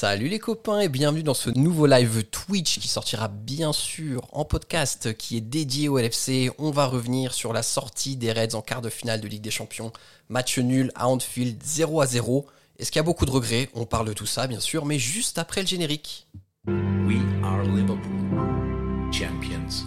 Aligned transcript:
Salut 0.00 0.28
les 0.28 0.38
copains 0.38 0.78
et 0.78 0.88
bienvenue 0.88 1.24
dans 1.24 1.34
ce 1.34 1.50
nouveau 1.58 1.86
live 1.86 2.22
Twitch 2.22 2.78
qui 2.78 2.86
sortira 2.86 3.26
bien 3.26 3.72
sûr 3.72 4.28
en 4.30 4.44
podcast 4.44 5.12
qui 5.16 5.36
est 5.36 5.40
dédié 5.40 5.88
au 5.88 5.98
LFC. 5.98 6.52
On 6.58 6.70
va 6.70 6.86
revenir 6.86 7.34
sur 7.34 7.52
la 7.52 7.64
sortie 7.64 8.14
des 8.14 8.30
Reds 8.30 8.54
en 8.54 8.62
quart 8.62 8.80
de 8.80 8.90
finale 8.90 9.20
de 9.20 9.26
Ligue 9.26 9.42
des 9.42 9.50
Champions. 9.50 9.92
Match 10.28 10.56
nul 10.58 10.92
à 10.94 11.08
Anfield 11.08 11.60
0 11.64 12.00
à 12.00 12.06
0. 12.06 12.46
Est-ce 12.78 12.92
qu'il 12.92 13.00
y 13.00 13.02
a 13.02 13.02
beaucoup 13.02 13.26
de 13.26 13.32
regrets? 13.32 13.70
On 13.74 13.86
parle 13.86 14.06
de 14.06 14.12
tout 14.12 14.24
ça 14.24 14.46
bien 14.46 14.60
sûr, 14.60 14.86
mais 14.86 15.00
juste 15.00 15.36
après 15.36 15.62
le 15.62 15.66
générique. 15.66 16.28
We 16.68 17.18
are 17.42 17.64
Liverpool, 17.64 19.10
champions 19.10 19.84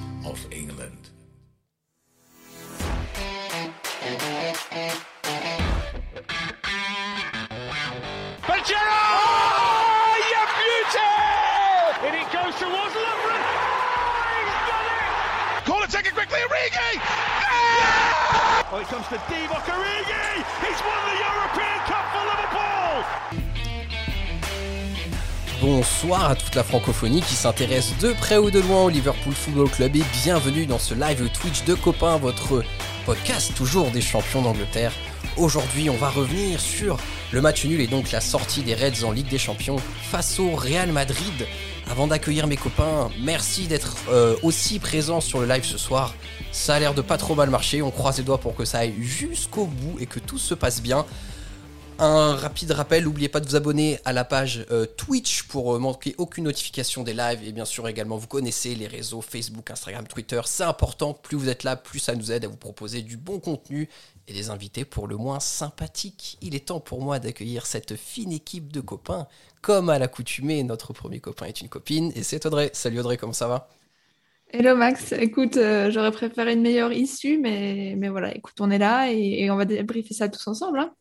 taken 16.62 16.78
quickly, 16.78 17.02
Origi! 17.02 17.92
Oh, 18.72 18.80
it 18.80 18.88
comes 18.88 19.08
to 19.08 19.18
Divock 19.30 19.66
Origi! 19.66 20.44
He's 20.62 20.82
won 20.86 21.02
the 21.10 21.18
European 21.28 21.80
Cup 21.90 22.06
for 22.14 22.24
Liverpool! 22.30 22.98
Bonsoir 25.62 26.32
à 26.32 26.36
toute 26.36 26.56
la 26.56 26.64
francophonie 26.64 27.22
qui 27.22 27.36
s'intéresse 27.36 27.98
de 28.00 28.14
près 28.14 28.38
ou 28.38 28.50
de 28.50 28.60
loin 28.60 28.84
au 28.84 28.90
Liverpool 28.90 29.34
Football 29.34 29.70
Club 29.70 29.96
et 29.96 30.04
bienvenue 30.24 30.66
dans 30.66 30.80
ce 30.80 30.94
live 30.94 31.30
Twitch 31.32 31.64
de 31.66 31.76
copains, 31.76 32.18
votre 32.18 32.64
podcast 33.06 33.54
toujours 33.56 33.92
des 33.92 34.02
champions 34.02 34.42
d'Angleterre. 34.42 34.94
Aujourd'hui, 35.38 35.90
on 35.90 35.96
va 35.98 36.10
revenir 36.10 36.60
sur 36.60 36.98
le 37.32 37.42
match 37.42 37.66
nul 37.66 37.80
et 37.80 37.88
donc 37.88 38.12
la 38.12 38.22
sortie 38.22 38.62
des 38.62 38.76
Reds 38.76 39.04
en 39.06 39.12
Ligue 39.12 39.30
des 39.30 39.38
Champions 39.38 39.78
face 39.78 40.40
au 40.40 40.56
Real 40.56 40.92
Madrid. 40.92 41.48
Avant 41.90 42.08
d'accueillir 42.08 42.48
mes 42.48 42.58
copains, 42.58 43.10
merci 43.22 43.68
d'être 43.68 43.98
euh, 44.10 44.36
aussi 44.44 44.80
présents 44.80 45.22
sur 45.22 45.40
le 45.40 45.48
live 45.48 45.66
ce 45.66 45.78
soir. 45.78 46.16
Ça 46.52 46.76
a 46.76 46.80
l'air 46.80 46.94
de 46.94 47.02
pas 47.02 47.18
trop 47.18 47.36
mal 47.36 47.50
marcher, 47.50 47.82
on 47.82 47.92
croise 47.92 48.18
les 48.18 48.24
doigts 48.24 48.40
pour 48.40 48.56
que 48.56 48.66
ça 48.66 48.80
aille 48.80 48.96
jusqu'au 49.02 49.66
bout 49.66 50.00
et 50.00 50.06
que 50.06 50.20
tout 50.20 50.38
se 50.38 50.54
passe 50.54 50.82
bien. 50.82 51.06
Un 52.04 52.36
rapide 52.36 52.72
rappel, 52.72 53.04
n'oubliez 53.04 53.30
pas 53.30 53.40
de 53.40 53.48
vous 53.48 53.56
abonner 53.56 54.00
à 54.06 54.14
la 54.14 54.24
page 54.24 54.66
euh, 54.72 54.88
Twitch 54.88 55.44
pour 55.44 55.76
euh, 55.76 55.80
manquer 55.80 56.16
aucune 56.18 56.46
notification 56.46 57.04
des 57.04 57.14
lives 57.14 57.44
et 57.44 57.52
bien 57.52 57.64
sûr 57.64 57.88
également 57.88 58.18
vous 58.18 58.26
connaissez 58.26 58.74
les 58.74 58.88
réseaux 58.88 59.22
Facebook, 59.22 59.70
Instagram, 59.70 60.08
Twitter. 60.08 60.42
C'est 60.46 60.64
important, 60.64 61.14
plus 61.14 61.38
vous 61.38 61.48
êtes 61.48 61.64
là, 61.64 61.76
plus 61.76 62.00
ça 62.00 62.16
nous 62.16 62.32
aide 62.32 62.46
à 62.46 62.48
vous 62.48 62.58
proposer 62.58 63.04
du 63.04 63.18
bon 63.18 63.40
contenu 63.40 63.88
et 64.32 64.34
des 64.34 64.50
invités 64.50 64.86
pour 64.86 65.08
le 65.08 65.18
moins 65.18 65.40
sympathiques. 65.40 66.38
Il 66.42 66.56
est 66.56 66.68
temps 66.68 66.80
pour 66.80 67.02
moi 67.02 67.20
d'accueillir 67.20 67.66
cette 67.66 67.96
fine 67.96 68.32
équipe 68.32 68.72
de 68.72 68.80
copains. 68.80 69.28
Comme 69.62 69.90
à 69.90 70.00
l'accoutumée, 70.00 70.64
notre 70.64 70.94
premier 70.94 71.20
copain 71.20 71.46
est 71.46 71.62
une 71.62 71.70
copine 71.70 72.12
et 72.16 72.24
c'est 72.24 72.46
Audrey. 72.46 72.72
Salut 72.74 73.00
Audrey, 73.00 73.18
comment 73.18 73.34
ça 73.34 73.48
va? 73.48 73.70
Hello 74.54 74.76
Max, 74.76 75.14
écoute, 75.14 75.56
euh, 75.56 75.92
j'aurais 75.92 76.12
préféré 76.12 76.54
une 76.54 76.62
meilleure 76.62 76.92
issue, 76.92 77.38
mais, 77.38 77.94
mais 77.98 78.10
voilà, 78.10 78.36
écoute, 78.36 78.56
on 78.60 78.70
est 78.70 78.78
là 78.78 79.10
et, 79.10 79.44
et 79.44 79.52
on 79.52 79.56
va 79.56 79.64
débriefer 79.64 80.14
ça 80.14 80.28
tous 80.28 80.46
ensemble. 80.48 80.80
Hein. 80.80 80.94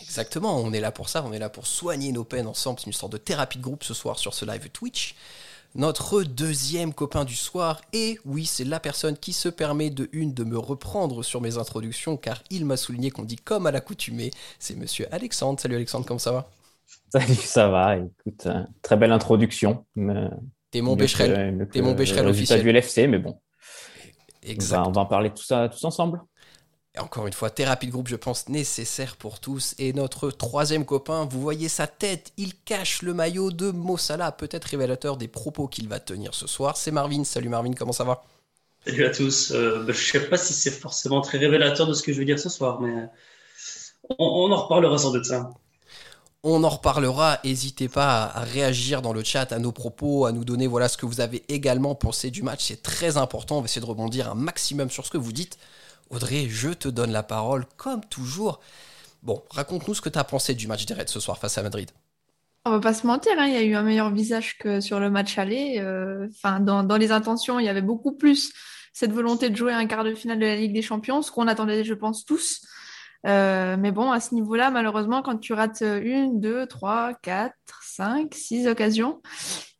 Exactement, 0.00 0.58
on 0.58 0.72
est 0.72 0.80
là 0.80 0.92
pour 0.92 1.08
ça, 1.08 1.22
on 1.24 1.32
est 1.32 1.38
là 1.38 1.50
pour 1.50 1.66
soigner 1.66 2.12
nos 2.12 2.24
peines 2.24 2.46
ensemble. 2.46 2.80
C'est 2.80 2.86
une 2.86 2.92
sorte 2.92 3.12
de 3.12 3.18
thérapie 3.18 3.58
de 3.58 3.62
groupe 3.62 3.84
ce 3.84 3.92
soir 3.92 4.18
sur 4.18 4.32
ce 4.32 4.44
live 4.46 4.70
Twitch. 4.70 5.14
Notre 5.76 6.22
deuxième 6.22 6.94
copain 6.94 7.26
du 7.26 7.34
soir, 7.34 7.82
et 7.92 8.18
oui, 8.24 8.46
c'est 8.46 8.64
la 8.64 8.80
personne 8.80 9.16
qui 9.18 9.34
se 9.34 9.50
permet 9.50 9.90
de 9.90 10.08
une 10.12 10.32
de 10.32 10.42
me 10.42 10.56
reprendre 10.58 11.22
sur 11.22 11.42
mes 11.42 11.58
introductions, 11.58 12.16
car 12.16 12.42
il 12.50 12.64
m'a 12.64 12.78
souligné 12.78 13.10
qu'on 13.10 13.24
dit 13.24 13.36
comme 13.36 13.66
à 13.66 13.70
l'accoutumée, 13.70 14.30
c'est 14.58 14.74
monsieur 14.74 15.06
Alexandre. 15.12 15.60
Salut 15.60 15.74
Alexandre, 15.76 16.06
comment 16.06 16.18
ça 16.18 16.32
va? 16.32 16.48
Salut, 17.12 17.34
ça 17.34 17.68
va. 17.68 17.96
Écoute, 17.98 18.46
euh, 18.46 18.62
très 18.80 18.96
belle 18.96 19.12
introduction. 19.12 19.84
mais- 19.94 20.30
T'es 20.70 20.80
mon 20.80 20.96
que- 20.96 21.02
mieux 21.02 21.06
t'es 21.68 21.82
mon 21.82 21.94
résultat 21.94 22.24
officiel. 22.30 22.62
du 22.62 22.68
LFC, 22.70 23.06
mais 23.06 23.18
bon, 23.18 23.38
on 24.44 24.48
Exact. 24.48 24.76
va, 24.78 24.88
on 24.88 24.92
va 24.92 25.00
en 25.02 25.06
parler 25.06 25.30
tout 25.30 25.44
ça 25.44 25.68
tous 25.68 25.84
ensemble. 25.84 26.22
Encore 26.98 27.26
une 27.26 27.32
fois, 27.32 27.50
thérapie 27.50 27.86
de 27.86 27.92
groupe, 27.92 28.08
je 28.08 28.16
pense, 28.16 28.48
nécessaire 28.48 29.16
pour 29.16 29.40
tous. 29.40 29.74
Et 29.78 29.92
notre 29.92 30.30
troisième 30.30 30.84
copain, 30.84 31.26
vous 31.30 31.40
voyez 31.40 31.68
sa 31.68 31.86
tête, 31.86 32.32
il 32.36 32.54
cache 32.54 33.02
le 33.02 33.12
maillot 33.12 33.50
de 33.50 33.70
Mossala, 33.70 34.32
peut-être 34.32 34.64
révélateur 34.64 35.16
des 35.16 35.28
propos 35.28 35.68
qu'il 35.68 35.88
va 35.88 36.00
tenir 36.00 36.34
ce 36.34 36.46
soir. 36.46 36.76
C'est 36.76 36.90
Marvin. 36.90 37.24
Salut 37.24 37.48
Marvin, 37.48 37.72
comment 37.72 37.92
ça 37.92 38.04
va? 38.04 38.24
Salut 38.86 39.04
à 39.04 39.10
tous. 39.10 39.50
Euh, 39.50 39.84
bah, 39.84 39.92
je 39.92 40.10
sais 40.10 40.28
pas 40.28 40.38
si 40.38 40.52
c'est 40.52 40.70
forcément 40.70 41.20
très 41.20 41.38
révélateur 41.38 41.86
de 41.86 41.92
ce 41.92 42.02
que 42.02 42.12
je 42.12 42.18
veux 42.18 42.24
dire 42.24 42.38
ce 42.38 42.48
soir, 42.48 42.80
mais 42.80 43.04
on, 44.18 44.24
on 44.24 44.52
en 44.52 44.62
reparlera 44.62 44.96
sans 44.96 45.12
doute 45.12 45.26
ça. 45.26 45.50
On 46.42 46.62
en 46.62 46.68
reparlera, 46.68 47.40
n'hésitez 47.44 47.88
pas 47.88 48.24
à 48.26 48.40
réagir 48.42 49.02
dans 49.02 49.12
le 49.12 49.24
chat 49.24 49.50
à 49.50 49.58
nos 49.58 49.72
propos, 49.72 50.26
à 50.26 50.32
nous 50.32 50.44
donner 50.44 50.68
voilà 50.68 50.88
ce 50.88 50.96
que 50.96 51.04
vous 51.04 51.20
avez 51.20 51.44
également 51.48 51.96
pensé 51.96 52.30
du 52.30 52.44
match, 52.44 52.66
c'est 52.66 52.82
très 52.82 53.16
important, 53.16 53.58
on 53.58 53.60
va 53.62 53.64
essayer 53.64 53.80
de 53.80 53.86
rebondir 53.86 54.30
un 54.30 54.36
maximum 54.36 54.88
sur 54.88 55.04
ce 55.04 55.10
que 55.10 55.18
vous 55.18 55.32
dites. 55.32 55.58
Audrey, 56.10 56.46
je 56.48 56.70
te 56.70 56.88
donne 56.88 57.12
la 57.12 57.22
parole 57.22 57.66
comme 57.76 58.04
toujours. 58.04 58.60
Bon, 59.22 59.42
raconte-nous 59.50 59.94
ce 59.94 60.00
que 60.00 60.08
tu 60.08 60.18
as 60.18 60.24
pensé 60.24 60.54
du 60.54 60.66
match 60.68 60.86
des 60.86 60.94
Reds 60.94 61.08
ce 61.08 61.20
soir 61.20 61.38
face 61.38 61.58
à 61.58 61.62
Madrid. 61.62 61.90
On 62.64 62.70
va 62.70 62.80
pas 62.80 62.94
se 62.94 63.06
mentir, 63.06 63.32
hein, 63.38 63.46
il 63.46 63.54
y 63.54 63.56
a 63.56 63.62
eu 63.62 63.74
un 63.74 63.82
meilleur 63.82 64.12
visage 64.12 64.58
que 64.58 64.80
sur 64.80 64.98
le 64.98 65.10
match 65.10 65.38
aller. 65.38 65.76
euh, 65.78 66.26
Enfin, 66.30 66.60
dans, 66.60 66.96
les 66.96 67.12
intentions, 67.12 67.58
il 67.58 67.66
y 67.66 67.68
avait 67.68 67.82
beaucoup 67.82 68.12
plus 68.12 68.52
cette 68.92 69.12
volonté 69.12 69.50
de 69.50 69.56
jouer 69.56 69.72
un 69.72 69.86
quart 69.86 70.04
de 70.04 70.14
finale 70.14 70.38
de 70.38 70.46
la 70.46 70.56
Ligue 70.56 70.72
des 70.72 70.82
Champions, 70.82 71.22
ce 71.22 71.30
qu'on 71.30 71.46
attendait, 71.46 71.84
je 71.84 71.94
pense, 71.94 72.24
tous. 72.24 72.62
Euh, 73.26 73.76
mais 73.78 73.92
bon, 73.92 74.10
à 74.10 74.20
ce 74.20 74.34
niveau-là, 74.34 74.70
malheureusement, 74.70 75.22
quand 75.22 75.38
tu 75.38 75.52
rates 75.52 75.82
une, 75.82 76.40
deux, 76.40 76.66
trois, 76.66 77.14
quatre, 77.14 77.54
cinq, 77.82 78.34
six 78.34 78.66
occasions, 78.68 79.20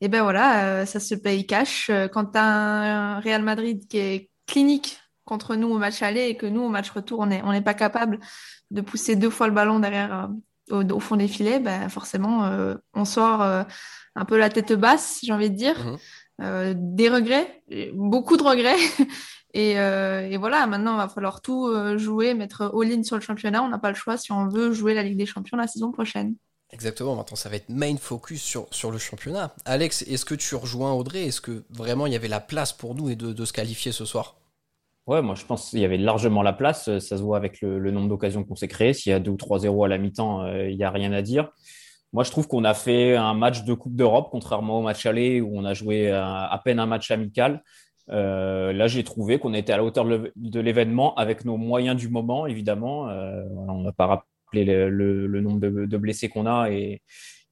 et 0.01 0.09
ben 0.09 0.23
voilà, 0.23 0.65
euh, 0.65 0.87
ça 0.87 1.01
se 1.01 1.15
paye 1.15 1.47
cash. 1.47 1.91
Quand 2.13 2.27
tu 2.27 2.39
as 2.39 2.45
un 2.45 3.21
Real 3.21 3.43
Madrid 3.43 3.87
qui 3.89 3.99
est 3.99 4.31
clinique 4.47 4.99
contre 5.27 5.57
nous 5.57 5.69
au 5.69 5.79
match 5.79 6.01
aller 6.01 6.29
et 6.29 6.37
que 6.37 6.47
nous, 6.47 6.63
au 6.63 6.71
match 6.71 6.89
retour, 6.91 7.19
on 7.19 7.27
n'est 7.27 7.43
on 7.45 7.63
pas 7.63 7.75
capable 7.75 8.19
de 8.71 8.81
pousser 8.81 9.17
deux 9.17 9.29
fois 9.29 9.49
le 9.49 9.53
ballon 9.53 9.81
derrière 9.81 10.31
euh, 10.73 10.83
au, 10.83 10.93
au 10.93 11.01
fond 11.01 11.17
des 11.17 11.29
filets, 11.29 11.61
ben 11.61 11.89
forcément, 11.91 12.45
euh, 12.47 12.77
on 12.95 13.05
sort 13.05 13.43
euh, 13.43 13.63
un 14.15 14.25
peu 14.25 14.39
la 14.39 14.49
tête 14.49 14.73
basse, 14.73 15.21
j'ai 15.23 15.33
envie 15.33 15.51
de 15.51 15.57
dire. 15.57 15.77
Mhm. 15.85 15.99
Des 16.39 17.09
regrets, 17.09 17.63
beaucoup 17.95 18.37
de 18.37 18.43
regrets. 18.43 18.77
Et, 19.55 19.71
et 19.71 20.37
voilà, 20.37 20.67
maintenant, 20.67 20.97
il 20.97 20.99
va 20.99 21.09
falloir 21.09 21.41
tout 21.41 21.73
jouer, 21.97 22.35
mettre 22.35 22.75
all-in 22.79 23.03
sur 23.05 23.17
le 23.17 23.23
championnat. 23.23 23.63
On 23.63 23.71
n'a 23.71 23.79
pas 23.79 23.89
le 23.89 23.95
choix 23.95 24.19
si 24.19 24.31
on 24.31 24.49
veut 24.49 24.71
jouer 24.71 24.93
la 24.93 25.03
Ligue 25.03 25.17
des 25.17 25.25
Champions 25.25 25.57
la 25.57 25.67
saison 25.67 25.93
prochaine. 25.93 26.35
Exactement, 26.71 27.17
maintenant 27.17 27.37
ça 27.37 27.49
va 27.49 27.57
être 27.57 27.71
main 27.71 27.97
focus 27.97 28.43
sur, 28.43 28.67
sur 28.71 28.91
le 28.91 28.99
championnat. 28.99 29.55
Alex, 29.65 30.03
est-ce 30.03 30.27
que 30.27 30.35
tu 30.35 30.55
rejoins 30.57 30.93
Audrey? 30.93 31.25
Est-ce 31.25 31.41
que 31.41 31.65
vraiment 31.71 32.07
il 32.07 32.13
y 32.13 32.17
avait 32.17 32.29
la 32.29 32.41
place 32.41 32.75
pour 32.75 32.95
nous 32.95 33.09
et 33.09 33.17
de, 33.17 33.33
de 33.33 33.45
se 33.47 33.55
qualifier 33.55 33.93
ce 33.93 34.05
soir? 34.05 34.37
Ouais, 35.07 35.23
moi 35.23 35.37
je 35.37 35.45
pense 35.45 35.71
qu'il 35.71 35.79
y 35.79 35.85
avait 35.85 35.99
largement 35.99 36.43
la 36.43 36.53
place. 36.53 36.89
euh, 36.89 36.99
Ça 37.01 37.17
se 37.17 37.23
voit 37.23 37.37
avec 37.37 37.61
le, 37.61 37.91
nombre 37.93 38.09
d'occasions 38.09 38.43
qu'on 38.45 38.57
s'est 38.57 38.69
créé. 38.69 38.93
S'il 38.93 39.11
y 39.11 39.15
a 39.15 39.21
2 39.21 39.31
ou 39.31 39.37
3-0 39.37 39.85
à 39.85 39.89
la 39.89 39.99
mi-temps, 39.99 40.43
euh, 40.45 40.69
il 40.69 40.77
n'y 40.77 40.83
a 40.85 40.91
rien 40.91 41.13
à 41.13 41.23
dire. 41.23 41.51
Moi, 42.13 42.25
je 42.25 42.31
trouve 42.31 42.49
qu'on 42.49 42.65
a 42.65 42.75
fait 42.75 43.15
un 43.17 43.35
match 43.35 43.65
de 43.65 43.75
Coupe 43.75 43.95
d'Europe, 43.97 44.29
contrairement 44.31 44.79
au 44.81 44.83
match 44.83 45.07
aller 45.07 45.41
où 45.41 45.51
on 45.57 45.65
a 45.65 45.75
joué 45.75 46.11
euh, 46.11 46.25
à 46.25 46.61
peine 46.65 46.79
un 46.81 46.87
match 46.87 47.11
amical. 47.11 47.63
Là, 48.09 48.87
j'ai 48.87 49.03
trouvé 49.05 49.39
qu'on 49.39 49.53
était 49.55 49.73
à 49.73 49.77
la 49.79 49.85
hauteur 49.85 50.05
de 50.07 50.61
l'événement 50.61 51.15
avec 51.17 51.45
nos 51.45 51.57
moyens 51.57 51.97
du 51.97 52.09
moment, 52.09 52.47
évidemment. 52.47 53.03
On 53.07 53.79
ne 53.81 53.85
va 53.85 53.93
pas 53.93 54.25
le- 54.53 54.89
le 55.27 55.41
nombre 55.41 55.61
de, 55.61 55.87
de 55.87 55.97
blessés 55.97 56.29
qu'on 56.29 56.47
a 56.47 56.71
et, 56.71 57.03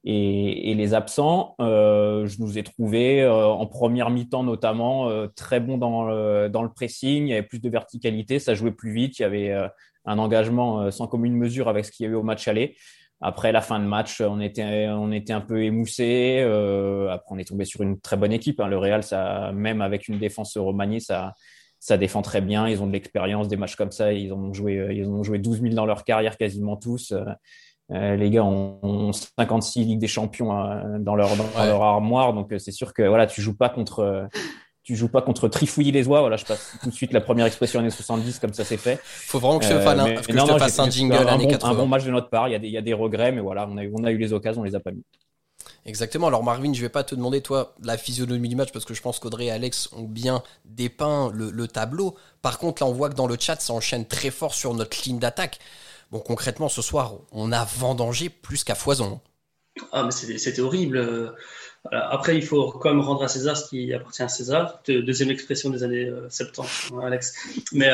et, 0.05 0.71
et 0.71 0.75
les 0.75 0.93
absents. 0.93 1.55
Euh, 1.59 2.27
je 2.27 2.39
nous 2.41 2.57
ai 2.57 2.63
trouvé 2.63 3.21
euh, 3.23 3.45
en 3.45 3.65
première 3.65 4.11
mi-temps 4.11 4.43
notamment 4.43 5.09
euh, 5.09 5.27
très 5.35 5.59
bon 5.59 5.77
dans 5.77 6.05
le, 6.05 6.47
dans 6.49 6.61
le 6.63 6.69
pressing. 6.69 7.25
Il 7.25 7.29
y 7.29 7.33
avait 7.33 7.43
plus 7.43 7.59
de 7.59 7.69
verticalité, 7.69 8.39
ça 8.39 8.53
jouait 8.53 8.71
plus 8.71 8.93
vite. 8.93 9.19
Il 9.19 9.23
y 9.23 9.25
avait 9.25 9.51
euh, 9.51 9.67
un 10.05 10.19
engagement 10.19 10.81
euh, 10.81 10.91
sans 10.91 11.07
commune 11.07 11.35
mesure 11.35 11.67
avec 11.67 11.85
ce 11.85 11.91
qu'il 11.91 12.05
y 12.05 12.07
avait 12.07 12.15
au 12.15 12.23
match 12.23 12.47
aller. 12.47 12.77
Après 13.21 13.51
la 13.51 13.61
fin 13.61 13.79
de 13.79 13.85
match, 13.85 14.21
on 14.21 14.39
était, 14.39 14.87
on 14.89 15.11
était 15.11 15.33
un 15.33 15.41
peu 15.41 15.63
émoussé. 15.63 16.39
Euh, 16.41 17.09
après, 17.09 17.33
on 17.33 17.37
est 17.39 17.47
tombé 17.47 17.65
sur 17.65 17.81
une 17.81 17.99
très 17.99 18.17
bonne 18.17 18.33
équipe. 18.33 18.59
hein. 18.59 18.67
Le 18.67 18.77
Real, 18.77 19.03
ça, 19.03 19.51
même 19.53 19.81
avec 19.81 20.07
une 20.07 20.19
défense 20.19 20.57
remaniée, 20.57 20.99
ça, 20.99 21.33
ça 21.79 21.97
défend 21.97 22.21
très 22.21 22.41
bien. 22.41 22.67
Ils 22.67 22.83
ont 22.83 22.87
de 22.87 22.91
l'expérience, 22.91 23.47
des 23.47 23.55
matchs 23.55 23.77
comme 23.77 23.91
ça. 23.91 24.11
Ils 24.11 24.33
ont 24.33 24.53
joué, 24.53 24.89
ils 24.91 25.07
ont 25.07 25.23
joué 25.23 25.39
12 25.39 25.61
000 25.61 25.73
dans 25.75 25.85
leur 25.85 26.03
carrière, 26.03 26.37
quasiment 26.37 26.75
tous. 26.75 27.13
Euh, 27.91 28.15
les 28.15 28.31
gars 28.31 28.43
ont, 28.43 28.79
ont 28.81 29.11
56 29.13 29.83
Ligues 29.85 29.99
des 29.99 30.07
Champions 30.07 30.59
euh, 30.59 30.97
dans 30.99 31.15
leur, 31.15 31.35
dans 31.35 31.43
Ouais. 31.43 31.67
leur 31.67 31.83
armoire. 31.83 32.33
Donc, 32.33 32.51
euh, 32.51 32.57
c'est 32.59 32.71
sûr 32.71 32.93
que 32.93 33.03
voilà, 33.03 33.27
tu 33.27 33.41
joues 33.41 33.55
pas 33.55 33.69
contre, 33.69 34.27
tu 34.81 34.95
joues 34.95 35.07
pas 35.09 35.21
contre 35.21 35.47
trifouiller 35.47 35.91
les 35.91 36.07
oies. 36.07 36.19
Voilà, 36.21 36.35
je 36.37 36.45
passe 36.45 36.77
tout 36.81 36.89
de 36.89 36.95
suite 36.95 37.13
la 37.13 37.21
première 37.21 37.45
expression 37.45 37.79
années 37.79 37.91
70, 37.91 38.39
comme 38.39 38.53
ça 38.53 38.63
c'est 38.63 38.77
fait. 38.77 38.99
Faut 39.03 39.37
vraiment 39.39 39.59
que 39.59 39.65
je 39.65 39.73
Euh, 39.73 39.81
fasse 39.81 39.99
un- 39.99 40.03
mais- 40.03 40.15
que 40.15 40.31
non, 40.33 40.45
je 40.45 40.47
te 40.47 40.51
non, 40.53 40.57
fasse 40.57 40.75
j'ai- 40.75 40.81
un 40.81 40.85
j'ai 40.85 40.91
jingle 40.91 41.15
un 41.15 41.27
années 41.27 41.43
bon, 41.45 41.49
80. 41.51 41.71
un 41.71 41.75
bon 41.75 41.85
match 41.87 42.03
de 42.05 42.11
notre 42.11 42.29
part. 42.29 42.47
Il 42.47 42.51
y 42.53 42.55
a 42.55 42.59
des, 42.59 42.67
il 42.67 42.73
y 42.73 42.77
a 42.77 42.81
des 42.81 42.93
regrets, 42.93 43.31
mais 43.31 43.41
voilà, 43.41 43.67
on 43.69 43.77
a, 43.77 43.83
eu- 43.83 43.93
on 43.95 44.03
a 44.03 44.11
eu 44.11 44.17
les 44.17 44.33
occasions, 44.33 44.61
on 44.61 44.65
les 44.65 44.73
a 44.75 44.79
pas 44.79 44.91
mis. 44.91 45.03
Exactement. 45.85 46.27
Alors 46.27 46.43
Marvin, 46.43 46.73
je 46.73 46.81
vais 46.81 46.89
pas 46.89 47.03
te 47.03 47.13
demander 47.13 47.41
toi 47.41 47.75
la 47.83 47.97
physionomie 47.97 48.49
du 48.49 48.55
match 48.55 48.71
parce 48.71 48.85
que 48.85 48.95
je 48.95 49.01
pense 49.03 49.19
qu'Audrey 49.19 49.45
et 49.45 49.51
Alex 49.51 49.89
ont 49.93 50.03
bien 50.03 50.41
dépeint 50.65 51.29
le, 51.31 51.51
le 51.51 51.67
tableau. 51.67 52.15
Par 52.41 52.57
contre, 52.57 52.81
là, 52.81 52.89
on 52.89 52.91
voit 52.93 53.09
que 53.09 53.15
dans 53.15 53.27
le 53.27 53.37
chat, 53.39 53.61
ça 53.61 53.73
enchaîne 53.73 54.05
très 54.05 54.31
fort 54.31 54.55
sur 54.55 54.73
notre 54.73 54.97
ligne 55.05 55.19
d'attaque. 55.19 55.59
Bon, 56.11 56.19
concrètement, 56.19 56.69
ce 56.69 56.81
soir, 56.81 57.13
on 57.31 57.51
a 57.51 57.65
vendangé 57.65 58.29
plus 58.29 58.63
qu'à 58.63 58.75
foison. 58.75 59.19
Ah, 59.91 60.03
mais 60.03 60.11
c'était 60.11 60.61
horrible. 60.61 61.33
Après, 61.91 62.35
il 62.35 62.43
faut 62.43 62.71
quand 62.71 62.89
même 62.89 63.01
rendre 63.01 63.23
à 63.23 63.27
César 63.27 63.57
ce 63.57 63.69
qui 63.69 63.93
appartient 63.93 64.23
à 64.23 64.29
César. 64.29 64.81
Deuxième 64.87 65.29
expression 65.29 65.69
des 65.69 65.83
années 65.83 66.11
70, 66.29 66.93
hein, 66.93 66.99
Alex. 67.03 67.33
Mais 67.73 67.89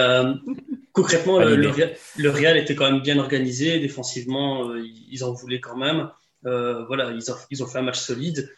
concrètement, 0.93 1.39
le, 1.39 2.29
Real, 2.29 2.57
était 2.57 2.75
quand 2.75 2.89
même 2.91 3.01
bien 3.01 3.17
organisé. 3.17 3.79
Défensivement, 3.79 4.73
ils 4.75 5.23
en 5.23 5.33
voulaient 5.33 5.59
quand 5.59 5.75
même. 5.75 6.09
voilà, 6.43 7.11
ils 7.11 7.31
ont, 7.31 7.35
ils 7.49 7.63
ont 7.63 7.67
fait 7.67 7.79
un 7.79 7.83
match 7.83 7.99
solide. 7.99 8.49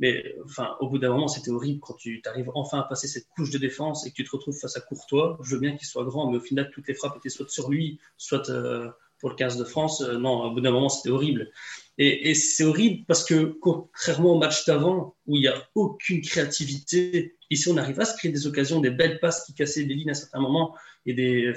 Mais 0.00 0.34
enfin, 0.46 0.76
au 0.80 0.88
bout 0.88 0.98
d'un 0.98 1.10
moment, 1.10 1.28
c'était 1.28 1.50
horrible 1.50 1.80
quand 1.80 1.94
tu 1.94 2.22
arrives 2.24 2.50
enfin 2.54 2.80
à 2.80 2.84
passer 2.84 3.06
cette 3.06 3.28
couche 3.28 3.50
de 3.50 3.58
défense 3.58 4.06
et 4.06 4.10
que 4.10 4.16
tu 4.16 4.24
te 4.24 4.30
retrouves 4.30 4.58
face 4.58 4.76
à 4.76 4.80
Courtois. 4.80 5.38
Je 5.42 5.54
veux 5.54 5.60
bien 5.60 5.76
qu'il 5.76 5.86
soit 5.86 6.04
grand, 6.04 6.30
mais 6.30 6.38
au 6.38 6.40
final, 6.40 6.70
toutes 6.72 6.88
les 6.88 6.94
frappes 6.94 7.18
étaient 7.18 7.28
soit 7.28 7.48
sur 7.50 7.70
lui, 7.70 8.00
soit 8.16 8.48
euh, 8.48 8.88
pour 9.18 9.28
le 9.28 9.36
15 9.36 9.58
de 9.58 9.64
France. 9.64 10.00
Euh, 10.00 10.16
non, 10.16 10.44
au 10.44 10.52
bout 10.52 10.62
d'un 10.62 10.70
moment, 10.70 10.88
c'était 10.88 11.10
horrible. 11.10 11.50
Et, 11.98 12.32
c'est 12.34 12.64
horrible 12.64 13.04
parce 13.06 13.24
que, 13.24 13.58
contrairement 13.60 14.32
au 14.32 14.38
match 14.38 14.64
d'avant, 14.64 15.16
où 15.26 15.36
il 15.36 15.40
n'y 15.40 15.48
a 15.48 15.68
aucune 15.74 16.22
créativité, 16.22 17.36
ici, 17.50 17.68
on 17.68 17.76
arrive 17.76 18.00
à 18.00 18.06
se 18.06 18.16
créer 18.16 18.32
des 18.32 18.46
occasions, 18.46 18.80
des 18.80 18.90
belles 18.90 19.20
passes 19.20 19.44
qui 19.44 19.52
cassaient 19.52 19.84
des 19.84 19.92
lignes 19.92 20.10
à 20.10 20.14
certains 20.14 20.40
moments, 20.40 20.74
et 21.04 21.12
des, 21.12 21.52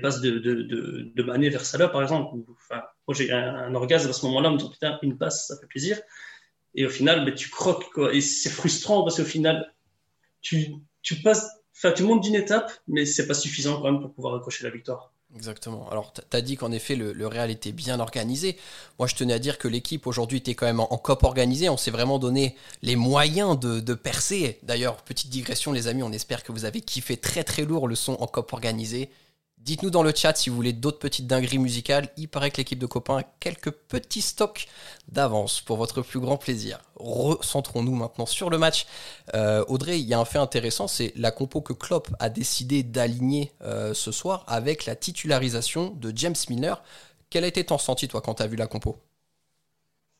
passes 0.00 0.22
de, 0.22 0.38
de, 0.38 1.22
Mané 1.22 1.50
vers 1.50 1.66
Salah, 1.66 1.88
par 1.88 2.00
exemple. 2.00 2.34
enfin, 2.50 2.80
moi, 3.06 3.14
j'ai 3.14 3.30
un, 3.30 3.56
un, 3.56 3.74
orgasme 3.74 4.08
à 4.08 4.14
ce 4.14 4.24
moment-là, 4.24 4.48
en 4.48 4.52
me 4.52 4.56
disant, 4.56 4.70
putain, 4.70 4.98
une 5.02 5.18
passe, 5.18 5.48
ça 5.48 5.58
fait 5.60 5.66
plaisir. 5.66 5.98
Et 6.78 6.86
au 6.86 6.90
final, 6.90 7.24
ben, 7.24 7.34
tu 7.34 7.50
croques, 7.50 7.90
quoi. 7.92 8.14
Et 8.14 8.20
c'est 8.20 8.50
frustrant 8.50 9.02
parce 9.02 9.16
qu'au 9.16 9.24
final, 9.24 9.74
tu, 10.42 10.76
tu 11.02 11.16
passes, 11.16 11.44
tu 11.96 12.04
montes 12.04 12.22
d'une 12.22 12.36
étape, 12.36 12.70
mais 12.86 13.04
c'est 13.04 13.26
pas 13.26 13.34
suffisant 13.34 13.82
quand 13.82 13.90
même 13.90 14.00
pour 14.00 14.14
pouvoir 14.14 14.36
accrocher 14.36 14.62
la 14.62 14.70
victoire. 14.70 15.12
Exactement. 15.34 15.90
Alors, 15.90 16.12
tu 16.12 16.20
as 16.30 16.40
dit 16.40 16.56
qu'en 16.56 16.70
effet, 16.70 16.94
le, 16.94 17.26
Real 17.26 17.50
était 17.50 17.72
bien 17.72 17.98
organisé. 17.98 18.56
Moi, 19.00 19.08
je 19.08 19.16
tenais 19.16 19.32
à 19.32 19.40
dire 19.40 19.58
que 19.58 19.66
l'équipe 19.66 20.06
aujourd'hui 20.06 20.38
était 20.38 20.54
quand 20.54 20.66
même 20.66 20.78
en, 20.78 20.86
COP 20.86 21.24
organisée. 21.24 21.68
On 21.68 21.76
s'est 21.76 21.90
vraiment 21.90 22.20
donné 22.20 22.54
les 22.82 22.94
moyens 22.94 23.58
de, 23.58 23.80
de 23.80 23.94
percer. 23.94 24.60
D'ailleurs, 24.62 25.02
petite 25.02 25.30
digression, 25.30 25.72
les 25.72 25.88
amis, 25.88 26.04
on 26.04 26.12
espère 26.12 26.44
que 26.44 26.52
vous 26.52 26.64
avez 26.64 26.80
kiffé 26.80 27.16
très 27.16 27.42
très 27.42 27.64
lourd 27.64 27.88
le 27.88 27.96
son 27.96 28.12
en 28.20 28.28
COP 28.28 28.52
organisé. 28.52 29.10
Dites-nous 29.68 29.90
dans 29.90 30.02
le 30.02 30.14
chat 30.14 30.34
si 30.34 30.48
vous 30.48 30.56
voulez 30.56 30.72
d'autres 30.72 30.98
petites 30.98 31.26
dingueries 31.26 31.58
musicales. 31.58 32.08
Il 32.16 32.26
paraît 32.26 32.50
que 32.50 32.56
l'équipe 32.56 32.78
de 32.78 32.86
copains 32.86 33.18
a 33.18 33.22
quelques 33.22 33.70
petits 33.70 34.22
stocks 34.22 34.66
d'avance 35.08 35.60
pour 35.60 35.76
votre 35.76 36.00
plus 36.00 36.20
grand 36.20 36.38
plaisir. 36.38 36.80
Recentrons-nous 36.96 37.94
maintenant 37.94 38.24
sur 38.24 38.48
le 38.48 38.56
match. 38.56 38.86
Euh, 39.34 39.62
Audrey, 39.68 40.00
il 40.00 40.06
y 40.08 40.14
a 40.14 40.18
un 40.18 40.24
fait 40.24 40.38
intéressant, 40.38 40.88
c'est 40.88 41.12
la 41.16 41.32
compo 41.32 41.60
que 41.60 41.74
Klopp 41.74 42.08
a 42.18 42.30
décidé 42.30 42.82
d'aligner 42.82 43.52
euh, 43.60 43.92
ce 43.92 44.10
soir 44.10 44.42
avec 44.46 44.86
la 44.86 44.96
titularisation 44.96 45.90
de 45.90 46.14
James 46.16 46.34
Milner. 46.48 46.76
Quel 47.28 47.44
a 47.44 47.46
été 47.46 47.62
ton 47.62 47.76
ressenti, 47.76 48.08
toi, 48.08 48.22
quand 48.22 48.36
tu 48.36 48.42
as 48.42 48.46
vu 48.46 48.56
la 48.56 48.68
compo? 48.68 48.96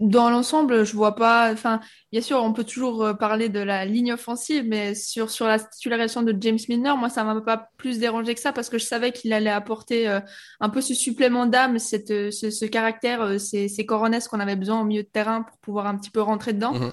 Dans 0.01 0.31
l'ensemble, 0.31 0.85
je 0.85 0.95
vois 0.95 1.17
pas. 1.17 1.53
Enfin, 1.53 1.81
bien 2.13 2.21
sûr, 2.21 2.43
on 2.43 2.53
peut 2.53 2.65
toujours 2.65 3.05
euh, 3.05 3.15
parler 3.15 3.49
de 3.49 3.59
la 3.59 3.85
ligne 3.85 4.13
offensive, 4.13 4.65
mais 4.67 4.95
sur, 4.95 5.31
sur 5.31 5.47
la 5.47 5.59
titularisation 5.59 6.23
de 6.23 6.35
James 6.41 6.59
Milner, 6.69 6.95
moi, 6.97 7.09
ça 7.09 7.25
m'a 7.25 7.41
pas 7.41 7.71
plus 7.77 7.99
dérangé 7.99 8.35
que 8.35 8.41
ça 8.41 8.53
parce 8.53 8.69
que 8.69 8.79
je 8.79 8.85
savais 8.85 9.13
qu'il 9.13 9.33
allait 9.33 9.51
apporter 9.51 10.09
euh, 10.09 10.21
un 10.61 10.69
peu 10.69 10.81
ce 10.81 10.95
supplément 10.95 11.47
d'âme, 11.47 11.79
cette, 11.79 12.11
euh, 12.11 12.31
ce, 12.31 12.51
ce 12.51 12.65
caractère, 12.65 13.41
ces, 13.41 13.69
ces 13.69 13.87
coronesses 13.87 14.29
qu'on 14.29 14.41
avait 14.41 14.57
besoin 14.57 14.81
au 14.81 14.85
milieu 14.85 15.03
de 15.03 15.09
terrain 15.09 15.43
pour 15.43 15.59
pouvoir 15.59 15.87
un 15.87 15.97
petit 15.97 16.11
peu 16.11 16.21
rentrer 16.21 16.53
dedans. 16.53 16.75
Mhm. 16.75 16.93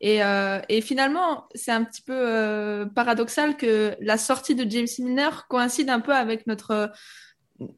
Et, 0.00 0.22
euh, 0.22 0.60
et, 0.68 0.82
finalement, 0.82 1.48
c'est 1.54 1.70
un 1.70 1.82
petit 1.82 2.02
peu 2.02 2.12
euh, 2.14 2.84
paradoxal 2.84 3.56
que 3.56 3.96
la 4.00 4.18
sortie 4.18 4.54
de 4.54 4.68
James 4.70 4.86
Milner 4.98 5.30
coïncide 5.48 5.88
un 5.88 6.00
peu 6.00 6.12
avec 6.12 6.46
notre 6.46 6.92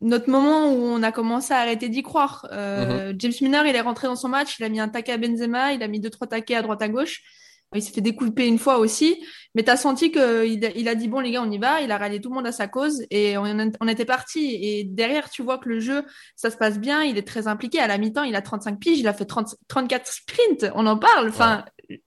notre 0.01 0.31
moment 0.31 0.73
où 0.73 0.77
on 0.77 1.03
a 1.03 1.13
commencé 1.13 1.53
à 1.53 1.59
arrêter 1.59 1.89
d'y 1.89 2.03
croire. 2.03 2.47
Euh, 2.53 3.13
mhm. 3.13 3.21
James 3.21 3.33
Milner, 3.43 3.63
il 3.67 3.77
est 3.77 3.81
rentré 3.81 4.07
dans 4.07 4.17
son 4.17 4.29
match, 4.29 4.59
il 4.59 4.65
a 4.65 4.69
mis 4.69 4.81
un 4.81 4.89
taquet 4.89 5.13
à 5.13 5.19
Benzema, 5.19 5.73
il 5.73 5.83
a 5.83 5.89
mis 5.89 6.01
deux 6.01 6.11
trois 6.11 6.27
taquets 6.27 6.55
à 6.55 6.63
droite 6.63 6.83
à 6.83 6.89
gauche. 6.89 7.23
Il 7.75 7.83
s'est 7.83 7.93
fait 7.93 8.01
découper 8.01 8.47
une 8.47 8.61
fois 8.61 8.79
aussi, 8.79 9.23
mais 9.55 9.65
tu 9.65 9.71
as 9.71 9.77
senti 9.77 10.13
qu'il 10.13 10.73
il 10.77 10.89
a 10.89 10.95
dit 10.95 11.09
bon 11.09 11.19
les 11.19 11.33
gars 11.33 11.43
on 11.43 11.51
y 11.51 11.59
va, 11.59 11.81
il 11.81 11.91
a 11.91 11.99
rallié 11.99 12.21
tout 12.21 12.29
le 12.29 12.37
monde 12.37 12.47
à 12.47 12.53
sa 12.53 12.69
cause 12.69 13.05
et 13.11 13.37
on, 13.37 13.73
on 13.81 13.89
était 13.89 14.05
parti. 14.05 14.57
Et 14.63 14.85
derrière 14.85 15.29
tu 15.29 15.43
vois 15.43 15.59
que 15.59 15.69
le 15.69 15.81
jeu 15.81 16.05
ça 16.37 16.51
se 16.51 16.57
passe 16.57 16.79
bien, 16.79 17.03
il 17.03 17.19
est 17.19 17.27
très 17.27 17.49
impliqué. 17.49 17.81
À 17.81 17.89
la 17.89 17.99
mi-temps 17.99 18.23
il 18.23 18.37
a 18.37 18.41
35 18.41 18.79
piges, 18.79 19.01
il 19.01 19.09
a 19.09 19.13
fait 19.13 19.25
30, 19.25 19.57
34 19.67 20.07
sprints, 20.07 20.71
on 20.77 20.87
en 20.87 20.97
parle. 20.97 21.29
Enfin 21.29 21.65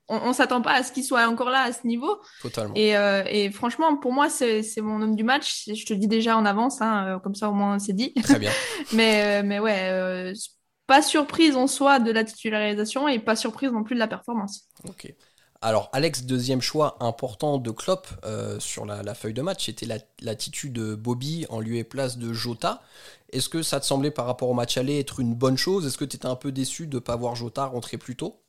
on, 0.07 0.17
on 0.17 0.33
s'attend 0.33 0.61
pas 0.61 0.73
à 0.73 0.83
ce 0.83 0.91
qu'il 0.91 1.03
soit 1.03 1.27
encore 1.27 1.49
là 1.49 1.63
à 1.63 1.73
ce 1.73 1.85
niveau. 1.85 2.19
Totalement. 2.41 2.73
Et, 2.75 2.95
euh, 2.97 3.23
et 3.27 3.51
franchement, 3.51 3.95
pour 3.97 4.13
moi, 4.13 4.29
c'est 4.29 4.63
mon 4.81 5.01
homme 5.01 5.15
du 5.15 5.23
match. 5.23 5.65
Je 5.67 5.85
te 5.85 5.93
dis 5.93 6.07
déjà 6.07 6.37
en 6.37 6.45
avance, 6.45 6.81
hein, 6.81 7.05
euh, 7.07 7.19
comme 7.19 7.35
ça 7.35 7.49
au 7.49 7.53
moins 7.53 7.79
c'est 7.79 7.93
dit. 7.93 8.13
Très 8.13 8.39
bien. 8.39 8.51
mais, 8.93 9.41
euh, 9.41 9.43
mais 9.45 9.59
ouais, 9.59 9.89
euh, 9.91 10.33
pas 10.87 11.01
surprise 11.01 11.55
en 11.55 11.67
soi 11.67 11.99
de 11.99 12.11
la 12.11 12.23
titularisation 12.23 13.07
et 13.07 13.19
pas 13.19 13.35
surprise 13.35 13.71
non 13.71 13.83
plus 13.83 13.95
de 13.95 13.99
la 13.99 14.07
performance. 14.07 14.63
Ok. 14.87 15.13
Alors, 15.61 15.89
Alex, 15.91 16.23
deuxième 16.23 16.61
choix 16.61 16.95
important 17.01 17.57
de 17.57 17.69
Klopp 17.69 18.07
sur 18.59 18.85
la, 18.85 19.03
la, 19.03 19.13
feuille 19.13 19.33
de 19.33 19.41
match, 19.41 19.65
c'était 19.65 19.87
l'attitude 20.21 20.71
de 20.71 20.95
Bobby 20.95 21.45
en 21.49 21.59
lieu 21.59 21.75
et 21.75 21.83
place 21.83 22.17
de 22.17 22.31
Jota. 22.31 22.81
Est-ce 23.33 23.49
que 23.49 23.61
ça 23.61 23.81
te 23.81 23.85
semblait 23.85 24.09
par 24.09 24.25
rapport 24.25 24.49
au 24.49 24.53
match 24.53 24.77
aller 24.77 24.97
être 24.99 25.19
une 25.19 25.35
bonne 25.35 25.57
chose? 25.57 25.85
Est-ce 25.85 25.97
que 25.97 26.05
tu 26.05 26.15
étais 26.15 26.27
un 26.27 26.37
peu 26.37 26.53
déçu 26.53 26.87
de 26.87 26.95
ne 26.95 26.99
pas 26.99 27.17
voir 27.17 27.35
Jota 27.35 27.65
rentrer 27.65 27.97
plus 27.97 28.15
tôt? 28.15 28.41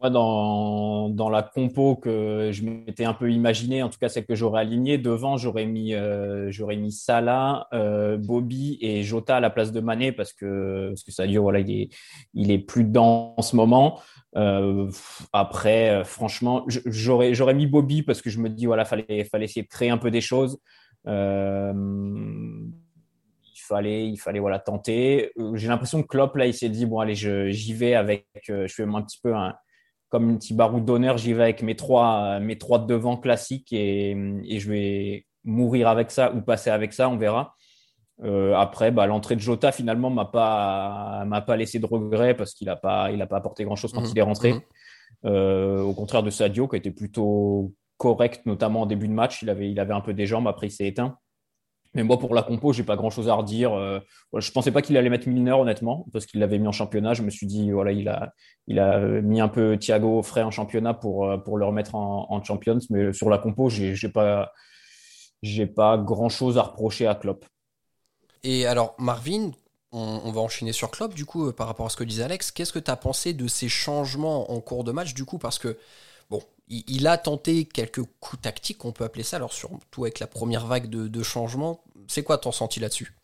Moi, 0.00 0.10
dans, 0.10 1.08
dans 1.08 1.28
la 1.28 1.42
compo 1.42 1.96
que 1.96 2.50
je 2.52 2.62
m'étais 2.62 3.04
un 3.04 3.14
peu 3.14 3.32
imaginé, 3.32 3.82
en 3.82 3.88
tout 3.88 3.98
cas 3.98 4.08
celle 4.08 4.26
que 4.26 4.36
j'aurais 4.36 4.60
alignée, 4.60 4.96
devant, 4.96 5.36
j'aurais 5.36 5.66
mis, 5.66 5.94
euh, 5.94 6.50
j'aurais 6.50 6.76
mis 6.76 6.92
Salah, 6.92 7.66
euh, 7.72 8.16
Bobby 8.16 8.78
et 8.80 9.02
Jota 9.02 9.36
à 9.36 9.40
la 9.40 9.50
place 9.50 9.72
de 9.72 9.80
Mané 9.80 10.12
parce 10.12 10.32
que, 10.32 10.90
parce 10.90 11.02
que 11.02 11.10
Sadio, 11.10 11.42
voilà, 11.42 11.58
il 11.60 11.70
est, 11.70 11.88
il 12.34 12.50
est 12.52 12.58
plus 12.58 12.84
dedans 12.84 13.34
en 13.36 13.42
ce 13.42 13.56
moment. 13.56 14.00
Euh, 14.36 14.88
après, 15.32 15.90
euh, 15.90 16.04
franchement, 16.04 16.64
j'aurais, 16.68 17.34
j'aurais 17.34 17.54
mis 17.54 17.66
Bobby 17.66 18.02
parce 18.02 18.22
que 18.22 18.30
je 18.30 18.38
me 18.38 18.48
dis, 18.48 18.66
voilà, 18.66 18.84
fallait, 18.84 19.24
fallait 19.24 19.46
essayer 19.46 19.62
de 19.62 19.68
créer 19.68 19.90
un 19.90 19.98
peu 19.98 20.12
des 20.12 20.20
choses. 20.20 20.58
Euh, 21.08 21.72
il 21.74 23.60
fallait, 23.68 24.08
il 24.08 24.16
fallait 24.16 24.38
voilà, 24.38 24.60
tenter. 24.60 25.32
J'ai 25.54 25.68
l'impression 25.68 26.02
que 26.02 26.06
Klopp, 26.06 26.36
là, 26.36 26.46
il 26.46 26.54
s'est 26.54 26.68
dit, 26.68 26.86
bon, 26.86 27.00
allez, 27.00 27.14
j'y 27.16 27.72
vais 27.72 27.94
avec, 27.94 28.26
je 28.46 28.66
fais 28.68 28.84
un 28.84 29.02
petit 29.02 29.18
peu 29.20 29.34
un 29.34 29.54
comme 30.08 30.30
une 30.30 30.38
petite 30.38 30.56
baroud 30.56 30.84
d'honneur, 30.84 31.18
j'y 31.18 31.32
vais 31.32 31.42
avec 31.42 31.62
mes 31.62 31.76
trois, 31.76 32.40
mes 32.40 32.56
trois 32.56 32.78
devant 32.78 33.16
classiques 33.16 33.72
et, 33.72 34.10
et, 34.44 34.58
je 34.58 34.70
vais 34.70 35.26
mourir 35.44 35.88
avec 35.88 36.10
ça 36.10 36.32
ou 36.34 36.40
passer 36.40 36.70
avec 36.70 36.92
ça, 36.92 37.08
on 37.08 37.16
verra. 37.16 37.54
Euh, 38.24 38.54
après, 38.54 38.90
bah, 38.90 39.06
l'entrée 39.06 39.36
de 39.36 39.40
Jota 39.40 39.70
finalement 39.70 40.10
m'a 40.10 40.24
pas 40.24 41.24
m'a 41.24 41.40
pas 41.40 41.56
laissé 41.56 41.78
de 41.78 41.86
regret 41.86 42.34
parce 42.34 42.52
qu'il 42.52 42.68
a 42.68 42.74
pas 42.74 43.12
il 43.12 43.22
a 43.22 43.26
pas 43.26 43.36
apporté 43.36 43.64
grand 43.64 43.76
chose 43.76 43.92
quand 43.92 44.00
mmh. 44.00 44.10
il 44.12 44.18
est 44.18 44.22
rentré. 44.22 44.52
Mmh. 44.54 44.62
Euh, 45.24 45.80
au 45.82 45.94
contraire 45.94 46.22
de 46.22 46.30
Sadio 46.30 46.68
qui 46.68 46.76
a 46.76 46.78
été 46.78 46.90
plutôt 46.90 47.72
correct, 47.96 48.44
notamment 48.46 48.82
en 48.82 48.86
début 48.86 49.08
de 49.08 49.12
match, 49.12 49.42
il 49.42 49.50
avait 49.50 49.70
il 49.70 49.78
avait 49.78 49.94
un 49.94 50.00
peu 50.00 50.14
des 50.14 50.26
jambes, 50.26 50.48
après 50.48 50.66
il 50.66 50.70
s'est 50.70 50.86
éteint. 50.86 51.16
Mais 51.98 52.04
moi, 52.04 52.16
pour 52.16 52.32
la 52.32 52.44
compo, 52.44 52.72
j'ai 52.72 52.84
pas 52.84 52.94
grand 52.94 53.10
chose 53.10 53.28
à 53.28 53.34
redire. 53.34 53.72
Euh, 53.72 53.98
je 54.36 54.52
pensais 54.52 54.70
pas 54.70 54.82
qu'il 54.82 54.96
allait 54.96 55.10
mettre 55.10 55.28
Milner, 55.28 55.50
honnêtement, 55.50 56.06
parce 56.12 56.26
qu'il 56.26 56.38
l'avait 56.38 56.60
mis 56.60 56.68
en 56.68 56.72
championnat. 56.72 57.12
Je 57.12 57.22
me 57.22 57.30
suis 57.30 57.48
dit, 57.48 57.72
voilà, 57.72 57.90
il 57.90 58.08
a, 58.08 58.32
il 58.68 58.78
a 58.78 59.00
mis 59.00 59.40
un 59.40 59.48
peu 59.48 59.76
Thiago 59.76 60.22
frais 60.22 60.44
en 60.44 60.52
championnat 60.52 60.94
pour, 60.94 61.28
euh, 61.28 61.38
pour 61.38 61.58
le 61.58 61.64
remettre 61.64 61.96
en, 61.96 62.28
en 62.30 62.44
Champions. 62.44 62.78
Mais 62.90 63.12
sur 63.12 63.28
la 63.28 63.38
compo, 63.38 63.68
j'ai, 63.68 63.96
j'ai 63.96 64.08
pas, 64.08 64.52
j'ai 65.42 65.66
pas 65.66 65.98
grand 65.98 66.28
chose 66.28 66.56
à 66.56 66.62
reprocher 66.62 67.08
à 67.08 67.16
Klopp. 67.16 67.44
Et 68.44 68.64
alors, 68.64 68.94
Marvin, 69.00 69.50
on, 69.90 70.30
va 70.30 70.40
enchaîner 70.40 70.72
sur 70.72 70.92
Klopp, 70.92 71.14
du 71.14 71.24
coup, 71.24 71.48
euh, 71.48 71.52
par 71.52 71.66
rapport 71.66 71.86
à 71.86 71.88
ce 71.88 71.96
que 71.96 72.04
disait 72.04 72.22
Alex. 72.22 72.52
Qu'est-ce 72.52 72.72
que 72.72 72.78
tu 72.78 72.92
as 72.92 72.96
pensé 72.96 73.32
de 73.32 73.48
ces 73.48 73.68
changements 73.68 74.52
en 74.52 74.60
cours 74.60 74.84
de 74.84 74.92
match, 74.92 75.14
du 75.14 75.24
coup, 75.24 75.38
parce 75.38 75.58
que 75.58 75.76
Il, 76.70 77.06
a 77.06 77.16
tenté 77.16 77.64
quelques 77.64 78.02
coups 78.20 78.42
tactiques, 78.42 78.84
on 78.84 78.92
peut 78.92 79.04
appeler 79.04 79.24
ça, 79.24 79.36
alors 79.36 79.52
surtout 79.52 80.04
avec 80.04 80.20
la 80.20 80.26
première 80.26 80.66
vague 80.66 80.90
de, 80.90 81.08
de 81.08 81.22
changements. 81.22 81.82
C'est 82.08 82.22
quoi 82.22 82.38
ton 82.38 82.52
senti 82.52 82.78
là-dessus? 82.78 83.14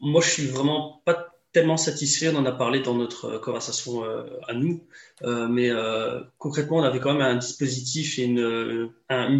Moi, 0.00 0.20
je 0.20 0.30
suis 0.30 0.46
vraiment 0.46 1.02
pas 1.04 1.32
tellement 1.52 1.76
satisfait. 1.76 2.28
On 2.28 2.36
en 2.36 2.46
a 2.46 2.52
parlé 2.52 2.80
dans 2.80 2.94
notre 2.94 3.38
conversation 3.38 4.04
euh, 4.04 4.24
à 4.48 4.54
nous, 4.54 4.84
euh, 5.22 5.48
mais 5.48 5.70
euh, 5.70 6.20
concrètement, 6.38 6.78
on 6.78 6.82
avait 6.82 7.00
quand 7.00 7.12
même 7.12 7.22
un 7.22 7.36
dispositif 7.36 8.18
et 8.18 8.24
une, 8.24 8.90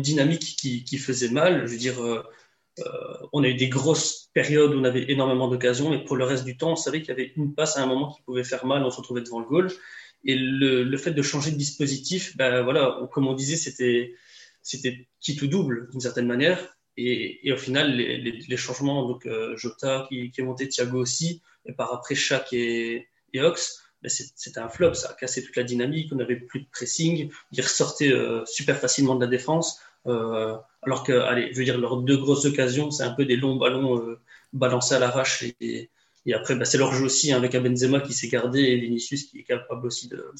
dynamique 0.00 0.56
qui, 0.58 0.84
qui, 0.84 0.98
faisait 0.98 1.30
mal. 1.30 1.66
Je 1.66 1.72
veux 1.72 1.78
dire, 1.78 1.96
on 3.32 3.42
a 3.42 3.48
eu 3.48 3.54
des 3.54 3.68
grosses 3.68 4.30
périodes 4.34 4.74
où 4.74 4.78
on 4.78 4.84
avait 4.84 5.10
énormément 5.10 5.48
d'occasions, 5.48 5.90
mais 5.90 6.04
pour 6.04 6.16
le 6.16 6.24
reste 6.24 6.44
du 6.44 6.56
temps, 6.56 6.72
on 6.72 6.76
savait 6.76 7.00
qu'il 7.00 7.08
y 7.08 7.12
avait 7.12 7.32
une 7.36 7.54
passe 7.54 7.76
à 7.76 7.82
un 7.82 7.86
moment 7.86 8.12
qui 8.12 8.22
pouvait 8.22 8.44
faire 8.44 8.66
mal. 8.66 8.84
On 8.84 8.90
se 8.90 8.98
retrouvait 8.98 9.22
devant 9.22 9.40
le 9.40 9.46
goal. 9.46 9.72
Et 10.24 10.36
le, 10.36 10.84
le, 10.84 10.96
fait 10.98 11.12
de 11.12 11.22
changer 11.22 11.50
de 11.50 11.56
dispositif, 11.56 12.36
ben 12.36 12.62
voilà, 12.62 13.08
comme 13.12 13.26
on 13.26 13.34
disait, 13.34 13.56
c'était 13.56 14.14
c'était 14.62 15.08
qui 15.20 15.36
tout 15.36 15.48
double 15.48 15.88
d'une 15.90 16.00
certaine 16.00 16.26
manière. 16.26 16.76
Et, 16.96 17.48
et, 17.48 17.52
au 17.52 17.56
final, 17.56 17.96
les, 17.96 18.18
les, 18.18 18.32
les 18.32 18.56
changements, 18.56 19.08
donc 19.08 19.26
euh, 19.26 19.56
Jota 19.56 20.06
qui, 20.08 20.30
qui, 20.30 20.40
est 20.40 20.44
monté, 20.44 20.68
Thiago 20.68 20.98
aussi, 20.98 21.42
et 21.64 21.72
par 21.72 21.92
après 21.92 22.14
Shaq 22.14 22.52
et, 22.52 23.08
et 23.32 23.40
Ox, 23.40 23.82
ben 24.02 24.10
c'était 24.10 24.58
un 24.58 24.68
flop, 24.68 24.94
ça 24.94 25.10
a 25.10 25.14
cassé 25.14 25.44
toute 25.44 25.56
la 25.56 25.62
dynamique, 25.62 26.10
on 26.12 26.16
n'avait 26.16 26.36
plus 26.36 26.60
de 26.60 26.66
pressing, 26.70 27.30
ils 27.52 27.60
ressortaient 27.60 28.12
euh, 28.12 28.44
super 28.46 28.76
facilement 28.76 29.14
de 29.14 29.24
la 29.24 29.30
défense, 29.30 29.80
euh, 30.06 30.56
alors 30.82 31.04
que, 31.04 31.12
allez, 31.12 31.52
je 31.52 31.58
veux 31.58 31.64
dire, 31.64 31.78
leurs 31.78 31.98
deux 31.98 32.16
grosses 32.16 32.44
occasions, 32.44 32.90
c'est 32.90 33.04
un 33.04 33.12
peu 33.12 33.24
des 33.24 33.36
longs 33.36 33.56
ballons 33.56 33.98
euh, 34.00 34.20
balancés 34.52 34.94
à 34.96 34.98
l'arrache 34.98 35.44
et, 35.60 35.90
Et 36.26 36.34
après, 36.34 36.54
bah, 36.54 36.64
c'est 36.64 36.78
leur 36.78 36.94
jeu 36.94 37.04
aussi, 37.04 37.32
hein, 37.32 37.36
avec 37.36 37.54
un 37.54 37.60
Benzema 37.60 38.00
qui 38.00 38.12
s'est 38.12 38.28
gardé 38.28 38.60
et 38.60 38.76
Vinicius 38.76 39.24
qui 39.24 39.40
est 39.40 39.44
capable 39.44 39.86
aussi 39.86 40.08
de 40.08 40.32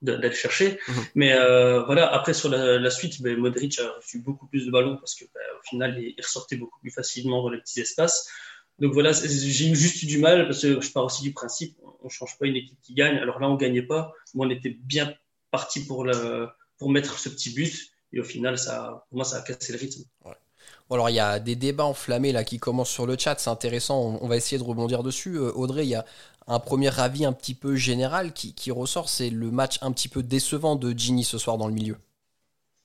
d'aller 0.00 0.32
chercher. 0.32 0.78
Mhm. 0.86 1.04
Mais 1.16 1.32
euh, 1.32 1.82
voilà, 1.82 2.06
après 2.12 2.32
sur 2.32 2.48
la, 2.48 2.78
la 2.78 2.90
suite, 2.90 3.20
ben, 3.20 3.36
Modric 3.36 3.80
a 3.80 3.90
reçu 3.96 4.20
beaucoup 4.20 4.46
plus 4.46 4.66
de 4.66 4.70
ballons 4.70 4.96
parce 4.96 5.16
que 5.16 5.24
ben, 5.24 5.40
au 5.58 5.62
final, 5.68 5.98
il, 5.98 6.14
ressortait 6.22 6.56
beaucoup 6.56 6.78
plus 6.80 6.92
facilement 6.92 7.42
dans 7.42 7.50
les 7.50 7.58
petits 7.58 7.80
espaces. 7.80 8.28
Donc 8.78 8.92
voilà, 8.92 9.10
j'ai 9.12 9.74
juste 9.74 10.02
eu 10.04 10.06
du 10.06 10.18
mal 10.18 10.46
parce 10.46 10.62
que 10.62 10.80
je 10.80 10.92
pars 10.92 11.04
aussi 11.04 11.24
du 11.24 11.32
principe, 11.32 11.76
on 12.02 12.08
change 12.08 12.38
pas 12.38 12.46
une 12.46 12.54
équipe 12.54 12.78
qui 12.80 12.94
gagne. 12.94 13.16
Alors 13.16 13.40
là, 13.40 13.48
on 13.48 13.56
gagnait 13.56 13.82
pas, 13.82 14.12
mais 14.34 14.46
on 14.46 14.50
était 14.50 14.70
bien 14.70 15.12
parti 15.50 15.84
pour 15.84 16.04
le, 16.04 16.48
pour 16.78 16.90
mettre 16.90 17.18
ce 17.18 17.28
petit 17.28 17.50
but. 17.50 17.90
Et 18.12 18.20
au 18.20 18.24
final, 18.24 18.56
ça, 18.56 19.04
pour 19.08 19.16
moi, 19.16 19.24
ça 19.24 19.38
a 19.38 19.42
cassé 19.42 19.72
le 19.72 19.78
rythme. 19.78 20.02
Ouais. 20.24 20.34
Alors 20.90 21.10
il 21.10 21.16
y 21.16 21.20
a 21.20 21.38
des 21.38 21.54
débats 21.54 21.84
enflammés 21.84 22.32
là 22.32 22.44
qui 22.44 22.58
commencent 22.58 22.90
sur 22.90 23.06
le 23.06 23.16
chat, 23.18 23.38
c'est 23.38 23.50
intéressant, 23.50 24.18
on, 24.20 24.26
va 24.26 24.36
essayer 24.36 24.58
de 24.58 24.66
rebondir 24.66 25.02
dessus. 25.02 25.36
Euh, 25.36 25.52
Audrey, 25.54 25.84
il 25.84 25.90
y 25.90 25.94
a 25.94 26.04
un 26.46 26.60
premier 26.60 26.98
avis 26.98 27.26
un 27.26 27.34
petit 27.34 27.54
peu 27.54 27.76
général 27.76 28.32
qui, 28.32 28.54
qui 28.54 28.70
ressort, 28.70 29.08
c'est 29.08 29.28
le 29.28 29.50
match 29.50 29.78
un 29.82 29.92
petit 29.92 30.08
peu 30.08 30.22
décevant 30.22 30.76
de 30.76 30.96
Ginny 30.96 31.24
ce 31.24 31.36
soir 31.36 31.58
dans 31.58 31.66
le 31.66 31.74
milieu. 31.74 31.98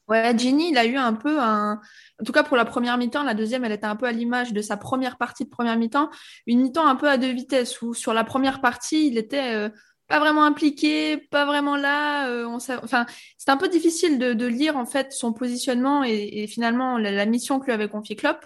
Ouais, 0.10 0.38
Ginny, 0.38 0.72
il 0.72 0.78
a 0.78 0.86
eu 0.86 0.98
un 0.98 1.14
peu 1.14 1.40
un. 1.42 1.80
En 2.22 2.26
tout 2.26 2.34
cas, 2.34 2.44
pour 2.44 2.58
la 2.58 2.66
première 2.66 2.98
mi-temps, 2.98 3.24
la 3.24 3.34
deuxième, 3.34 3.64
elle 3.64 3.72
était 3.72 3.86
un 3.86 3.96
peu 3.96 4.06
à 4.06 4.12
l'image 4.12 4.52
de 4.52 4.62
sa 4.62 4.76
première 4.76 5.18
partie 5.18 5.46
de 5.46 5.50
première 5.50 5.78
mi-temps. 5.78 6.10
Une 6.46 6.62
mi-temps 6.62 6.86
un 6.86 6.98
peu 6.98 7.10
à 7.10 7.18
deux 7.18 7.32
vitesses, 7.32 7.82
où 7.82 7.94
sur 7.94 8.14
la 8.14 8.26
première 8.26 8.60
partie, 8.60 9.08
il 9.08 9.18
était 9.18 9.56
euh, 9.56 9.70
pas 10.08 10.20
vraiment 10.20 10.44
impliqué, 10.44 11.18
pas 11.18 11.46
vraiment 11.46 11.76
là. 11.76 12.28
Euh, 12.30 12.46
on 12.46 12.56
Enfin, 12.56 13.06
c'est 13.38 13.52
un 13.52 13.58
peu 13.58 13.70
difficile 13.70 14.20
de, 14.20 14.34
de, 14.34 14.46
lire 14.46 14.78
en 14.78 14.86
fait 14.86 15.12
son 15.14 15.34
positionnement 15.34 16.04
et, 16.04 16.44
et 16.44 16.48
finalement 16.48 16.98
la, 16.98 17.12
la, 17.12 17.26
mission 17.26 17.60
que 17.60 17.66
lui 17.66 17.72
avait 17.74 17.90
confiée 17.90 18.16
Klopp. 18.16 18.46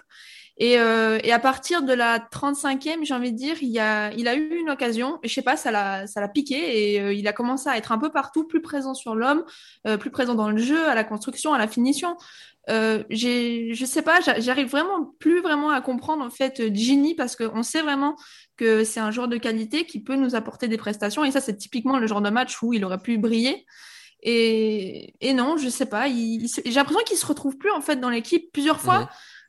Et, 0.60 0.78
euh, 0.78 1.20
et, 1.22 1.32
à 1.32 1.38
partir 1.38 1.82
de 1.82 1.92
la 1.92 2.18
35e, 2.18 3.04
j'ai 3.04 3.14
envie 3.14 3.30
de 3.30 3.36
dire, 3.36 3.56
il, 3.62 3.78
a, 3.78 4.12
il 4.14 4.26
a 4.26 4.34
eu 4.34 4.56
une 4.56 4.70
occasion, 4.70 5.20
et 5.22 5.28
je 5.28 5.34
sais 5.34 5.42
pas, 5.42 5.56
ça 5.56 5.70
l'a, 5.70 6.28
piqué, 6.28 6.94
et 6.94 7.00
euh, 7.00 7.12
il 7.14 7.28
a 7.28 7.32
commencé 7.32 7.68
à 7.68 7.76
être 7.76 7.92
un 7.92 7.98
peu 7.98 8.10
partout, 8.10 8.44
plus 8.44 8.60
présent 8.60 8.92
sur 8.92 9.14
l'homme, 9.14 9.44
euh, 9.86 9.96
plus 9.96 10.10
présent 10.10 10.34
dans 10.34 10.50
le 10.50 10.58
jeu, 10.58 10.88
à 10.88 10.96
la 10.96 11.04
construction, 11.04 11.52
à 11.54 11.58
la 11.58 11.68
finition. 11.68 12.16
Euh, 12.70 13.04
je 13.08 13.84
sais 13.86 14.02
pas, 14.02 14.18
j'arrive 14.38 14.68
vraiment 14.68 15.14
plus 15.20 15.40
vraiment 15.40 15.70
à 15.70 15.80
comprendre 15.80 16.22
en 16.22 16.28
fait 16.28 16.74
Ginny 16.74 17.14
parce 17.14 17.34
qu'on 17.34 17.62
sait 17.62 17.80
vraiment 17.80 18.14
que 18.58 18.84
c'est 18.84 19.00
un 19.00 19.10
joueur 19.10 19.26
de 19.26 19.38
qualité 19.38 19.86
qui 19.86 20.02
peut 20.02 20.16
nous 20.16 20.34
apporter 20.34 20.68
des 20.68 20.76
prestations, 20.76 21.24
et 21.24 21.30
ça 21.30 21.40
c'est 21.40 21.56
typiquement 21.56 21.98
le 21.98 22.06
genre 22.08 22.20
de 22.20 22.30
match 22.30 22.60
où 22.62 22.72
il 22.74 22.84
aurait 22.84 22.98
pu 22.98 23.16
briller. 23.16 23.64
Et, 24.22 25.14
et 25.20 25.32
non, 25.32 25.56
je 25.56 25.68
sais 25.68 25.86
pas, 25.86 26.08
j'ai 26.08 26.72
l'impression 26.72 27.04
qu'il 27.06 27.16
se 27.16 27.26
retrouve 27.26 27.56
plus 27.56 27.70
en 27.70 27.80
fait 27.80 27.96
dans 27.96 28.10
l'équipe 28.10 28.50
plusieurs 28.52 28.80
fois. 28.80 29.08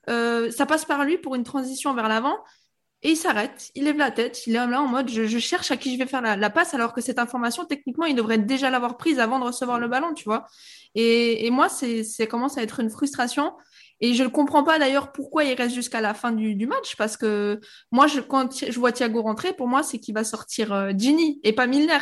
Euh, 0.09 0.51
ça 0.51 0.65
passe 0.65 0.85
par 0.85 1.03
lui 1.05 1.17
pour 1.17 1.35
une 1.35 1.43
transition 1.43 1.93
vers 1.93 2.07
l'avant. 2.07 2.37
Et 3.01 3.11
il 3.11 3.15
s'arrête, 3.15 3.71
il 3.75 3.85
lève 3.85 3.97
la 3.97 4.11
tête, 4.11 4.45
il 4.45 4.55
est 4.55 4.67
là 4.67 4.81
en 4.81 4.87
mode 4.87 5.09
je, 5.09 5.39
cherche 5.39 5.71
à 5.71 5.77
qui 5.77 5.93
je 5.93 5.97
vais 5.97 6.05
faire 6.05 6.21
la, 6.21 6.49
passe, 6.49 6.73
alors 6.73 6.91
que 6.91 6.99
cette 6.99 7.17
information, 7.17 7.63
techniquement, 7.63 8.05
il 8.05 8.13
devrait 8.13 8.39
déjà 8.39 8.69
l'avoir 8.69 8.97
prise 8.97 9.19
avant 9.19 9.39
de 9.39 9.45
recevoir 9.45 9.79
le 9.79 9.87
ballon, 9.87 10.13
tu 10.13 10.25
vois. 10.25 10.45
Et, 10.95 11.49
moi, 11.49 11.69
c'est 11.69 12.27
commence 12.27 12.57
à 12.57 12.61
être 12.61 12.81
une 12.81 12.89
frustration. 12.89 13.53
Et 14.01 14.13
je 14.13 14.23
ne 14.23 14.27
comprends 14.27 14.63
pas 14.63 14.79
d'ailleurs 14.79 15.13
pourquoi 15.13 15.45
il 15.45 15.53
reste 15.53 15.75
jusqu'à 15.75 16.01
la 16.01 16.13
fin 16.13 16.33
du, 16.33 16.67
match, 16.67 16.97
parce 16.97 17.15
que 17.15 17.61
moi, 17.91 18.07
je, 18.07 18.19
quand 18.19 18.65
je 18.65 18.79
vois 18.79 18.91
Thiago 18.91 19.21
rentrer, 19.21 19.53
pour 19.53 19.69
moi, 19.69 19.81
c'est 19.81 19.99
qu'il 19.99 20.13
va 20.13 20.25
sortir 20.25 20.73
euh, 20.73 20.91
Ginny 20.97 21.39
et 21.43 21.53
pas 21.53 21.67
Milner. 21.67 21.99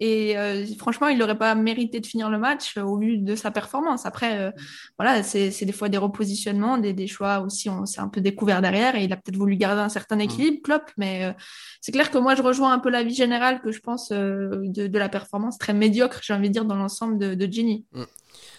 Et 0.00 0.36
euh, 0.36 0.66
franchement, 0.78 1.08
il 1.08 1.18
n'aurait 1.18 1.38
pas 1.38 1.54
mérité 1.54 2.00
de 2.00 2.06
finir 2.06 2.28
le 2.30 2.38
match 2.38 2.76
euh, 2.76 2.82
au 2.82 2.98
vu 2.98 3.18
de 3.18 3.36
sa 3.36 3.50
performance. 3.50 4.06
Après, 4.06 4.38
euh, 4.40 4.50
voilà, 4.98 5.22
c'est 5.22 5.64
des 5.64 5.72
fois 5.72 5.88
des 5.88 5.98
repositionnements, 5.98 6.78
des, 6.78 6.92
des 6.92 7.06
choix 7.06 7.40
aussi. 7.40 7.68
On 7.68 7.86
s'est 7.86 8.00
un 8.00 8.08
peu 8.08 8.20
découvert 8.20 8.62
derrière 8.62 8.96
et 8.96 9.04
il 9.04 9.12
a 9.12 9.16
peut-être 9.16 9.36
voulu 9.36 9.56
garder 9.56 9.80
un 9.80 9.88
certain 9.88 10.16
mm. 10.16 10.22
équilibre, 10.22 10.62
Klopp. 10.62 10.90
Mais 10.96 11.34
c'est 11.80 11.92
clair 11.92 12.10
que 12.10 12.18
moi, 12.18 12.34
je 12.34 12.42
rejoins 12.42 12.72
un 12.72 12.78
peu 12.78 12.90
l'avis 12.90 13.14
général 13.14 13.60
que 13.60 13.70
je 13.70 13.80
pense 13.80 14.10
de, 14.10 14.66
de, 14.66 14.98
la 14.98 15.08
performance 15.08 15.58
très 15.58 15.72
médiocre, 15.72 16.20
j'ai 16.22 16.34
envie 16.34 16.48
de 16.48 16.54
dire, 16.54 16.64
dans 16.64 16.76
l'ensemble 16.76 17.18
de, 17.18 17.34
de 17.34 17.52
Ginny. 17.52 17.84
Mm. 17.92 18.02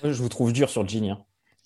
Je 0.04 0.22
vous 0.22 0.30
trouve 0.30 0.54
dur 0.54 0.70
sur 0.70 0.88
Ginny. 0.88 1.12
Hein. 1.12 1.20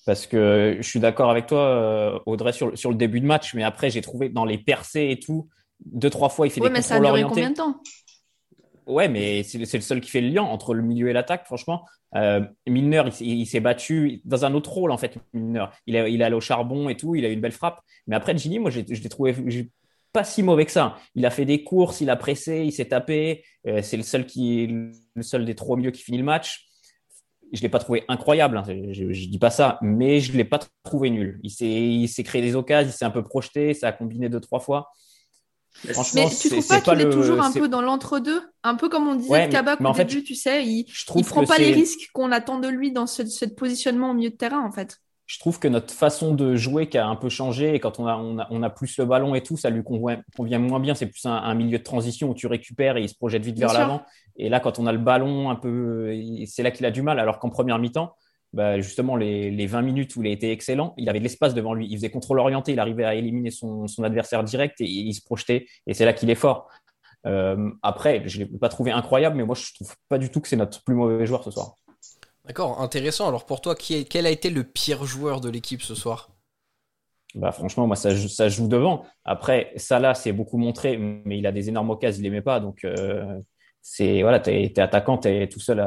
Parce 0.05 0.25
que 0.25 0.77
je 0.79 0.87
suis 0.87 1.01
d'accord 1.01 1.29
avec 1.29 1.47
toi, 1.47 2.23
Audrey, 2.25 2.53
sur, 2.53 2.77
sur 2.77 2.89
le 2.89 2.95
début 2.95 3.19
de 3.19 3.25
match, 3.25 3.53
mais 3.53 3.63
après, 3.63 3.89
j'ai 3.89 4.01
trouvé 4.01 4.29
dans 4.29 4.45
les 4.45 4.57
percées 4.57 5.09
et 5.11 5.19
tout, 5.19 5.49
deux, 5.85 6.09
trois 6.09 6.29
fois, 6.29 6.47
il 6.47 6.49
fait 6.49 6.61
des 6.61 6.69
mais 6.69 6.81
ça 6.81 6.95
a 6.95 6.99
duré 6.99 7.23
combien 7.23 7.51
de 7.51 7.55
temps? 7.55 7.81
Ouais, 8.87 9.09
mais 9.09 9.43
c'est 9.43 9.57
le 9.57 9.81
seul 9.81 9.99
qui 9.99 10.09
fait 10.09 10.21
le 10.21 10.29
lien 10.29 10.43
entre 10.43 10.73
le 10.73 10.81
milieu 10.81 11.09
et 11.09 11.13
l'attaque, 11.13 11.45
franchement. 11.45 11.85
Euh, 12.15 12.41
Milner, 12.65 13.03
il, 13.19 13.45
s'est 13.45 13.59
battu 13.59 14.21
dans 14.23 14.45
un 14.45 14.53
autre 14.53 14.71
rôle, 14.71 14.91
en 14.91 14.97
fait, 14.97 15.17
Milner. 15.33 15.65
Il, 15.85 15.95
est, 15.97 16.13
il 16.13 16.21
est 16.21 16.23
allé 16.23 16.35
au 16.35 16.41
charbon 16.41 16.87
et 16.87 16.95
tout, 16.95 17.13
il 17.13 17.25
a 17.25 17.29
eu 17.29 17.33
une 17.33 17.41
belle 17.41 17.51
frappe. 17.51 17.81
Mais 18.07 18.15
après, 18.15 18.37
Gini, 18.37 18.59
moi, 18.59 18.71
je 18.71 18.79
l'ai 18.79 19.09
trouvé 19.09 19.35
pas 20.13 20.23
si 20.23 20.41
mauvais 20.41 20.65
que 20.65 20.71
ça. 20.71 20.95
Il 21.15 21.25
a 21.25 21.29
fait 21.29 21.43
des 21.43 21.65
courses, 21.65 21.99
il 21.99 22.09
a 22.09 22.15
pressé, 22.15 22.63
il 22.63 22.71
s'est 22.71 22.85
tapé. 22.85 23.43
Euh, 23.67 23.81
c'est 23.81 23.97
le 23.97 24.03
seul 24.03 24.25
qui, 24.25 24.67
le 24.67 25.21
seul 25.21 25.43
des 25.43 25.53
trois 25.53 25.75
milieux 25.75 25.91
qui 25.91 26.01
finit 26.01 26.17
le 26.17 26.23
match. 26.23 26.65
Je 27.51 27.61
l'ai 27.61 27.69
pas 27.69 27.79
trouvé 27.79 28.03
incroyable, 28.07 28.57
hein, 28.57 28.63
je, 28.67 29.13
je, 29.13 29.27
dis 29.29 29.39
pas 29.39 29.49
ça, 29.49 29.79
mais 29.81 30.19
je 30.19 30.35
l'ai 30.35 30.43
pas 30.43 30.59
trouvé 30.83 31.09
nul. 31.09 31.39
Il 31.43 32.09
s'est 32.09 32.23
créé 32.23 32.41
des 32.41 32.55
occasions, 32.55 32.91
il 32.91 32.93
s'est 32.93 33.05
un 33.05 33.09
peu 33.09 33.23
projeté, 33.23 33.73
ça 33.73 33.87
a 33.87 33.91
combiné 33.93 34.27
deux 34.27 34.41
trois 34.41 34.59
fois. 34.59 34.91
Mais 35.85 36.29
tu 36.29 36.49
trouves 36.49 36.67
pas 36.67 36.81
qu'il 36.81 37.01
est, 37.01 37.09
toujours 37.09 37.41
un 37.41 37.51
peu 37.51 37.67
dans 37.67 37.81
l'entre-deux? 37.81 38.41
Un 38.63 38.75
peu 38.75 38.89
comme 38.89 39.07
on 39.07 39.15
disait 39.15 39.47
de 39.47 39.51
Kabak 39.51 39.79
au 39.81 39.93
début, 39.93 40.23
tu 40.23 40.35
sais, 40.35 40.65
il, 40.65 40.85
il 41.15 41.25
prend 41.25 41.45
pas 41.45 41.57
les 41.57 41.71
risques 41.71 42.09
qu'on 42.13 42.31
attend 42.31 42.59
de 42.59 42.67
lui 42.67 42.91
dans 42.91 43.07
ce, 43.07 43.45
positionnement 43.45 44.11
au 44.11 44.13
milieu 44.13 44.29
de 44.29 44.35
terrain, 44.35 44.63
en 44.63 44.71
fait. 44.71 44.99
Je 45.25 45.39
trouve 45.39 45.59
que 45.59 45.67
notre 45.67 45.93
façon 45.93 46.33
de 46.33 46.55
jouer 46.55 46.87
qui 46.87 46.97
a 46.97 47.05
un 47.05 47.17
peu 47.17 47.27
changé 47.27 47.75
et 47.75 47.81
quand 47.81 47.99
on 47.99 48.07
a, 48.07 48.15
on 48.49 48.63
a, 48.63 48.69
plus 48.69 48.97
le 48.97 49.03
ballon 49.03 49.35
et 49.35 49.43
tout, 49.43 49.57
ça 49.57 49.69
lui 49.69 49.83
convient, 49.83 50.21
convient 50.37 50.57
moins 50.57 50.79
bien. 50.79 50.95
C'est 50.95 51.07
plus 51.07 51.25
un, 51.25 51.53
milieu 51.53 51.79
de 51.79 51.83
transition 51.83 52.29
où 52.29 52.33
tu 52.33 52.47
récupères 52.47 52.95
et 52.95 53.01
il 53.01 53.09
se 53.09 53.15
projette 53.15 53.43
vite 53.43 53.59
vers 53.59 53.73
l'avant. 53.73 54.03
Et 54.37 54.47
là, 54.47 54.61
quand 54.61 54.79
on 54.79 54.87
a 54.87 54.93
le 54.93 54.99
ballon 54.99 55.49
un 55.49 55.55
peu, 55.55 56.13
c'est 56.45 56.63
là 56.63 56.71
qu'il 56.71 56.85
a 56.85 56.91
du 56.91 57.01
mal. 57.01 57.19
Alors 57.19 57.39
qu'en 57.39 57.49
première 57.49 57.77
mi-temps, 57.77 58.15
bah, 58.53 58.79
justement 58.79 59.15
les, 59.15 59.51
les, 59.51 59.67
20 59.67 59.81
minutes 59.81 60.15
où 60.15 60.23
il 60.23 60.27
a 60.27 60.31
été 60.31 60.51
excellent, 60.51 60.93
il 60.97 61.09
avait 61.09 61.19
de 61.19 61.23
l'espace 61.23 61.53
devant 61.53 61.73
lui. 61.73 61.87
Il 61.89 61.95
faisait 61.97 62.09
contrôle 62.09 62.39
orienté, 62.39 62.71
il 62.71 62.79
arrivait 62.79 63.03
à 63.03 63.15
éliminer 63.15 63.51
son, 63.51 63.87
son 63.87 64.03
adversaire 64.03 64.43
direct 64.43 64.79
et 64.81 64.85
il 64.85 65.13
se 65.13 65.21
projetait. 65.21 65.67
Et 65.85 65.93
c'est 65.93 66.05
là 66.05 66.13
qu'il 66.13 66.29
est 66.29 66.35
fort. 66.35 66.69
Euh, 67.25 67.71
après, 67.81 68.23
je 68.25 68.39
ne 68.39 68.45
l'ai 68.45 68.57
pas 68.57 68.69
trouvé 68.69 68.91
incroyable, 68.91 69.35
mais 69.35 69.43
moi 69.43 69.55
je 69.55 69.73
trouve 69.73 69.93
pas 70.07 70.17
du 70.17 70.29
tout 70.29 70.39
que 70.39 70.47
c'est 70.47 70.55
notre 70.55 70.83
plus 70.83 70.95
mauvais 70.95 71.25
joueur 71.25 71.43
ce 71.43 71.51
soir. 71.51 71.75
D'accord, 72.45 72.81
intéressant. 72.81 73.27
Alors 73.27 73.45
pour 73.45 73.59
toi, 73.59 73.75
qui 73.75 73.95
est, 73.95 74.03
quel 74.05 74.25
a 74.25 74.29
été 74.29 74.49
le 74.49 74.63
pire 74.63 75.03
joueur 75.03 75.41
de 75.41 75.49
l'équipe 75.49 75.81
ce 75.81 75.95
soir? 75.95 76.29
Bah 77.35 77.51
franchement, 77.51 77.85
moi, 77.87 77.97
ça, 77.97 78.15
ça 78.15 78.47
joue 78.47 78.69
devant. 78.69 79.03
Après, 79.25 79.73
Salah, 79.75 80.15
c'est 80.15 80.31
beaucoup 80.31 80.57
montré, 80.57 80.97
mais 80.97 81.37
il 81.37 81.45
a 81.45 81.51
des 81.51 81.67
énormes 81.67 81.89
occasions, 81.89 82.21
il 82.21 82.23
les 82.23 82.29
met 82.29 82.41
pas. 82.41 82.61
Donc, 82.61 82.85
euh, 82.85 83.39
c'est 83.81 84.21
voilà, 84.21 84.39
tu 84.39 84.51
es, 84.51 84.79
attaquant, 84.79 85.17
tu 85.17 85.29
es 85.29 85.47
tout 85.47 85.59
seul 85.59 85.77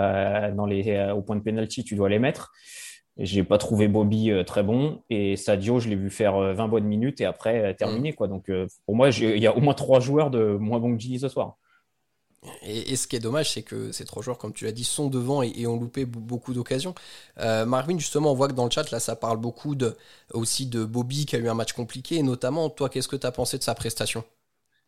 dans 0.57 0.67
les, 0.67 1.11
au 1.15 1.23
point 1.23 1.37
de 1.37 1.43
penalty, 1.43 1.85
tu 1.85 1.97
dois 1.97 2.09
les 2.09 2.19
mettre. 2.19 2.53
J'ai 3.21 3.45
pas 3.45 3.59
trouvé 3.59 3.87
Bobby 3.87 4.31
euh, 4.31 4.45
très 4.45 4.63
bon 4.63 5.03
et 5.11 5.37
Sadio, 5.37 5.79
je 5.79 5.91
l'ai 5.91 5.97
vu 5.97 6.09
faire 6.09 6.39
20 6.39 6.65
euh, 6.65 6.69
bonnes 6.69 6.85
minutes 6.85 7.21
et 7.21 7.27
après 7.27 7.63
euh, 7.63 7.75
terminer. 7.75 8.15
Quoi. 8.15 8.29
Donc 8.29 8.51
pour 8.87 8.97
moi, 8.97 9.11
il 9.11 9.39
y 9.39 9.47
a 9.47 9.55
au 9.55 9.61
moins 9.61 9.75
trois 9.75 10.01
joueurs 10.01 10.31
de 10.31 10.57
moins 10.59 10.79
bons 10.81 10.97
que 10.97 11.01
Gini 11.01 11.19
ce 11.19 11.29
soir. 11.29 11.57
Et, 12.63 12.97
ce 12.97 13.07
qui 13.07 13.17
est 13.17 13.21
dommage, 13.21 13.53
c'est 13.53 13.63
que 13.63 13.93
ces 13.93 14.07
trois 14.07 14.23
joueurs, 14.23 14.39
comme 14.39 14.55
tu 14.55 14.65
l'as 14.65 14.73
dit, 14.73 14.85
sont 14.85 15.11
devant 15.11 15.43
et, 15.43 15.67
ont 15.67 15.79
loupé 15.79 16.07
beaucoup 16.07 16.55
d'occasions. 16.55 16.95
Marvin, 17.37 17.99
justement, 17.99 18.33
on 18.33 18.35
voit 18.35 18.49
que 18.49 18.55
dans 18.55 18.65
le 18.65 18.71
chat, 18.71 18.91
là, 18.91 18.99
ça 18.99 19.15
parle 19.15 19.37
beaucoup 19.37 19.75
de, 19.75 19.95
aussi 20.33 20.65
de 20.65 20.83
Bobby 20.85 21.27
qui 21.27 21.37
a 21.37 21.39
eu 21.39 21.51
un 21.51 21.55
match 21.55 21.75
compliqué. 21.75 22.15
Et 22.17 22.23
notamment, 22.23 22.71
toi, 22.71 22.89
qu'est-ce 22.89 23.09
que 23.09 23.17
tu 23.17 23.27
as 23.27 23.33
pensé 23.33 23.59
de 23.59 23.63
sa 23.63 23.75
prestation? 23.75 24.25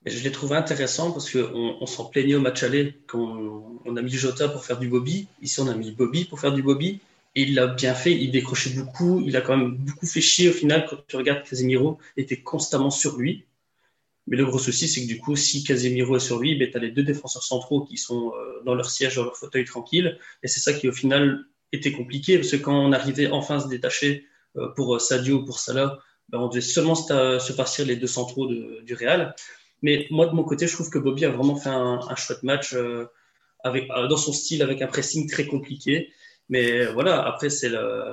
Je 0.07 0.23
l'ai 0.25 0.33
trouvé 0.33 0.57
intéressant 0.57 1.13
parce 1.13 1.31
qu'on 1.31 1.77
on, 1.81 1.87
s'en 1.87 2.07
plaignait 2.07 2.35
au 2.35 2.41
match 2.41 2.63
aller 2.63 2.99
quand 3.07 3.81
on, 3.85 3.97
a 3.97 4.03
mis 4.03 4.11
Jota 4.11 4.49
pour 4.49 4.65
faire 4.65 4.79
du 4.79 4.89
Bobby. 4.89 5.29
Ici, 5.41 5.61
on 5.61 5.69
a 5.69 5.75
mis 5.75 5.93
Bobby 5.93 6.25
pour 6.25 6.41
faire 6.41 6.53
du 6.53 6.63
Bobby. 6.63 7.01
Et 7.35 7.43
il 7.43 7.55
l'a 7.55 7.67
bien 7.67 7.95
fait, 7.95 8.13
il 8.13 8.31
décrochait 8.31 8.71
beaucoup, 8.71 9.23
il 9.27 9.37
a 9.37 9.41
quand 9.41 9.57
même 9.57 9.75
beaucoup 9.75 10.07
fait 10.07 10.21
chier 10.21 10.51
au 10.51 10.53
final 10.53 10.87
quand 10.89 10.97
tu 11.07 11.17
regardes 11.17 11.43
Casemiro, 11.45 11.99
était 12.19 12.37
constamment 12.37 12.91
sur 12.91 13.17
lui. 13.17 13.47
Mais 14.27 14.37
le 14.37 14.45
gros 14.45 14.59
souci, 14.59 14.87
c'est 14.87 15.03
que 15.03 15.07
du 15.07 15.19
coup, 15.19 15.35
si 15.35 15.65
Casemiro 15.65 16.17
est 16.17 16.21
sur 16.21 16.39
lui, 16.39 16.55
ben, 16.57 16.71
tu 16.71 16.77
as 16.77 16.81
les 16.81 16.91
deux 16.91 17.03
défenseurs 17.03 17.43
centraux 17.43 17.85
qui 17.85 17.97
sont 17.97 18.33
euh, 18.37 18.63
dans 18.65 18.75
leur 18.75 18.91
siège, 18.91 19.17
dans 19.17 19.25
leur 19.25 19.37
fauteuil 19.37 19.65
tranquille. 19.65 20.19
Et 20.43 20.49
c'est 20.49 20.61
ça 20.61 20.75
qui, 20.75 20.89
au 20.89 20.93
final, 20.93 21.45
était 21.73 21.93
compliqué, 21.93 22.37
parce 22.37 22.51
que 22.51 22.57
quand 22.57 22.79
on 22.79 22.93
arrivait 22.93 23.31
enfin 23.31 23.57
à 23.57 23.61
se 23.61 23.69
détacher 23.69 24.27
euh, 24.59 24.69
pour 24.77 25.01
Sadio 25.01 25.39
ou 25.39 25.45
pour 25.45 25.59
Salah, 25.59 25.99
ben, 26.29 26.39
on 26.39 26.49
devait 26.49 26.61
seulement 26.61 26.95
se, 26.95 27.53
passer 27.53 27.85
les 27.85 27.97
deux 27.97 28.07
centraux 28.07 28.47
du 28.47 28.95
Real. 28.95 29.35
Mais 29.83 30.07
moi, 30.11 30.27
de 30.27 30.33
mon 30.33 30.45
côté, 30.45 30.67
je 30.67 30.75
trouve 30.75 30.91
que 30.91 30.99
Bobby 30.99 31.25
a 31.25 31.31
vraiment 31.31 31.57
fait 31.57 31.69
un, 31.69 32.01
un 32.09 32.17
chouette 32.17 32.43
match 32.43 32.73
euh, 32.75 33.07
avec, 33.65 33.91
euh, 33.91 34.07
dans 34.07 34.17
son 34.17 34.33
style, 34.33 34.63
avec 34.63 34.81
un 34.81 34.87
pressing 34.87 35.29
très 35.29 35.47
compliqué. 35.47 36.13
Mais 36.49 36.87
voilà, 36.87 37.23
après, 37.27 37.51
c'est 37.51 37.69
le, 37.69 38.13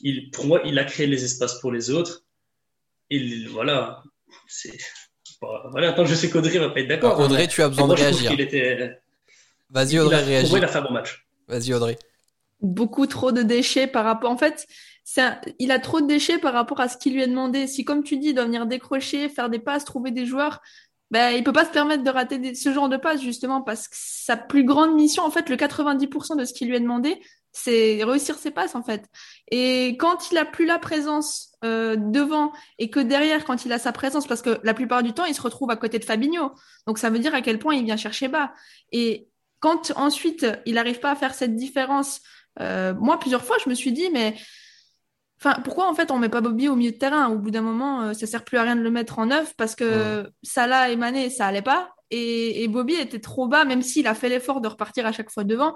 il, 0.00 0.30
pour 0.30 0.46
moi, 0.46 0.60
il 0.64 0.78
a 0.78 0.84
créé 0.84 1.06
les 1.06 1.24
espaces 1.24 1.60
pour 1.60 1.72
les 1.72 1.90
autres. 1.90 2.24
Il, 3.10 3.48
voilà, 3.48 4.02
c'est, 4.48 4.76
voilà, 5.70 5.90
attends, 5.90 6.04
je 6.04 6.14
sais 6.14 6.28
qu'Audrey 6.28 6.58
va 6.58 6.70
pas 6.70 6.80
être 6.80 6.88
d'accord. 6.88 7.16
Ah, 7.18 7.24
Audrey, 7.24 7.44
hein, 7.44 7.48
tu 7.48 7.62
as 7.62 7.68
besoin 7.68 7.88
de 7.88 7.94
réagir. 7.94 8.32
Vas-y, 9.70 9.98
Audrey, 9.98 10.22
réagis. 10.22 10.48
Pour 10.48 10.50
moi, 10.50 10.58
il 10.58 10.64
a 10.64 10.68
fait 10.68 10.78
un 10.78 10.82
bon 10.82 10.92
match. 10.92 11.26
Vas-y, 11.48 11.72
Audrey. 11.72 11.98
Beaucoup 12.60 13.06
trop 13.06 13.32
de 13.32 13.42
déchets 13.42 13.86
par 13.86 14.04
rapport. 14.04 14.30
En 14.30 14.38
fait, 14.38 14.66
un... 15.18 15.38
il 15.58 15.70
a 15.70 15.78
trop 15.78 16.00
de 16.00 16.06
déchets 16.06 16.38
par 16.38 16.52
rapport 16.52 16.80
à 16.80 16.88
ce 16.88 16.96
qu'il 16.96 17.14
lui 17.14 17.22
est 17.22 17.28
demandé. 17.28 17.66
Si, 17.66 17.84
comme 17.84 18.02
tu 18.02 18.16
dis, 18.16 18.28
il 18.28 18.34
doit 18.34 18.46
venir 18.46 18.66
décrocher, 18.66 19.28
faire 19.28 19.50
des 19.50 19.58
passes, 19.58 19.84
trouver 19.84 20.10
des 20.10 20.26
joueurs, 20.26 20.60
ben, 21.10 21.30
il 21.30 21.44
peut 21.44 21.52
pas 21.52 21.64
se 21.64 21.70
permettre 21.70 22.02
de 22.02 22.10
rater 22.10 22.54
ce 22.54 22.72
genre 22.72 22.88
de 22.88 22.96
passe 22.96 23.20
justement 23.20 23.62
parce 23.62 23.86
que 23.88 23.94
sa 23.98 24.36
plus 24.36 24.64
grande 24.64 24.94
mission, 24.94 25.22
en 25.22 25.30
fait, 25.30 25.48
le 25.48 25.56
90% 25.56 26.36
de 26.36 26.44
ce 26.44 26.52
qui 26.52 26.64
lui 26.66 26.74
est 26.74 26.80
demandé, 26.80 27.20
c'est 27.52 28.02
réussir 28.04 28.36
ses 28.36 28.50
passes 28.50 28.74
en 28.74 28.82
fait. 28.82 29.06
Et 29.50 29.96
quand 29.98 30.30
il 30.30 30.36
a 30.36 30.44
plus 30.44 30.66
la 30.66 30.78
présence 30.78 31.56
euh, 31.64 31.96
devant 31.96 32.52
et 32.78 32.90
que 32.90 33.00
derrière, 33.00 33.44
quand 33.44 33.64
il 33.64 33.72
a 33.72 33.78
sa 33.78 33.92
présence, 33.92 34.26
parce 34.26 34.42
que 34.42 34.58
la 34.62 34.74
plupart 34.74 35.02
du 35.02 35.12
temps, 35.12 35.24
il 35.24 35.34
se 35.34 35.40
retrouve 35.40 35.70
à 35.70 35.76
côté 35.76 35.98
de 35.98 36.04
Fabinho, 36.04 36.52
donc 36.86 36.98
ça 36.98 37.08
veut 37.08 37.18
dire 37.18 37.34
à 37.34 37.40
quel 37.40 37.58
point 37.58 37.74
il 37.74 37.84
vient 37.84 37.96
chercher 37.96 38.28
bas. 38.28 38.52
Et 38.92 39.28
quand 39.60 39.92
ensuite 39.96 40.46
il 40.66 40.74
n'arrive 40.74 41.00
pas 41.00 41.12
à 41.12 41.16
faire 41.16 41.34
cette 41.34 41.54
différence, 41.54 42.20
euh, 42.60 42.94
moi 42.94 43.18
plusieurs 43.18 43.44
fois, 43.44 43.56
je 43.64 43.70
me 43.70 43.74
suis 43.74 43.92
dit 43.92 44.10
mais 44.12 44.34
Enfin, 45.38 45.60
pourquoi 45.62 45.88
en 45.90 45.94
fait 45.94 46.10
on 46.10 46.18
met 46.18 46.30
pas 46.30 46.40
Bobby 46.40 46.68
au 46.68 46.76
milieu 46.76 46.92
de 46.92 46.96
terrain? 46.96 47.28
Au 47.28 47.38
bout 47.38 47.50
d'un 47.50 47.60
moment, 47.60 48.02
euh, 48.02 48.12
ça 48.14 48.26
sert 48.26 48.44
plus 48.44 48.56
à 48.56 48.62
rien 48.62 48.76
de 48.76 48.80
le 48.80 48.90
mettre 48.90 49.18
en 49.18 49.26
neuf 49.26 49.54
parce 49.56 49.74
que 49.74 50.30
Salah 50.42 50.90
et 50.90 50.96
Mané, 50.96 51.28
ça 51.28 51.46
allait 51.46 51.62
pas. 51.62 51.90
Et, 52.10 52.66
Bobby 52.68 52.94
était 52.94 53.20
trop 53.20 53.48
bas, 53.48 53.64
même 53.64 53.82
s'il 53.82 54.06
a 54.06 54.14
fait 54.14 54.28
l'effort 54.28 54.60
de 54.60 54.68
repartir 54.68 55.06
à 55.06 55.12
chaque 55.12 55.30
fois 55.30 55.44
devant. 55.44 55.74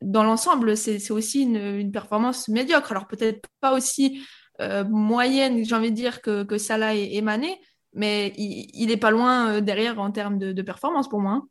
Dans 0.00 0.24
l'ensemble, 0.24 0.76
c'est 0.76 1.10
aussi 1.10 1.42
une, 1.42 1.92
performance 1.92 2.48
médiocre. 2.48 2.92
Alors 2.92 3.06
peut-être 3.06 3.46
pas 3.60 3.74
aussi 3.74 4.22
euh, 4.60 4.84
moyenne, 4.84 5.64
j'ai 5.64 5.74
envie 5.74 5.90
de 5.90 5.96
dire, 5.96 6.22
que, 6.22 6.42
que 6.42 6.58
Salah 6.58 6.94
et, 6.94 7.20
Mané, 7.20 7.60
mais 7.92 8.32
il, 8.36 8.90
est 8.90 8.96
pas 8.96 9.10
loin 9.10 9.56
euh, 9.56 9.60
derrière 9.60 10.00
en 10.00 10.10
termes 10.10 10.38
de, 10.38 10.62
performance 10.62 11.08
pour 11.08 11.20
moi. 11.20 11.32
Hein. 11.32 11.48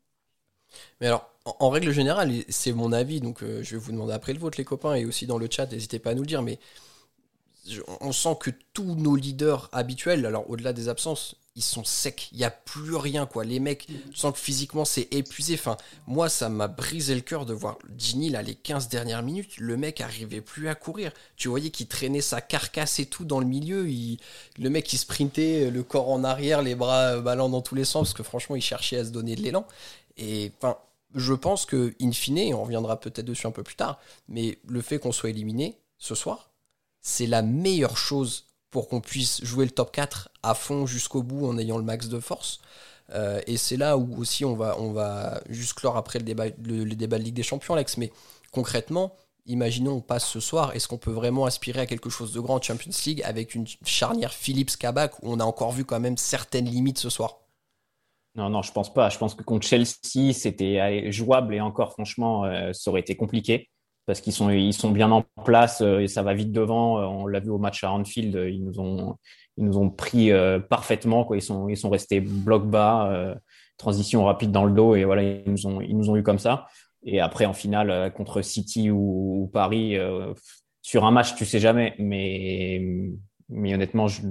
Mais 1.00 1.08
alors, 1.08 1.30
en, 1.46 1.70
règle 1.70 1.92
générale, 1.92 2.32
c'est 2.50 2.74
mon 2.74 2.92
avis, 2.92 3.22
donc 3.22 3.42
je 3.42 3.76
vais 3.76 3.78
vous 3.78 3.92
demander 3.92 4.14
après 4.14 4.34
le 4.34 4.40
vôtre, 4.40 4.58
les 4.58 4.66
copains, 4.66 4.96
et 4.96 5.06
aussi 5.06 5.28
dans 5.28 5.38
le 5.38 5.48
chat, 5.50 5.72
n'hésitez 5.72 6.00
pas 6.00 6.10
à 6.10 6.14
nous 6.16 6.24
le 6.24 6.28
dire, 6.28 6.42
mais 6.42 6.60
on 8.02 8.12
sent 8.12 8.38
que 8.40 8.52
tous 8.74 8.96
nos 8.96 9.16
leaders 9.16 9.70
habituels, 9.72 10.26
alors 10.26 10.50
au-delà 10.50 10.74
des 10.74 10.90
absences, 10.90 11.36
ils 11.56 11.64
sont 11.64 11.86
secs. 11.86 12.28
Il 12.34 12.38
n'y 12.38 12.44
a 12.44 12.52
plus 12.52 12.96
rien, 12.96 13.26
quoi. 13.26 13.46
Les 13.46 13.60
mecs, 13.60 13.88
tu 13.88 14.16
sens 14.16 14.34
que 14.34 14.40
physiquement, 14.40 14.84
c'est 14.84 15.08
épuisé. 15.14 15.54
Enfin, 15.54 15.78
moi, 16.06 16.28
ça 16.28 16.50
m'a 16.50 16.68
brisé 16.68 17.16
le 17.16 17.22
cœur 17.22 17.46
de 17.46 17.54
voir 17.54 17.78
Ginny, 17.98 18.30
là, 18.30 18.42
les 18.42 18.56
15 18.56 18.90
dernières 18.90 19.24
minutes. 19.24 19.58
Le 19.58 19.78
mec 19.78 20.02
arrivait 20.02 20.42
plus 20.42 20.68
à 20.68 20.76
courir. 20.76 21.14
Tu 21.38 21.48
voyais 21.48 21.70
qu'il 21.70 21.88
traînait 21.88 22.22
sa 22.22 22.42
carcasse 22.42 23.00
et 23.00 23.06
tout 23.06 23.24
dans 23.24 23.40
le 23.40 23.46
milieu. 23.46 23.88
Le 24.60 24.70
mec, 24.70 24.92
il 24.92 24.98
sprintait, 24.98 25.72
le 25.72 25.84
corps 25.84 26.10
en 26.10 26.26
arrière, 26.26 26.62
les 26.62 26.76
bras 26.76 27.22
ballant 27.22 27.48
dans 27.48 27.62
tous 27.62 27.76
les 27.76 27.86
sens, 27.86 28.10
parce 28.10 28.14
que 28.14 28.24
franchement, 28.24 28.58
il 28.58 28.62
cherchait 28.62 28.98
à 28.98 29.06
se 29.06 29.12
donner 29.12 29.38
de 29.38 29.42
l'élan. 29.42 29.66
Et 30.18 30.52
enfin, 30.58 30.78
je 31.14 31.34
pense 31.34 31.66
que, 31.66 31.94
in 32.02 32.12
fine, 32.12 32.54
on 32.54 32.64
reviendra 32.64 33.00
peut-être 33.00 33.26
dessus 33.26 33.48
un 33.48 33.52
peu 33.52 33.64
plus 33.64 33.76
tard, 33.76 34.00
mais 34.28 34.60
le 34.68 34.82
fait 34.82 35.00
qu'on 35.00 35.14
soit 35.14 35.30
éliminé 35.30 35.80
ce 35.98 36.16
soir, 36.16 36.50
c'est 37.06 37.28
la 37.28 37.44
meilleure 37.44 37.98
chose 37.98 38.48
pour 38.72 38.90
qu'on 38.90 39.00
puisse 39.00 39.46
jouer 39.46 39.66
le 39.66 39.72
top 39.72 39.92
4 39.92 40.30
à 40.42 40.56
fond 40.56 40.88
jusqu'au 40.88 41.22
bout 41.22 41.46
en 41.46 41.56
ayant 41.60 41.78
le 41.78 41.84
max 41.84 42.10
de 42.10 42.20
force. 42.20 42.62
Euh, 43.12 43.40
et 43.46 43.58
c'est 43.58 43.78
là 43.78 43.96
où 43.96 44.20
aussi 44.20 44.44
on 44.44 44.56
va, 44.56 44.76
on 44.80 44.92
va 44.92 45.40
juste 45.48 45.74
clore 45.74 45.98
après 45.98 46.18
le 46.18 46.26
débat, 46.26 46.46
le, 46.64 46.84
de 46.84 47.16
Ligue 47.18 47.36
des 47.36 47.44
Champions, 47.44 47.76
Alex. 47.76 47.98
Mais 47.98 48.12
concrètement, 48.52 49.16
imaginons 49.46 49.92
on 49.92 50.02
passe 50.02 50.26
ce 50.28 50.40
soir, 50.40 50.76
est-ce 50.76 50.88
qu'on 50.88 50.98
peut 50.98 51.12
vraiment 51.12 51.46
aspirer 51.46 51.82
à 51.82 51.86
quelque 51.86 52.10
chose 52.10 52.34
de 52.34 52.40
grand 52.40 52.56
en 52.56 52.62
Champions 52.62 52.92
League 53.06 53.22
avec 53.24 53.54
une 53.54 53.68
charnière 53.86 54.34
Philips-Kabak 54.34 55.22
où 55.22 55.32
on 55.32 55.40
a 55.40 55.46
encore 55.46 55.74
vu 55.74 55.86
quand 55.86 56.00
même 56.00 56.18
certaines 56.18 56.66
limites 56.66 56.98
ce 56.98 57.12
soir? 57.12 57.42
Non, 58.34 58.50
non, 58.50 58.64
je 58.64 58.72
pense 58.72 58.92
pas. 58.92 59.10
Je 59.10 59.20
pense 59.20 59.36
que 59.36 59.44
contre 59.44 59.68
Chelsea, 59.68 60.34
c'était 60.34 61.12
jouable 61.12 61.54
et 61.54 61.62
encore, 61.62 61.92
franchement, 61.92 62.46
euh, 62.46 62.74
ça 62.74 62.90
aurait 62.90 63.02
été 63.02 63.16
compliqué 63.16 63.70
parce 64.06 64.22
qu'ils 64.22 64.34
sont, 64.34 64.50
ils 64.50 64.74
sont 64.74 64.92
bien 64.92 65.12
en 65.12 65.24
place 65.44 65.82
euh, 65.82 66.00
et 66.00 66.08
ça 66.08 66.22
va 66.22 66.34
vite 66.34 66.52
devant. 66.52 67.00
Euh, 67.00 67.06
on 67.06 67.28
l'a 67.28 67.40
vu 67.40 67.50
au 67.50 67.58
match 67.58 67.84
à 67.84 67.92
Anfield, 67.92 68.36
ils 68.50 68.64
nous 68.64 68.80
ont, 68.80 69.18
ils 69.58 69.66
nous 69.66 69.78
ont 69.78 69.90
pris 69.90 70.32
euh, 70.32 70.60
parfaitement. 70.60 71.26
Quoi. 71.26 71.38
Ils, 71.38 71.42
sont, 71.42 71.68
ils 71.68 71.78
sont 71.78 71.90
restés 71.90 72.20
bloc 72.22 72.68
bas, 72.68 73.36
transition 73.78 74.26
rapide 74.26 74.52
dans 74.52 74.66
le 74.66 74.74
dos 74.74 74.96
et 74.96 75.04
voilà, 75.04 75.24
ils 75.24 75.52
nous 75.52 75.68
ont, 75.68 75.82
ils 75.82 75.98
nous 75.98 76.10
ont 76.10 76.16
eu 76.16 76.24
comme 76.24 76.40
ça. 76.40 76.68
Et 77.04 77.20
après, 77.20 77.46
en 77.46 77.54
finale, 77.54 78.12
contre 78.14 78.42
City 78.42 78.90
ou, 78.90 79.44
sur 79.46 79.52
Paris, 79.52 79.98
sur 80.82 81.06
un 81.06 81.12
match, 81.12 81.36
tu 81.36 81.46
sais 81.46 81.60
jamais. 81.60 81.94
Mais, 82.00 82.82
mais 83.50 83.74
honnêtement, 83.76 84.08
je, 84.08 84.22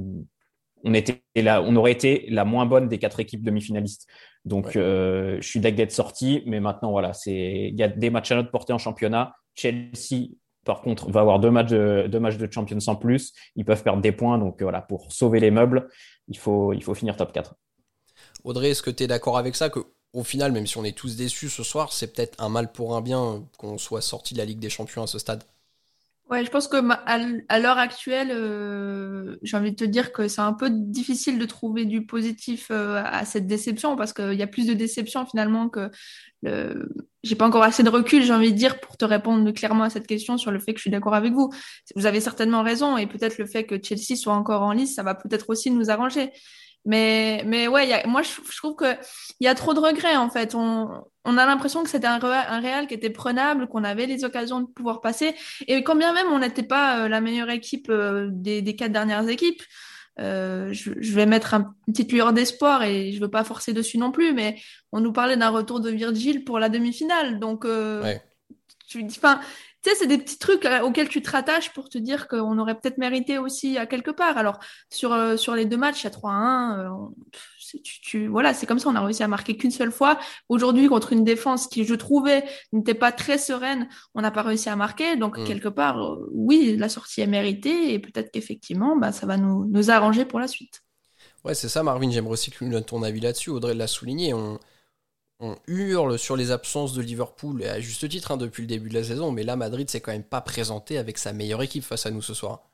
on 0.83 0.93
était 0.93 1.23
là, 1.37 1.63
on 1.63 1.77
aurait 1.77 1.93
été 1.93 2.27
la 2.31 2.45
moins 2.45 2.67
bonne 2.67 2.89
des 2.89 2.99
quatre 2.99 3.21
équipes 3.21 3.43
demi-finalistes. 3.43 4.09
Donc, 4.45 4.73
je 4.75 5.39
suis 5.41 5.61
d'accord 5.61 5.77
d'être 5.77 5.93
sorti, 5.93 6.43
mais 6.47 6.59
maintenant, 6.59 6.91
voilà, 6.91 7.13
c'est, 7.13 7.69
il 7.69 7.79
y 7.79 7.83
a 7.85 7.89
des 7.89 8.11
matchs 8.11 8.33
à 8.33 8.37
notre 8.37 8.51
portée 8.51 8.73
en 8.73 8.79
championnat. 8.79 9.35
Chelsea, 9.55 10.31
par 10.65 10.81
contre, 10.81 11.11
va 11.11 11.21
avoir 11.21 11.41
deux 11.41 11.51
matchs 11.51 11.71
de, 11.71 12.07
deux 12.09 12.21
matchs 12.21 12.37
de 12.37 12.51
Champions 12.51 12.79
en 12.87 12.97
plus. 12.97 13.33
Ils 13.57 13.65
peuvent 13.65 13.83
perdre 13.83 14.03
des 14.03 14.13
points. 14.13 14.39
Donc 14.39 14.63
voilà, 14.63 14.81
pour 14.81 15.13
sauver 15.13 15.41
les 15.41 15.51
meubles, 15.51 15.89
il 16.29 16.39
faut, 16.39 16.73
il 16.73 16.83
faut 16.83 16.95
finir 16.95 17.17
top 17.17 17.33
4. 17.33 17.55
Audrey, 18.45 18.71
est-ce 18.71 18.83
que 18.83 18.91
tu 18.91 19.05
es 19.05 19.07
d'accord 19.07 19.39
avec 19.39 19.57
ça 19.57 19.71
que 19.71 19.81
au 20.15 20.23
final, 20.23 20.53
même 20.53 20.67
si 20.67 20.79
on 20.79 20.85
est 20.85 20.97
tous 20.97 21.17
déçus 21.17 21.49
ce 21.49 21.63
soir, 21.63 21.93
c'est 21.93 22.15
peut-être 22.15 22.41
un 22.43 22.49
mal 22.49 22.71
pour 22.71 22.97
un 22.97 23.01
bien 23.01 23.45
qu'on 23.59 23.79
soit 23.79 24.01
sorti 24.01 24.33
de 24.33 24.39
la 24.39 24.45
Ligue 24.45 24.61
des 24.61 24.71
Champions 24.71 25.03
à 25.03 25.07
ce 25.07 25.19
stade? 25.19 25.43
Ouais, 26.31 26.43
je 26.45 26.51
pense 26.51 26.69
que 26.69 26.77
à 27.49 27.59
l'heure 27.61 27.77
actuelle, 27.77 28.31
euh, 28.31 29.37
j'ai 29.43 29.57
envie 29.59 29.73
de 29.73 29.77
te 29.77 29.85
dire 29.85 30.13
que 30.13 30.27
c'est 30.27 30.41
un 30.41 30.55
peu 30.55 30.71
difficile 30.71 31.39
de 31.39 31.45
trouver 31.45 31.85
du 31.85 32.07
positif 32.07 32.69
euh, 32.71 33.03
à 33.05 33.27
cette 33.27 33.47
déception 33.47 33.95
parce 33.95 34.15
qu'il 34.15 34.33
y 34.33 34.43
a 34.43 34.47
plus 34.47 34.67
de 34.67 34.73
déception 34.73 35.27
finalement 35.27 35.69
que 35.69 35.91
le... 36.43 36.89
j'ai 37.25 37.35
pas 37.37 37.47
encore 37.47 37.63
assez 37.63 37.83
de 37.83 37.89
recul, 37.89 38.23
j'ai 38.23 38.33
envie 38.33 38.53
de 38.53 38.57
dire, 38.57 38.79
pour 38.81 38.97
te 38.97 39.05
répondre 39.05 39.51
clairement 39.53 39.85
à 39.85 39.91
cette 39.91 40.07
question 40.07 40.37
sur 40.37 40.51
le 40.51 40.59
fait 40.61 40.73
que 40.73 40.79
je 40.79 40.83
suis 40.83 40.91
d'accord 40.91 41.15
avec 41.15 41.33
vous. 41.33 41.51
Vous 41.97 42.07
avez 42.07 42.21
certainement 42.21 42.63
raison 42.63 42.97
et 42.99 43.07
peut-être 43.07 43.39
le 43.39 43.47
fait 43.47 43.65
que 43.65 43.77
Chelsea 43.83 44.17
soit 44.17 44.35
encore 44.35 44.63
en 44.63 44.73
lice, 44.73 44.95
ça 44.95 45.03
va 45.03 45.15
peut-être 45.15 45.49
aussi 45.49 45.71
nous 45.71 45.91
arranger. 45.91 46.31
Mais, 46.85 47.43
mais 47.47 47.67
ouais, 47.67 48.07
moi, 48.07 48.21
je, 48.21 48.57
trouve 48.57 48.77
qu'il 48.77 48.99
y 49.41 49.47
a 49.47 49.55
trop 49.55 49.73
de 49.73 49.81
regrets, 49.81 50.17
en 50.17 50.29
fait. 50.29 50.55
On, 50.55 50.91
on 51.25 51.39
a 51.39 51.47
l'impression 51.47 51.83
que 51.83 51.89
c'était 51.89 52.07
un, 52.07 52.23
un 52.23 52.61
Real 52.61 52.87
qui 52.87 52.93
était 52.93 53.09
prenable, 53.09 53.69
qu'on 53.69 53.85
avait 53.85 54.05
les 54.05 54.25
occasions 54.25 54.61
de 54.61 54.67
pouvoir 54.67 55.01
passer. 55.01 55.35
Et 55.67 55.83
quand 55.83 55.97
bien 55.97 56.13
même 56.13 56.27
on 56.31 56.41
n'était 56.41 56.63
pas 56.63 57.05
euh, 57.05 57.09
la 57.09 57.23
meilleure 57.23 57.49
équipe 57.49 57.89
euh, 57.89 58.29
des, 58.31 58.61
des 58.61 58.77
quatre 58.77 58.93
dernières 58.93 59.27
équipes, 59.29 59.63
euh, 60.21 60.73
je, 60.73 60.93
je, 61.01 61.13
vais 61.13 61.27
mettre 61.27 61.55
un, 61.55 61.75
une 61.87 61.93
petite 61.93 62.13
lueur 62.13 62.33
d'espoir 62.33 62.83
et 62.85 63.13
je 63.13 63.21
veux 63.21 63.31
pas 63.31 63.45
forcer 63.45 63.73
dessus 63.73 63.99
non 63.99 64.13
plus, 64.13 64.33
mais 64.33 64.57
on 64.93 65.01
nous 65.01 65.13
parlait 65.13 65.37
d'un 65.37 65.51
retour 65.51 65.81
de 65.81 65.91
Virgile 65.91 66.45
pour 66.45 66.59
la 66.59 66.69
demi-finale. 66.69 67.41
Donc, 67.41 67.65
euh, 67.65 68.03
ouais. 68.03 68.23
tu 68.87 69.03
dis, 69.03 69.17
enfin, 69.19 69.41
tu 69.83 69.91
sais, 69.91 69.97
c'est 69.97 70.07
des 70.07 70.19
petits 70.19 70.39
trucs 70.39 70.65
euh, 70.67 70.81
auxquels 70.81 71.09
tu 71.09 71.21
te 71.21 71.31
rattaches 71.31 71.73
pour 71.73 71.89
te 71.89 71.99
dire 71.99 72.29
qu'on 72.29 72.59
aurait 72.59 72.79
peut-être 72.79 72.99
mérité 72.99 73.39
aussi 73.39 73.77
à 73.77 73.87
quelque 73.87 74.11
part. 74.11 74.39
Alors, 74.39 74.61
sur, 74.91 75.13
euh, 75.13 75.37
sur 75.37 75.55
les 75.55 75.65
deux 75.65 75.77
matchs, 75.77 76.07
a 76.07 76.11
3-1. 76.11 77.11
Euh, 77.75 77.79
tu, 77.83 78.01
tu, 78.01 78.27
voilà, 78.27 78.55
c'est 78.55 78.67
comme 78.67 78.79
ça, 78.79 78.89
on 78.89 78.95
a 78.95 79.01
réussi 79.01 79.23
à 79.23 79.29
marquer 79.29 79.57
qu'une 79.57 79.71
seule 79.71 79.93
fois. 79.93 80.19
Aujourd'hui, 80.49 80.89
contre 80.89 81.13
une 81.13 81.25
défense 81.25 81.67
qui, 81.67 81.85
je 81.85 81.95
trouvais, 81.95 82.45
n'était 82.73 82.95
pas 82.95 83.13
très 83.13 83.39
sereine, 83.39 83.89
on 84.15 84.23
n'a 84.23 84.31
pas 84.31 84.43
réussi 84.43 84.69
à 84.69 84.77
marquer. 84.77 85.17
Donc, 85.17 85.39
mm. 85.39 85.45
quelque 85.45 85.69
part, 85.69 86.19
oui, 86.33 86.77
la 86.77 86.89
sortie 86.89 87.21
est 87.21 87.27
méritée 87.27 87.93
et 87.93 87.99
peut-être 87.99 88.31
qu'effectivement, 88.31 88.97
bah, 88.97 89.13
ça 89.13 89.27
va 89.27 89.37
nous, 89.37 89.67
nous 89.67 89.91
arranger 89.91 90.25
pour 90.25 90.41
la 90.41 90.49
suite. 90.49 90.83
Ouais, 91.45 91.55
c'est 91.55 91.69
ça, 91.69 91.83
Marvin. 91.83 92.11
J'aimerais 92.11 92.33
aussi 92.33 92.51
que 92.51 92.81
ton 92.81 93.03
avis 93.03 93.21
là-dessus. 93.21 93.51
Audrey 93.51 93.75
l'a 93.75 93.87
souligné. 93.87 94.33
On 94.33 94.59
on 95.41 95.57
hurle 95.67 96.19
sur 96.19 96.37
les 96.37 96.51
absences 96.51 96.95
de 96.95 97.03
Liverpool, 97.03 97.63
et 97.63 97.69
à 97.69 97.81
juste 97.81 98.09
titre 98.09 98.31
hein, 98.31 98.37
depuis 98.37 98.63
le 98.63 98.67
début 98.67 98.89
de 98.89 98.95
la 98.95 99.05
saison, 99.05 99.33
mais 99.33 99.43
là, 99.43 99.57
Madrid 99.57 99.89
s'est 99.91 100.01
quand 100.01 100.13
même 100.13 100.25
pas 100.25 100.41
présenté 100.41 100.97
avec 100.97 101.19
sa 101.19 101.33
meilleure 101.33 101.63
équipe 101.63 101.85
face 101.85 102.07
à 102.07 102.11
nous 102.11 102.23
ce 102.23 102.35
soir. 102.35 102.71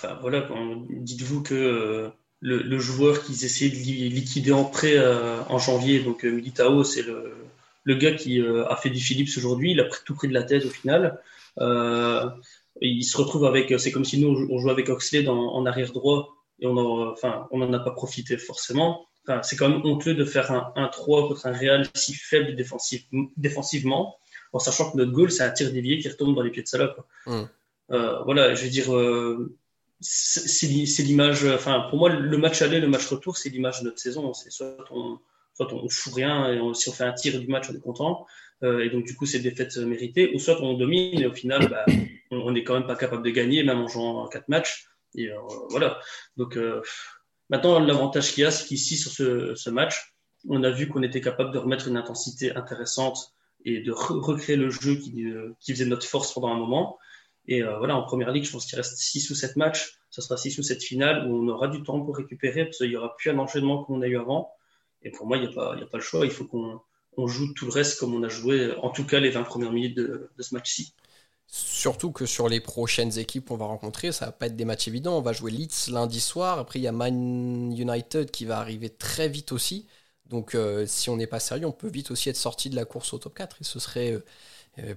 Enfin, 0.00 0.18
voilà, 0.20 0.48
dites-vous 0.90 1.42
que 1.42 2.12
euh, 2.44 2.62
le, 2.62 2.78
joueur 2.78 3.22
qu'ils 3.24 3.44
essayaient 3.44 3.70
de 3.70 4.14
liquider 4.14 4.52
en 4.52 4.64
prêt 4.64 4.96
euh, 4.96 5.40
en 5.48 5.58
janvier, 5.58 6.00
donc 6.00 6.24
euh, 6.24 6.30
Militao, 6.30 6.84
c'est 6.84 7.02
le, 7.02 7.34
le, 7.84 7.94
gars 7.94 8.12
qui 8.12 8.40
a 8.40 8.76
fait 8.76 8.90
du 8.90 9.00
Philips 9.00 9.30
aujourd'hui, 9.36 9.72
il 9.72 9.80
a 9.80 9.88
tout 10.04 10.14
pris 10.14 10.28
de 10.28 10.34
la 10.34 10.42
tête 10.42 10.64
au 10.64 10.70
final. 10.70 11.18
il 12.80 13.04
se 13.04 13.16
retrouve 13.16 13.44
avec, 13.44 13.72
c'est 13.78 13.92
comme 13.92 14.04
si 14.04 14.20
nous 14.20 14.48
on 14.50 14.58
jouait 14.58 14.72
avec 14.72 14.88
Oxlade 14.88 15.28
en, 15.28 15.66
arrière 15.66 15.92
droit 15.92 16.34
et 16.60 16.66
on 16.66 16.76
en, 16.76 17.10
enfin, 17.10 17.48
on 17.50 17.58
n'en 17.58 17.72
a 17.72 17.78
pas 17.78 17.92
profité 17.92 18.36
forcément 18.36 19.06
c'est 19.42 19.56
quand 19.56 19.68
même 19.68 19.84
honteux 19.84 20.14
de 20.14 20.24
faire 20.24 20.50
un 20.50 20.72
1-3 20.76 21.28
contre 21.28 21.46
un 21.46 21.52
Real 21.52 21.86
si 21.94 22.14
faible 22.14 22.56
défensif, 22.56 23.04
défensivement, 23.36 24.18
en 24.52 24.58
sachant 24.58 24.90
que 24.90 24.96
notre 24.96 25.12
goal, 25.12 25.30
c'est 25.30 25.42
un 25.42 25.50
tir 25.50 25.72
dévié 25.72 25.98
qui 25.98 26.08
retombe 26.08 26.34
dans 26.34 26.42
les 26.42 26.50
pieds 26.50 26.62
de 26.62 26.68
Salah. 26.68 26.94
Hum. 27.26 27.48
Euh, 27.90 28.22
voilà, 28.24 28.54
je 28.54 28.64
veux 28.64 28.70
dire, 28.70 28.94
euh, 28.94 29.54
c'est 30.02 31.02
l'image. 31.02 31.44
Enfin, 31.44 31.86
pour 31.88 31.98
moi, 31.98 32.10
le 32.10 32.38
match 32.38 32.60
aller, 32.62 32.80
le 32.80 32.88
match 32.88 33.06
retour, 33.06 33.36
c'est 33.36 33.48
l'image 33.48 33.80
de 33.80 33.86
notre 33.86 33.98
saison. 33.98 34.32
C'est 34.34 34.50
soit 34.50 34.76
on, 34.90 35.18
on 35.58 35.88
fout 35.88 36.14
rien 36.14 36.52
et 36.52 36.74
si 36.74 36.88
on 36.88 36.92
fait 36.92 37.04
un 37.04 37.12
tir 37.12 37.38
du 37.40 37.46
match, 37.46 37.68
on 37.70 37.74
est 37.74 37.80
content. 37.80 38.26
Euh, 38.62 38.84
et 38.84 38.90
donc, 38.90 39.04
du 39.04 39.16
coup, 39.16 39.26
c'est 39.26 39.40
défaite 39.40 39.76
méritée. 39.76 40.34
Ou 40.34 40.38
soit 40.38 40.60
on 40.62 40.74
domine 40.74 41.20
et 41.20 41.26
au 41.26 41.32
final, 41.32 41.68
bah, 41.68 41.86
on 42.30 42.50
n'est 42.50 42.64
quand 42.64 42.74
même 42.74 42.86
pas 42.86 42.96
capable 42.96 43.22
de 43.22 43.30
gagner, 43.30 43.62
même 43.62 43.78
en 43.78 43.88
jouant 43.88 44.28
quatre 44.28 44.48
matchs. 44.48 44.88
Et 45.14 45.30
voilà. 45.70 46.00
Donc, 46.36 46.58
Maintenant, 47.52 47.78
l'avantage 47.80 48.32
qu'il 48.32 48.44
y 48.44 48.46
a, 48.46 48.50
c'est 48.50 48.66
qu'ici, 48.66 48.96
sur 48.96 49.10
ce, 49.12 49.70
match, 49.70 50.14
on 50.48 50.64
a 50.64 50.70
vu 50.70 50.88
qu'on 50.88 51.02
était 51.02 51.20
capable 51.20 51.52
de 51.52 51.58
remettre 51.58 51.86
une 51.86 51.98
intensité 51.98 52.56
intéressante 52.56 53.34
et 53.66 53.80
de 53.80 53.92
recréer 53.92 54.56
le 54.56 54.70
jeu 54.70 54.92
euh, 54.92 55.54
qui, 55.60 55.72
faisait 55.74 55.84
notre 55.84 56.06
force 56.06 56.32
pendant 56.32 56.48
un 56.48 56.56
moment. 56.56 56.98
Et 57.48 57.62
euh, 57.62 57.78
voilà, 57.78 57.96
en 57.96 58.02
première 58.02 58.30
ligue, 58.30 58.44
je 58.44 58.52
pense 58.52 58.66
qu'il 58.66 58.76
reste 58.76 58.96
6 58.96 59.30
ou 59.30 59.34
7 59.34 59.56
matchs. 59.56 59.98
Ce 60.10 60.22
sera 60.22 60.36
6 60.36 60.58
ou 60.58 60.62
7 60.62 60.82
finales 60.82 61.26
où 61.26 61.34
on 61.34 61.48
aura 61.48 61.68
du 61.68 61.82
temps 61.82 62.00
pour 62.00 62.16
récupérer 62.16 62.64
parce 62.64 62.78
qu'il 62.78 62.90
n'y 62.90 62.96
aura 62.96 63.16
plus 63.16 63.30
un 63.30 63.38
enchaînement 63.38 63.84
qu'on 63.84 64.02
a 64.02 64.06
eu 64.06 64.18
avant. 64.18 64.52
Et 65.02 65.10
pour 65.10 65.26
moi, 65.26 65.36
il 65.36 65.42
n'y 65.44 65.48
a, 65.48 65.52
pas, 65.52 65.74
a 65.74 65.86
pas 65.86 65.98
le 65.98 66.02
choix. 66.02 66.24
Il 66.24 66.30
faut 66.30 66.44
qu'on 66.46 67.26
joue 67.26 67.52
tout 67.54 67.66
le 67.66 67.72
reste 67.72 67.98
comme 67.98 68.14
on 68.14 68.22
a 68.22 68.28
joué, 68.28 68.74
en 68.76 68.90
tout 68.90 69.04
cas 69.04 69.20
les 69.20 69.30
20 69.30 69.42
premières 69.42 69.72
minutes 69.72 69.96
de, 69.96 70.30
ce 70.38 70.54
match-ci. 70.54 70.94
Surtout 71.46 72.12
que 72.12 72.24
sur 72.24 72.48
les 72.48 72.60
prochaines 72.60 73.18
équipes 73.18 73.48
qu'on 73.48 73.56
va 73.56 73.66
rencontrer, 73.66 74.12
ça 74.12 74.26
va 74.26 74.32
pas 74.32 74.46
être 74.46 74.56
des 74.56 74.64
matchs 74.64 74.88
évidents. 74.88 75.18
On 75.18 75.22
va 75.22 75.32
jouer 75.32 75.50
Leeds 75.50 75.90
lundi 75.90 76.20
soir. 76.20 76.58
Après, 76.58 76.78
il 76.78 76.82
y 76.82 76.88
a 76.88 76.92
Man 76.92 77.72
United 77.76 78.30
qui 78.30 78.46
va 78.46 78.58
arriver 78.58 78.88
très 78.88 79.28
vite 79.28 79.52
aussi. 79.52 79.86
Donc, 80.26 80.54
euh, 80.54 80.86
si 80.86 81.10
on 81.10 81.16
n'est 81.16 81.26
pas 81.26 81.40
sérieux, 81.40 81.66
on 81.66 81.72
peut 81.72 81.88
vite 81.88 82.10
aussi 82.10 82.30
être 82.30 82.36
sorti 82.36 82.70
de 82.70 82.76
la 82.76 82.86
course 82.86 83.12
au 83.12 83.18
top 83.18 83.34
4. 83.34 83.58
Et 83.60 83.64
ce 83.64 83.78
serait 83.78 84.12
euh, 84.12 84.24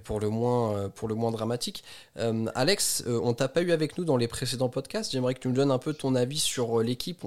pour 0.04 0.20
le 0.20 0.30
moins, 0.30 0.76
euh, 0.76 0.88
pour 0.88 1.08
le 1.08 1.14
moins 1.14 1.30
dramatique. 1.30 1.84
Euh, 2.16 2.46
Alex, 2.54 3.04
on 3.06 3.34
t'a 3.34 3.48
pas 3.48 3.62
eu 3.62 3.72
avec 3.72 3.98
nous 3.98 4.04
dans 4.04 4.16
les 4.16 4.28
précédents 4.28 4.68
podcasts. 4.68 5.12
J'aimerais 5.12 5.34
que 5.34 5.40
tu 5.40 5.48
nous 5.48 5.54
donnes 5.54 5.70
un 5.70 5.78
peu 5.78 5.92
ton 5.92 6.14
avis 6.14 6.38
sur 6.38 6.82
l'équipe. 6.82 7.24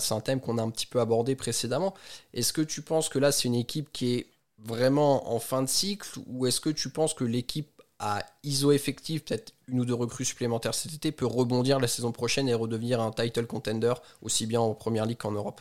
C'est 0.00 0.14
un 0.14 0.20
thème 0.20 0.40
qu'on 0.40 0.58
a 0.58 0.62
un 0.62 0.70
petit 0.70 0.86
peu 0.86 1.00
abordé 1.00 1.34
précédemment. 1.34 1.94
Est-ce 2.32 2.52
que 2.52 2.62
tu 2.62 2.82
penses 2.82 3.08
que 3.08 3.18
là, 3.18 3.32
c'est 3.32 3.48
une 3.48 3.54
équipe 3.54 3.90
qui 3.92 4.14
est 4.14 4.26
vraiment 4.58 5.32
en 5.34 5.40
fin 5.40 5.62
de 5.62 5.68
cycle 5.68 6.20
ou 6.26 6.46
est-ce 6.46 6.60
que 6.60 6.70
tu 6.70 6.90
penses 6.90 7.14
que 7.14 7.24
l'équipe 7.24 7.68
à 7.98 8.24
ISO 8.44 8.72
effectif, 8.72 9.24
peut-être 9.24 9.52
une 9.68 9.80
ou 9.80 9.84
deux 9.84 9.94
recrues 9.94 10.24
supplémentaires 10.24 10.74
cet 10.74 10.94
été, 10.94 11.12
peut 11.12 11.26
rebondir 11.26 11.80
la 11.80 11.88
saison 11.88 12.12
prochaine 12.12 12.48
et 12.48 12.54
redevenir 12.54 13.00
un 13.00 13.10
title 13.10 13.46
contender 13.46 13.92
aussi 14.22 14.46
bien 14.46 14.60
en 14.60 14.74
première 14.74 15.06
ligue 15.06 15.18
qu'en 15.18 15.32
Europe 15.32 15.60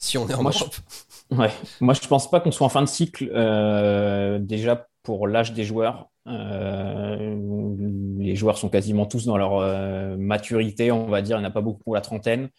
si 0.00 0.16
on 0.16 0.28
est 0.28 0.34
en 0.34 0.44
Europe? 0.44 0.76
ouais. 1.32 1.50
Moi, 1.80 1.92
je 1.92 2.06
pense 2.06 2.30
pas 2.30 2.38
qu'on 2.38 2.52
soit 2.52 2.66
en 2.66 2.70
fin 2.70 2.82
de 2.82 2.86
cycle. 2.86 3.24
déjà 4.40 4.88
pour 5.02 5.26
l'âge 5.26 5.52
des 5.52 5.64
joueurs. 5.64 6.10
Euh, 6.26 7.36
les 8.18 8.36
joueurs 8.36 8.58
sont 8.58 8.68
quasiment 8.68 9.06
tous 9.06 9.24
dans 9.24 9.36
leur 9.36 9.58
euh, 9.58 10.16
maturité, 10.16 10.92
on 10.92 11.06
va 11.06 11.22
dire. 11.22 11.38
Il 11.38 11.40
n'y 11.40 11.46
en 11.46 11.48
a 11.48 11.52
pas 11.52 11.60
beaucoup 11.60 11.82
pour 11.84 11.94
la 11.94 12.00
trentaine. 12.00 12.50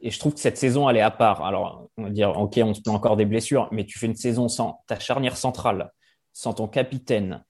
Et 0.00 0.10
je 0.10 0.18
trouve 0.18 0.34
que 0.34 0.40
cette 0.40 0.58
saison, 0.58 0.88
elle 0.88 0.96
est 0.96 1.02
à 1.02 1.10
part. 1.10 1.44
Alors, 1.44 1.88
on 1.96 2.04
va 2.04 2.10
dire, 2.10 2.36
OK, 2.38 2.58
on 2.62 2.74
se 2.74 2.82
plaint 2.82 2.96
encore 2.96 3.16
des 3.16 3.24
blessures, 3.24 3.68
mais 3.72 3.84
tu 3.84 3.98
fais 3.98 4.06
une 4.06 4.16
saison 4.16 4.48
sans 4.48 4.82
ta 4.86 4.98
charnière 4.98 5.36
centrale, 5.36 5.92
sans 6.32 6.52
ton 6.52 6.68
capitaine. 6.68 7.44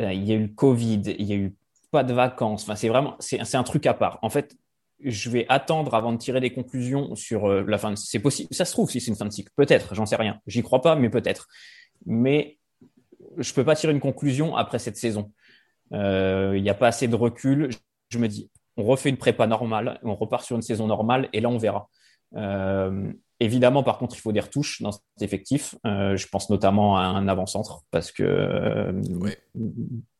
Euh, 0.00 0.12
il 0.12 0.24
y 0.24 0.32
a 0.32 0.34
eu 0.34 0.42
le 0.42 0.54
Covid, 0.54 1.02
il 1.18 1.26
y 1.26 1.32
a 1.32 1.36
eu 1.36 1.54
pas 1.90 2.02
de 2.02 2.14
vacances. 2.14 2.62
Enfin, 2.62 2.76
c'est 2.76 2.88
vraiment, 2.88 3.16
c'est 3.20 3.54
un 3.54 3.62
truc 3.62 3.86
à 3.86 3.94
part. 3.94 4.18
En 4.22 4.30
fait, 4.30 4.56
je 5.02 5.30
vais 5.30 5.46
attendre 5.48 5.94
avant 5.94 6.12
de 6.12 6.18
tirer 6.18 6.40
des 6.40 6.52
conclusions 6.52 7.14
sur 7.14 7.48
la 7.48 7.78
fin. 7.78 7.94
C'est 7.96 8.18
possible. 8.18 8.52
Ça 8.52 8.64
se 8.64 8.72
trouve 8.72 8.90
si 8.90 9.00
c'est 9.00 9.10
une 9.10 9.16
fin 9.16 9.24
de 9.24 9.32
cycle. 9.32 9.50
Peut-être, 9.56 9.94
j'en 9.94 10.06
sais 10.06 10.16
rien. 10.16 10.38
J'y 10.46 10.62
crois 10.62 10.82
pas, 10.82 10.94
mais 10.94 11.10
peut-être. 11.10 11.48
Mais 12.06 12.59
je 13.36 13.52
peux 13.52 13.64
pas 13.64 13.74
tirer 13.74 13.92
une 13.92 14.00
conclusion 14.00 14.56
après 14.56 14.78
cette 14.78 14.96
saison. 14.96 15.32
Euh, 15.92 16.54
il 16.56 16.62
n'y 16.62 16.70
a 16.70 16.74
pas 16.74 16.88
assez 16.88 17.08
de 17.08 17.14
recul. 17.14 17.70
Je 18.10 18.18
me 18.18 18.28
dis, 18.28 18.50
on 18.76 18.84
refait 18.84 19.08
une 19.08 19.16
prépa 19.16 19.46
normale, 19.46 19.98
on 20.02 20.14
repart 20.14 20.44
sur 20.44 20.56
une 20.56 20.62
saison 20.62 20.86
normale, 20.86 21.28
et 21.32 21.40
là, 21.40 21.48
on 21.48 21.58
verra. 21.58 21.88
Euh, 22.36 23.12
évidemment, 23.40 23.82
par 23.82 23.98
contre, 23.98 24.16
il 24.16 24.20
faut 24.20 24.32
des 24.32 24.40
retouches 24.40 24.82
dans 24.82 24.92
cet 24.92 25.02
effectif. 25.20 25.74
Euh, 25.86 26.16
je 26.16 26.26
pense 26.28 26.50
notamment 26.50 26.96
à 26.96 27.02
un 27.02 27.28
avant-centre, 27.28 27.82
parce 27.90 28.12
que 28.12 28.94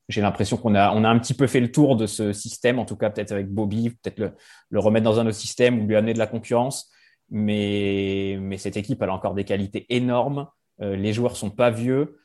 j'ai 0.09 0.21
l'impression 0.21 0.57
qu'on 0.57 0.75
a, 0.75 0.93
on 0.93 1.03
a 1.03 1.09
un 1.09 1.19
petit 1.19 1.33
peu 1.33 1.47
fait 1.47 1.61
le 1.61 1.71
tour 1.71 1.95
de 1.95 2.05
ce 2.05 2.33
système, 2.33 2.79
en 2.79 2.85
tout 2.85 2.97
cas 2.97 3.09
peut-être 3.09 3.31
avec 3.31 3.49
Bobby, 3.49 3.91
peut-être 3.91 4.19
le, 4.19 4.33
le, 4.69 4.79
remettre 4.79 5.05
dans 5.05 5.19
un 5.19 5.25
autre 5.25 5.37
système 5.37 5.81
ou 5.81 5.87
lui 5.87 5.95
amener 5.95 6.13
de 6.13 6.19
la 6.19 6.27
concurrence. 6.27 6.91
Mais, 7.29 8.37
mais 8.41 8.57
cette 8.57 8.75
équipe, 8.75 9.01
elle 9.01 9.09
a 9.09 9.13
encore 9.13 9.35
des 9.35 9.45
qualités 9.45 9.85
énormes. 9.87 10.47
les 10.79 11.13
joueurs 11.13 11.37
sont 11.37 11.49
pas 11.49 11.69
vieux 11.69 12.20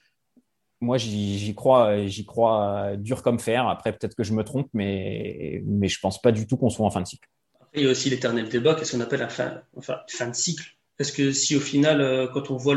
moi, 0.80 0.98
j'y 0.98 1.54
crois, 1.54 2.06
j'y 2.06 2.26
crois 2.26 2.96
dur 2.96 3.22
comme 3.22 3.38
fer. 3.38 3.66
Après, 3.68 3.92
peut-être 3.92 4.14
que 4.14 4.24
je 4.24 4.32
me 4.32 4.44
trompe, 4.44 4.68
mais, 4.74 5.62
mais 5.64 5.88
je 5.88 5.98
pense 6.00 6.20
pas 6.20 6.32
du 6.32 6.46
tout 6.46 6.56
qu'on 6.56 6.70
soit 6.70 6.86
en 6.86 6.90
fin 6.90 7.00
de 7.00 7.06
cycle. 7.06 7.28
Après, 7.60 7.80
il 7.80 7.84
y 7.84 7.86
a 7.86 7.90
aussi 7.90 8.10
l'éternel 8.10 8.48
débat, 8.48 8.74
qu'est-ce 8.74 8.96
qu'on 8.96 9.02
appelle 9.02 9.20
la 9.20 9.28
fin, 9.28 9.62
de 9.74 10.34
cycle? 10.34 10.76
Parce 10.98 11.10
que 11.10 11.32
si 11.32 11.56
au 11.56 11.60
final, 11.60 12.00
euh, 12.00 12.26
quand 12.26 12.50
on 12.50 12.56
voit 12.56 12.74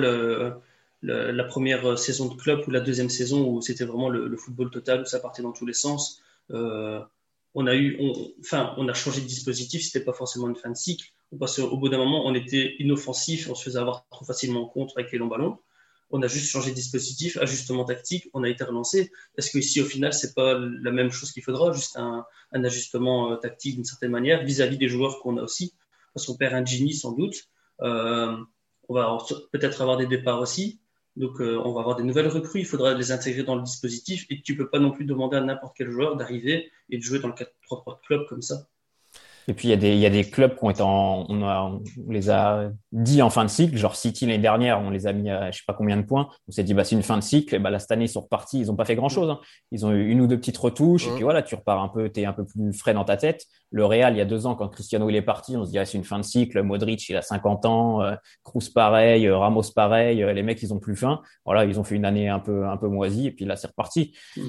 la 1.01 1.43
première 1.43 1.97
saison 1.97 2.29
de 2.29 2.35
club 2.35 2.61
ou 2.67 2.71
la 2.71 2.79
deuxième 2.79 3.09
saison 3.09 3.45
où 3.49 3.61
c'était 3.61 3.85
vraiment 3.85 4.09
le, 4.09 4.35
football 4.37 4.71
total, 4.71 5.01
où 5.01 5.05
ça 5.05 5.19
partait 5.19 5.41
dans 5.41 5.53
tous 5.53 5.65
les 5.65 5.73
sens, 5.73 6.21
euh, 6.51 7.01
on 7.53 7.67
a 7.67 7.75
eu, 7.75 7.99
enfin, 8.39 8.73
on 8.77 8.87
a 8.87 8.93
changé 8.93 9.21
de 9.21 9.25
dispositif, 9.25 9.83
c'était 9.83 10.05
pas 10.05 10.13
forcément 10.13 10.47
une 10.47 10.55
fin 10.55 10.69
de 10.69 10.77
cycle. 10.77 11.11
Parce 11.37 11.57
qu'au 11.57 11.77
bout 11.77 11.89
d'un 11.89 11.97
moment, 11.97 12.25
on 12.25 12.33
était 12.33 12.75
inoffensif, 12.79 13.49
on 13.49 13.55
se 13.55 13.63
faisait 13.63 13.79
avoir 13.79 14.07
trop 14.09 14.25
facilement 14.25 14.63
en 14.63 14.67
contre 14.67 14.97
avec 14.97 15.11
les 15.11 15.17
longs 15.17 15.27
ballons 15.27 15.59
on 16.11 16.21
a 16.21 16.27
juste 16.27 16.49
changé 16.49 16.71
de 16.71 16.75
dispositif, 16.75 17.37
ajustement 17.37 17.85
tactique, 17.85 18.29
on 18.33 18.43
a 18.43 18.49
été 18.49 18.63
relancé. 18.63 19.11
Est-ce 19.37 19.51
que 19.51 19.59
ici, 19.59 19.81
au 19.81 19.85
final, 19.85 20.13
c'est 20.13 20.33
pas 20.33 20.57
la 20.57 20.91
même 20.91 21.11
chose 21.11 21.31
qu'il 21.31 21.43
faudra, 21.43 21.71
juste 21.71 21.97
un, 21.97 22.25
ajustement 22.51 23.31
euh, 23.31 23.35
tactique 23.35 23.75
d'une 23.75 23.85
certaine 23.85 24.11
manière 24.11 24.43
vis-à-vis 24.43 24.77
des 24.77 24.87
joueurs 24.87 25.19
qu'on 25.19 25.37
a 25.37 25.43
aussi 25.43 25.75
Parce 26.13 26.25
qu'on 26.25 26.35
perd 26.35 26.53
un 26.53 26.65
Gini 26.65 26.93
sans 26.93 27.11
doute. 27.11 27.49
Euh, 27.81 28.35
on 28.87 28.93
va 28.93 29.17
peut-être 29.51 29.81
avoir 29.81 29.97
des 29.97 30.07
départs 30.07 30.41
aussi. 30.41 30.79
Donc, 31.15 31.41
euh, 31.41 31.61
on 31.63 31.73
va 31.73 31.81
avoir 31.81 31.95
des 31.95 32.03
nouvelles 32.03 32.27
recrues. 32.27 32.61
Il 32.61 32.65
faudra 32.65 32.93
les 32.93 33.11
intégrer 33.11 33.43
dans 33.43 33.55
le 33.55 33.63
dispositif. 33.63 34.25
Et 34.29 34.41
tu 34.41 34.57
peux 34.57 34.69
pas 34.69 34.79
non 34.79 34.91
plus 34.91 35.05
demander 35.05 35.37
à 35.37 35.41
n'importe 35.41 35.75
quel 35.77 35.91
joueur 35.91 36.15
d'arriver 36.15 36.71
et 36.89 36.97
de 36.97 37.03
jouer 37.03 37.19
dans 37.19 37.27
le 37.27 37.35
4-3-3 37.35 37.99
club 38.01 38.25
comme 38.27 38.41
ça. 38.41 38.67
Et 39.49 39.53
puis, 39.53 39.67
il 39.67 39.71
y, 39.71 39.73
a 39.73 39.77
des, 39.77 39.93
il 39.93 39.99
y 39.99 40.05
a 40.05 40.11
des 40.11 40.29
clubs 40.29 40.55
qui 40.55 40.63
ont 40.63 40.69
été 40.69 40.83
en, 40.83 41.25
on, 41.27 41.41
on, 41.41 41.81
les 42.07 42.29
a 42.29 42.69
dit 42.91 43.21
en 43.23 43.31
fin 43.31 43.43
de 43.43 43.49
cycle, 43.49 43.75
genre 43.77 43.95
City 43.95 44.27
l'année 44.27 44.37
dernière, 44.37 44.79
on 44.79 44.91
les 44.91 45.07
a 45.07 45.13
mis 45.13 45.29
à 45.29 45.49
je 45.49 45.57
sais 45.57 45.63
pas 45.65 45.73
combien 45.73 45.97
de 45.97 46.03
points. 46.03 46.29
On 46.47 46.51
s'est 46.51 46.63
dit, 46.63 46.75
bah, 46.75 46.83
c'est 46.83 46.95
une 46.95 47.03
fin 47.03 47.17
de 47.17 47.23
cycle. 47.23 47.55
Et 47.55 47.59
bah, 47.59 47.71
là, 47.71 47.79
cette 47.79 47.91
année, 47.91 48.05
ils 48.05 48.09
sont 48.09 48.21
repartis. 48.21 48.59
Ils 48.59 48.67
n'ont 48.67 48.75
pas 48.75 48.85
fait 48.85 48.95
grand 48.95 49.09
chose. 49.09 49.29
Hein. 49.29 49.39
Ils 49.71 49.85
ont 49.87 49.91
eu 49.91 50.09
une 50.09 50.21
ou 50.21 50.27
deux 50.27 50.37
petites 50.37 50.57
retouches. 50.57 51.07
Et 51.07 51.11
puis 51.15 51.23
voilà, 51.23 51.41
tu 51.41 51.55
repars 51.55 51.81
un 51.81 51.89
peu, 51.89 52.09
tu 52.11 52.21
es 52.21 52.25
un 52.25 52.33
peu 52.33 52.45
plus 52.45 52.73
frais 52.73 52.93
dans 52.93 53.05
ta 53.05 53.17
tête. 53.17 53.45
Le 53.71 53.85
Real, 53.85 54.15
il 54.15 54.17
y 54.17 54.21
a 54.21 54.25
deux 54.25 54.47
ans, 54.47 54.55
quand 54.55 54.67
Cristiano 54.67 55.09
il 55.09 55.15
est 55.15 55.21
parti, 55.21 55.55
on 55.55 55.65
se 55.65 55.71
dit, 55.71 55.77
ah, 55.77 55.85
c'est 55.85 55.97
une 55.97 56.03
fin 56.03 56.17
de 56.17 56.23
cycle. 56.23 56.61
Modric, 56.61 57.07
il 57.09 57.15
a 57.15 57.21
50 57.21 57.65
ans. 57.65 58.01
Euh, 58.01 58.15
Cruz 58.43 58.69
pareil. 58.73 59.27
Euh, 59.27 59.37
Ramos 59.37 59.71
pareil. 59.75 60.23
Euh, 60.23 60.33
les 60.33 60.43
mecs, 60.43 60.61
ils 60.61 60.73
ont 60.73 60.79
plus 60.79 60.95
faim. 60.95 61.21
Voilà, 61.45 61.65
ils 61.65 61.79
ont 61.79 61.83
fait 61.83 61.95
une 61.95 62.05
année 62.05 62.29
un 62.29 62.39
peu, 62.39 62.67
un 62.67 62.77
peu 62.77 62.87
moisie. 62.87 63.27
Et 63.27 63.31
puis 63.31 63.45
là, 63.45 63.55
c'est 63.55 63.67
reparti. 63.67 64.13
Mmh. 64.37 64.41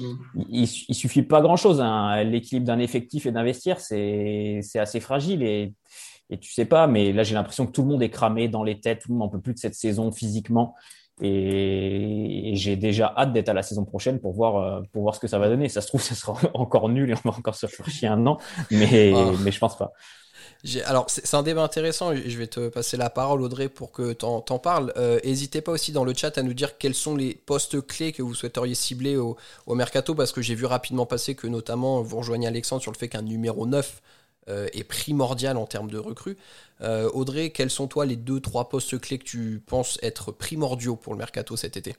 Il, 0.49 0.63
il, 0.89 0.95
suffit 0.95 1.23
pas 1.23 1.41
grand 1.41 1.55
chose. 1.55 1.81
Hein. 1.81 2.23
L'équilibre 2.23 2.67
d'un 2.67 2.79
effectif 2.79 3.25
et 3.25 3.31
d'investir, 3.31 3.79
c'est, 3.79 4.59
c'est 4.63 4.79
assez 4.91 4.99
fragile. 4.99 5.43
Et 5.43 5.73
et 6.31 6.39
tu 6.39 6.51
sais 6.51 6.65
pas, 6.65 6.87
mais 6.87 7.11
là 7.11 7.23
j'ai 7.23 7.35
l'impression 7.35 7.67
que 7.67 7.71
tout 7.71 7.81
le 7.81 7.89
monde 7.89 8.01
est 8.01 8.09
cramé 8.09 8.47
dans 8.47 8.63
les 8.63 8.79
têtes, 8.79 9.01
tout 9.01 9.09
le 9.09 9.15
monde 9.15 9.27
n'en 9.27 9.29
peut 9.29 9.41
plus 9.41 9.53
de 9.53 9.59
cette 9.59 9.75
saison 9.75 10.11
physiquement. 10.11 10.75
Et, 11.21 12.53
j'ai 12.55 12.77
déjà 12.77 13.13
hâte 13.15 13.33
d'être 13.33 13.49
à 13.49 13.53
la 13.53 13.61
saison 13.61 13.85
prochaine 13.85 14.19
pour 14.19 14.33
voir, 14.33 14.55
euh, 14.55 14.81
pour 14.91 15.03
voir 15.03 15.13
ce 15.13 15.19
que 15.19 15.27
ça 15.27 15.37
va 15.37 15.49
donner. 15.49 15.69
Ça 15.69 15.81
se 15.81 15.87
trouve, 15.87 16.01
ça 16.01 16.15
sera 16.15 16.35
encore 16.53 16.89
nul 16.89 17.11
et 17.11 17.13
on 17.13 17.29
va 17.29 17.37
encore 17.37 17.53
se 17.53 17.67
faire 17.67 17.89
chier 17.89 18.07
un 18.07 18.25
an, 18.25 18.39
mais, 18.71 19.11
oh. 19.13 19.33
mais 19.43 19.51
je 19.51 19.59
pense 19.59 19.77
pas. 19.77 19.91
Alors, 20.85 21.05
c'est 21.09 21.35
un 21.35 21.43
débat 21.43 21.63
intéressant. 21.63 22.15
Je 22.15 22.37
vais 22.37 22.47
te 22.47 22.69
passer 22.69 22.95
la 22.95 23.09
parole, 23.09 23.41
Audrey, 23.41 23.67
pour 23.67 23.91
que 23.91 24.13
tu 24.13 24.25
en, 24.25 24.41
parles. 24.41 24.93
N'hésitez 25.23 25.59
euh, 25.59 25.61
pas 25.63 25.71
aussi 25.71 25.91
dans 25.91 26.03
le 26.03 26.13
chat 26.13 26.37
à 26.37 26.43
nous 26.43 26.53
dire 26.53 26.77
quels 26.77 26.93
sont 26.93 27.15
les 27.15 27.33
postes 27.33 27.85
clés 27.85 28.11
que 28.11 28.21
vous 28.21 28.35
souhaiteriez 28.35 28.75
cibler 28.75 29.17
au, 29.17 29.37
au 29.65 29.75
mercato, 29.75 30.15
parce 30.15 30.31
que 30.31 30.41
j'ai 30.41 30.55
vu 30.55 30.65
rapidement 30.65 31.05
passer 31.05 31.35
que 31.35 31.47
notamment 31.47 32.01
vous 32.01 32.17
rejoignez 32.17 32.47
Alexandre 32.47 32.81
sur 32.81 32.91
le 32.91 32.97
fait 32.97 33.09
qu'un 33.09 33.23
numéro 33.23 33.65
9 33.65 34.01
euh, 34.01 34.20
est 34.47 34.83
primordial 34.83 35.57
en 35.57 35.65
termes 35.65 35.89
de 35.89 35.97
recrues. 35.97 36.37
Euh, 36.81 37.09
Audrey, 37.13 37.51
quels 37.51 37.69
sont 37.69 37.87
toi 37.87 38.05
les 38.05 38.15
deux, 38.15 38.39
trois 38.39 38.69
postes 38.69 38.99
clés 38.99 39.19
que 39.19 39.23
tu 39.23 39.63
penses 39.65 39.99
être 40.01 40.31
primordiaux 40.31 40.95
pour 40.95 41.13
le 41.13 41.19
mercato 41.19 41.55
cet 41.55 41.77
été? 41.77 41.95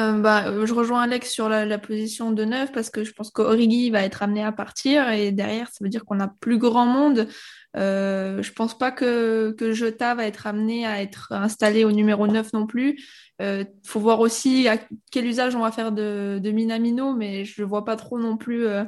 Euh, 0.00 0.18
bah, 0.18 0.66
je 0.66 0.74
rejoins 0.74 1.02
Alex 1.02 1.30
sur 1.30 1.48
la, 1.48 1.78
position 1.78 2.32
de 2.32 2.44
neuf 2.44 2.72
parce 2.72 2.90
que 2.90 3.04
je 3.04 3.12
pense 3.12 3.30
qu'Origi 3.30 3.90
va 3.90 4.02
être 4.02 4.22
amené 4.24 4.42
à 4.42 4.50
partir 4.50 5.08
et 5.10 5.30
derrière, 5.30 5.68
ça 5.68 5.84
veut 5.84 5.88
dire 5.88 6.04
qu'on 6.04 6.18
a 6.18 6.28
plus 6.28 6.58
grand 6.58 6.86
monde. 6.86 7.28
Euh, 7.76 8.42
je 8.42 8.52
pense 8.52 8.76
pas 8.76 8.92
que, 8.92 9.54
que 9.58 9.72
Jota 9.72 10.14
va 10.14 10.26
être 10.26 10.46
amené 10.46 10.86
à 10.86 11.02
être 11.02 11.32
installé 11.32 11.84
au 11.84 11.92
numéro 11.92 12.26
9 12.26 12.52
non 12.52 12.66
plus. 12.66 13.04
Euh, 13.40 13.64
faut 13.84 14.00
voir 14.00 14.20
aussi 14.20 14.68
à 14.68 14.78
quel 15.10 15.26
usage 15.26 15.54
on 15.56 15.60
va 15.60 15.72
faire 15.72 15.92
de, 15.92 16.40
de 16.42 16.50
Minamino, 16.50 17.14
mais 17.14 17.44
je 17.44 17.62
vois 17.62 17.84
pas 17.84 17.96
trop 17.96 18.18
non 18.18 18.36
plus. 18.36 18.66
Euh, 18.66 18.84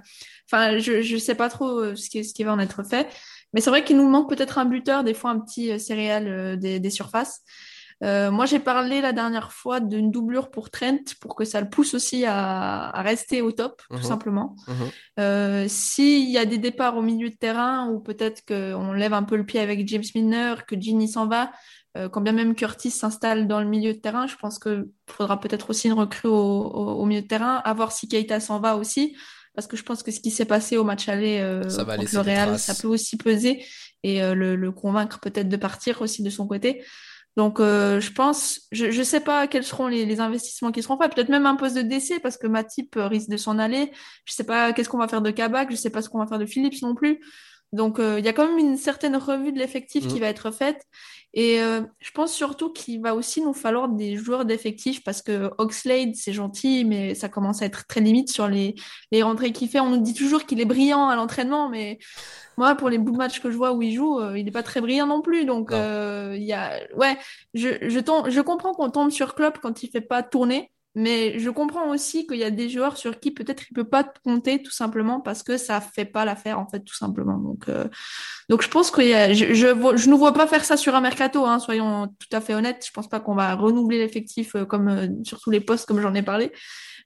enfin, 0.50 0.78
je, 0.78 1.02
je 1.02 1.16
sais 1.16 1.34
pas 1.34 1.48
trop 1.48 1.94
ce 1.94 2.10
qui, 2.10 2.24
ce 2.24 2.34
qui 2.34 2.44
va 2.44 2.52
en 2.52 2.58
être 2.58 2.82
fait. 2.84 3.08
Mais 3.52 3.60
c'est 3.60 3.70
vrai 3.70 3.84
qu'il 3.84 3.96
nous 3.96 4.08
manque 4.08 4.28
peut-être 4.28 4.58
un 4.58 4.64
buteur, 4.64 5.04
des 5.04 5.14
fois 5.14 5.30
un 5.30 5.40
petit 5.40 5.78
céréal 5.78 6.58
des, 6.58 6.80
des 6.80 6.90
surfaces. 6.90 7.42
Euh, 8.04 8.30
moi, 8.30 8.44
j'ai 8.44 8.58
parlé 8.58 9.00
la 9.00 9.12
dernière 9.12 9.52
fois 9.52 9.80
d'une 9.80 10.10
doublure 10.10 10.50
pour 10.50 10.70
Trent 10.70 11.14
pour 11.20 11.34
que 11.34 11.44
ça 11.44 11.60
le 11.60 11.68
pousse 11.68 11.94
aussi 11.94 12.24
à, 12.26 12.90
rester 13.02 13.40
au 13.40 13.52
top, 13.52 13.82
tout 13.88 13.96
mhm. 13.96 14.02
simplement. 14.02 14.54
Mhm. 14.68 14.74
Euh, 15.18 15.64
s'il 15.68 16.30
y 16.30 16.38
a 16.38 16.44
des 16.44 16.58
départs 16.58 16.96
au 16.96 17.02
milieu 17.02 17.30
de 17.30 17.34
terrain 17.34 17.88
ou 17.88 18.00
peut-être 18.00 18.44
qu'on 18.46 18.92
lève 18.92 19.14
un 19.14 19.22
peu 19.22 19.36
le 19.36 19.46
pied 19.46 19.60
avec 19.60 19.86
James 19.88 20.04
Milner, 20.14 20.56
que 20.66 20.78
Ginny 20.78 21.08
s'en 21.08 21.26
va, 21.26 21.52
euh, 21.96 22.10
quand 22.10 22.20
bien 22.20 22.32
même 22.32 22.54
Curtis 22.54 22.90
s'installe 22.90 23.48
dans 23.48 23.60
le 23.60 23.66
milieu 23.66 23.94
de 23.94 23.98
terrain, 23.98 24.26
je 24.26 24.36
pense 24.36 24.58
qu'il 24.58 24.84
faudra 25.08 25.40
peut-être 25.40 25.70
aussi 25.70 25.88
une 25.88 25.94
recrue 25.94 26.28
au, 26.28 27.04
milieu 27.06 27.22
de 27.22 27.26
terrain, 27.26 27.62
à 27.64 27.72
voir 27.72 27.92
si 27.92 28.08
Keita 28.08 28.40
s'en 28.40 28.60
va 28.60 28.76
aussi. 28.76 29.16
Parce 29.54 29.66
que 29.66 29.78
je 29.78 29.84
pense 29.84 30.02
que 30.02 30.10
ce 30.10 30.20
qui 30.20 30.30
s'est 30.30 30.44
passé 30.44 30.76
au 30.76 30.84
match 30.84 31.08
aller 31.08 31.40
contre 31.62 32.14
le 32.14 32.20
Real, 32.20 32.58
ça 32.58 32.74
peut 32.74 32.88
aussi 32.88 33.16
peser 33.16 33.64
et 34.02 34.20
le 34.34 34.70
convaincre 34.70 35.18
peut-être 35.18 35.48
de 35.48 35.56
partir 35.56 36.02
aussi 36.02 36.22
de 36.22 36.28
son 36.28 36.46
côté. 36.46 36.84
Donc, 37.36 37.60
euh, 37.60 38.00
je 38.00 38.12
pense, 38.12 38.60
je 38.72 38.86
ne 38.86 39.04
sais 39.04 39.20
pas 39.20 39.46
quels 39.46 39.64
seront 39.64 39.88
les, 39.88 40.20
investissements 40.20 40.72
qui 40.72 40.82
seront 40.82 40.96
faits. 40.98 41.14
Peut-être 41.14 41.28
même 41.28 41.44
un 41.44 41.56
poste 41.56 41.76
de 41.76 41.82
décès 41.82 42.18
parce 42.18 42.38
que 42.38 42.46
Matip 42.46 42.94
risque 42.96 43.28
de 43.28 43.36
s'en 43.36 43.58
aller. 43.58 43.92
Je 44.24 44.32
ne 44.32 44.34
sais 44.36 44.44
pas 44.44 44.72
qu'est-ce 44.72 44.88
qu'on 44.88 44.98
va 44.98 45.08
faire 45.08 45.20
de 45.20 45.30
Kabak. 45.30 45.68
Je 45.68 45.74
ne 45.74 45.78
sais 45.78 45.90
pas 45.90 46.00
ce 46.00 46.08
qu'on 46.08 46.18
va 46.18 46.26
faire 46.26 46.38
de 46.38 46.46
Philips 46.46 46.80
non 46.80 46.94
plus. 46.94 47.20
Donc, 47.76 47.98
il 48.00 48.24
y 48.24 48.28
a 48.28 48.32
quand 48.32 48.48
même 48.48 48.58
une 48.58 48.76
certaine 48.76 49.16
revue 49.16 49.52
de 49.52 49.58
l'effectif 49.58 50.08
qui 50.08 50.16
mm. 50.16 50.20
va 50.20 50.26
être 50.28 50.50
faite. 50.50 50.82
Et 51.34 51.58
je 51.58 52.10
pense 52.14 52.32
surtout 52.32 52.72
qu'il 52.72 53.02
va 53.02 53.14
aussi 53.14 53.42
nous 53.42 53.52
falloir 53.52 53.90
des 53.90 54.16
joueurs 54.16 54.46
d'effectif 54.46 55.04
parce 55.04 55.20
que 55.20 55.50
Oxlade, 55.58 56.14
c'est 56.14 56.32
gentil, 56.32 56.86
mais 56.86 57.14
ça 57.14 57.28
commence 57.28 57.60
à 57.60 57.66
être 57.66 57.86
très 57.86 58.00
limite 58.00 58.30
sur 58.30 58.48
les, 58.48 58.74
les 59.12 59.22
rentrées 59.22 59.52
qu'il 59.52 59.68
fait. 59.68 59.78
On 59.78 59.90
nous 59.90 60.00
dit 60.00 60.14
toujours 60.14 60.46
qu'il 60.46 60.60
est 60.62 60.64
brillant 60.64 61.08
à 61.08 61.14
l'entraînement, 61.16 61.68
mais 61.68 61.98
moi, 62.56 62.74
pour 62.74 62.88
les 62.88 62.96
bouts 62.96 63.12
de 63.12 63.18
matchs 63.18 63.40
que 63.40 63.50
je 63.50 63.56
vois 63.56 63.72
où 63.72 63.82
il 63.82 63.92
joue, 63.92 64.18
il 64.34 64.46
n'est 64.46 64.50
pas 64.50 64.62
très 64.62 64.80
brillant 64.80 65.06
non 65.06 65.20
plus. 65.20 65.44
Donc, 65.44 65.68
il 65.72 66.42
y 66.42 66.54
a, 66.54 66.80
ouais, 66.96 67.18
je, 67.52 67.68
je, 67.82 68.30
je 68.30 68.40
comprends 68.40 68.72
qu'on 68.72 68.90
tombe 68.90 69.10
sur 69.10 69.34
Klopp 69.34 69.58
quand 69.60 69.82
il 69.82 69.90
fait 69.90 70.00
pas 70.00 70.22
tourner. 70.22 70.70
Mais 70.98 71.38
je 71.38 71.50
comprends 71.50 71.90
aussi 71.90 72.26
qu'il 72.26 72.38
y 72.38 72.44
a 72.44 72.50
des 72.50 72.70
joueurs 72.70 72.96
sur 72.96 73.20
qui 73.20 73.30
peut-être 73.30 73.64
il 73.70 73.74
peut 73.74 73.84
pas 73.84 74.02
compter 74.24 74.62
tout 74.62 74.70
simplement 74.70 75.20
parce 75.20 75.42
que 75.42 75.58
ça 75.58 75.82
fait 75.82 76.06
pas 76.06 76.24
l'affaire 76.24 76.58
en 76.58 76.66
fait 76.66 76.80
tout 76.80 76.94
simplement. 76.94 77.36
Donc, 77.36 77.68
euh, 77.68 77.86
donc 78.48 78.62
je 78.62 78.70
pense 78.70 78.90
que 78.90 79.02
je, 79.02 79.52
je, 79.52 79.96
je 79.96 80.08
ne 80.08 80.14
vois 80.14 80.32
pas 80.32 80.46
faire 80.46 80.64
ça 80.64 80.78
sur 80.78 80.94
un 80.94 81.02
mercato. 81.02 81.44
Hein, 81.44 81.58
soyons 81.58 82.08
tout 82.18 82.34
à 82.34 82.40
fait 82.40 82.54
honnêtes. 82.54 82.82
Je 82.86 82.92
pense 82.92 83.10
pas 83.10 83.20
qu'on 83.20 83.34
va 83.34 83.54
renouveler 83.54 83.98
l'effectif 83.98 84.54
euh, 84.56 84.64
comme 84.64 84.88
euh, 84.88 85.08
sur 85.22 85.38
tous 85.38 85.50
les 85.50 85.60
postes 85.60 85.86
comme 85.86 86.00
j'en 86.00 86.14
ai 86.14 86.22
parlé. 86.22 86.50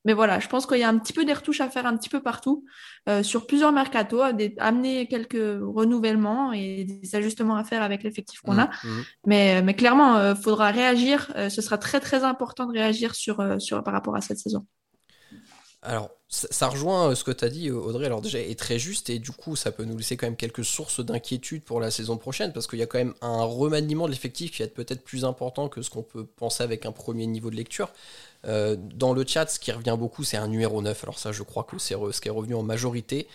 Mais 0.05 0.15
voilà, 0.15 0.41
je 0.41 0.49
pense 0.49 0.67
qu'il 0.67 0.79
y 0.79 0.83
a 0.83 0.89
un 0.89 0.99
petit 0.99 1.13
peu 1.13 1.25
des 1.25 1.33
retouches 1.33 1.61
à 1.61 1.69
faire 1.69 1.87
un 1.87 1.97
petit 1.97 2.09
peu 2.09 2.21
partout, 2.21 2.65
euh, 3.09 3.23
sur 3.23 3.47
plusieurs 3.47 3.73
mercatos, 3.73 4.23
amener 4.59 5.07
quelques 5.09 5.35
renouvellements 5.35 6.53
et 6.53 6.85
des 6.85 7.15
ajustements 7.15 7.57
à 7.57 7.65
faire 7.65 7.83
avec 7.83 8.03
l'effectif 8.03 8.41
qu'on 8.41 8.59
a. 8.59 8.67
Mmh, 8.67 8.89
mmh. 8.89 9.05
Mais, 9.27 9.63
mais 9.63 9.75
clairement, 9.75 10.17
il 10.17 10.21
euh, 10.21 10.35
faudra 10.35 10.71
réagir. 10.71 11.31
Euh, 11.37 11.51
ce 11.51 11.61
sera 11.61 11.77
très 11.77 12.01
très 12.01 12.25
important 12.25 12.67
de 12.67 12.73
réagir 12.73 13.15
sur, 13.15 13.61
sur, 13.61 13.83
par 13.83 13.93
rapport 13.93 14.17
à 14.17 14.21
cette 14.21 14.39
saison. 14.39 14.67
Alors, 15.83 16.11
ça, 16.29 16.69
rejoint 16.69 17.15
ce 17.15 17.25
que 17.25 17.31
tu 17.31 17.45
as 17.45 17.49
dit, 17.49 17.71
Audrey, 17.71 18.05
alors 18.05 18.21
déjà, 18.21 18.39
est 18.39 18.59
très 18.59 18.79
juste, 18.79 19.09
et 19.09 19.19
du 19.19 19.31
coup, 19.31 19.57
ça 19.57 19.73
peut 19.73 19.85
nous 19.85 19.97
laisser 19.97 20.19
quand 20.19 20.27
même 20.27 20.37
quelques 20.37 20.65
sources 20.65 21.01
d'inquiétude 21.01 21.65
pour 21.65 21.81
la 21.81 21.91
saison 21.91 22.19
prochaine, 22.19 22.53
parce 22.53 22.67
qu'il 22.67 22.79
y 22.79 22.83
a 22.83 22.87
quand 22.87 22.99
même 22.99 23.15
un 23.23 23.43
remaniement 23.45 24.05
de 24.05 24.11
l'effectif 24.11 24.51
qui 24.53 24.59
va 24.59 24.67
être 24.67 24.75
peut-être 24.75 25.03
plus 25.03 25.25
important 25.25 25.71
que 25.71 25.81
ce 25.81 25.89
qu'on 25.89 26.03
peut 26.03 26.27
penser 26.27 26.63
avec 26.63 26.85
un 26.85 26.93
premier 26.93 27.27
niveau 27.27 27.49
de 27.51 27.57
lecture. 27.57 27.91
Euh, 28.46 28.76
dans 28.79 29.12
le 29.12 29.24
chat, 29.26 29.46
ce 29.46 29.59
qui 29.59 29.72
revient 29.72 29.96
beaucoup, 29.98 30.24
c'est 30.24 30.37
un 30.37 30.48
numéro 30.48 30.81
9. 30.81 31.05
Alors 31.05 31.18
ça, 31.18 31.33
je 31.33 31.42
crois 31.42 31.64
que 31.64 31.79
c'est 31.79 31.94
ce 31.94 32.20
qui 32.20 32.29
est 32.29 32.33
revenu 32.33 32.55
en 32.55 32.62
majorité. 32.62 33.29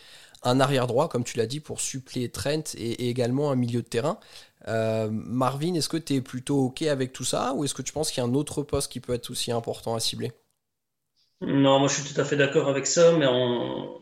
Un 0.44 0.60
arrière 0.60 0.88
droit, 0.88 1.10
comme 1.10 1.24
tu 1.24 1.38
l'as 1.38 1.46
dit, 1.46 1.60
pour 1.60 1.80
suppléer 1.82 2.30
Trent 2.30 2.76
et, 2.76 3.10
également 3.10 3.52
un 3.52 3.56
milieu 3.56 3.82
de 3.82 3.88
terrain. 3.88 4.20
Euh, 4.68 5.10
Marvin, 5.12 5.74
est-ce 5.76 5.90
que 5.90 5.98
tu 5.98 6.16
es 6.16 6.22
plutôt 6.22 6.66
OK 6.66 6.82
avec 6.84 7.14
tout 7.14 7.24
ça 7.24 7.54
ou 7.54 7.64
est-ce 7.64 7.74
que 7.74 7.82
tu 7.82 7.94
penses 7.94 8.12
qu'il 8.12 8.24
y 8.24 8.26
a 8.26 8.30
un 8.30 8.34
autre 8.34 8.64
poste 8.64 8.92
qui 8.92 9.00
peut 9.00 9.14
être 9.14 9.30
aussi 9.30 9.52
important 9.52 9.96
à 9.96 10.00
cibler? 10.00 10.32
Non, 11.42 11.80
moi 11.80 11.90
je 11.90 12.02
suis 12.02 12.14
tout 12.14 12.20
à 12.20 12.24
fait 12.24 12.38
d'accord 12.38 12.70
avec 12.70 12.88
ça, 12.88 13.16
mais 13.18 13.26
en, 13.28 14.02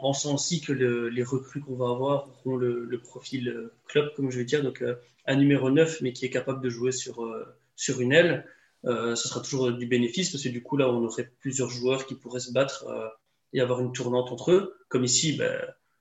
pensant 0.00 0.34
aussi 0.34 0.60
que 0.60 0.72
les 0.72 1.22
recrues 1.22 1.60
qu'on 1.60 1.76
va 1.76 1.88
avoir 1.88 2.28
auront 2.44 2.56
le, 2.56 3.00
profil 3.02 3.48
euh, 3.48 3.72
club, 3.86 4.12
comme 4.16 4.30
je 4.30 4.38
vais 4.38 4.44
dire, 4.44 4.62
donc 4.62 4.84
un 5.26 5.36
numéro 5.36 5.70
9, 5.70 6.00
mais 6.00 6.12
qui 6.12 6.26
est 6.26 6.30
capable 6.30 6.60
de 6.60 6.68
jouer 6.68 6.90
sur 6.92 8.00
une 8.00 8.12
aile. 8.12 8.46
Euh, 8.86 9.14
ce 9.14 9.28
sera 9.28 9.40
toujours 9.40 9.72
du 9.72 9.86
bénéfice 9.86 10.30
parce 10.30 10.42
que 10.42 10.48
du 10.48 10.62
coup, 10.62 10.76
là, 10.76 10.88
on 10.88 11.04
aurait 11.04 11.30
plusieurs 11.40 11.70
joueurs 11.70 12.06
qui 12.06 12.14
pourraient 12.14 12.40
se 12.40 12.52
battre 12.52 12.86
euh, 12.88 13.08
et 13.52 13.60
avoir 13.60 13.80
une 13.80 13.92
tournante 13.92 14.30
entre 14.30 14.52
eux. 14.52 14.76
Comme 14.88 15.04
ici, 15.04 15.36
ben, 15.36 15.58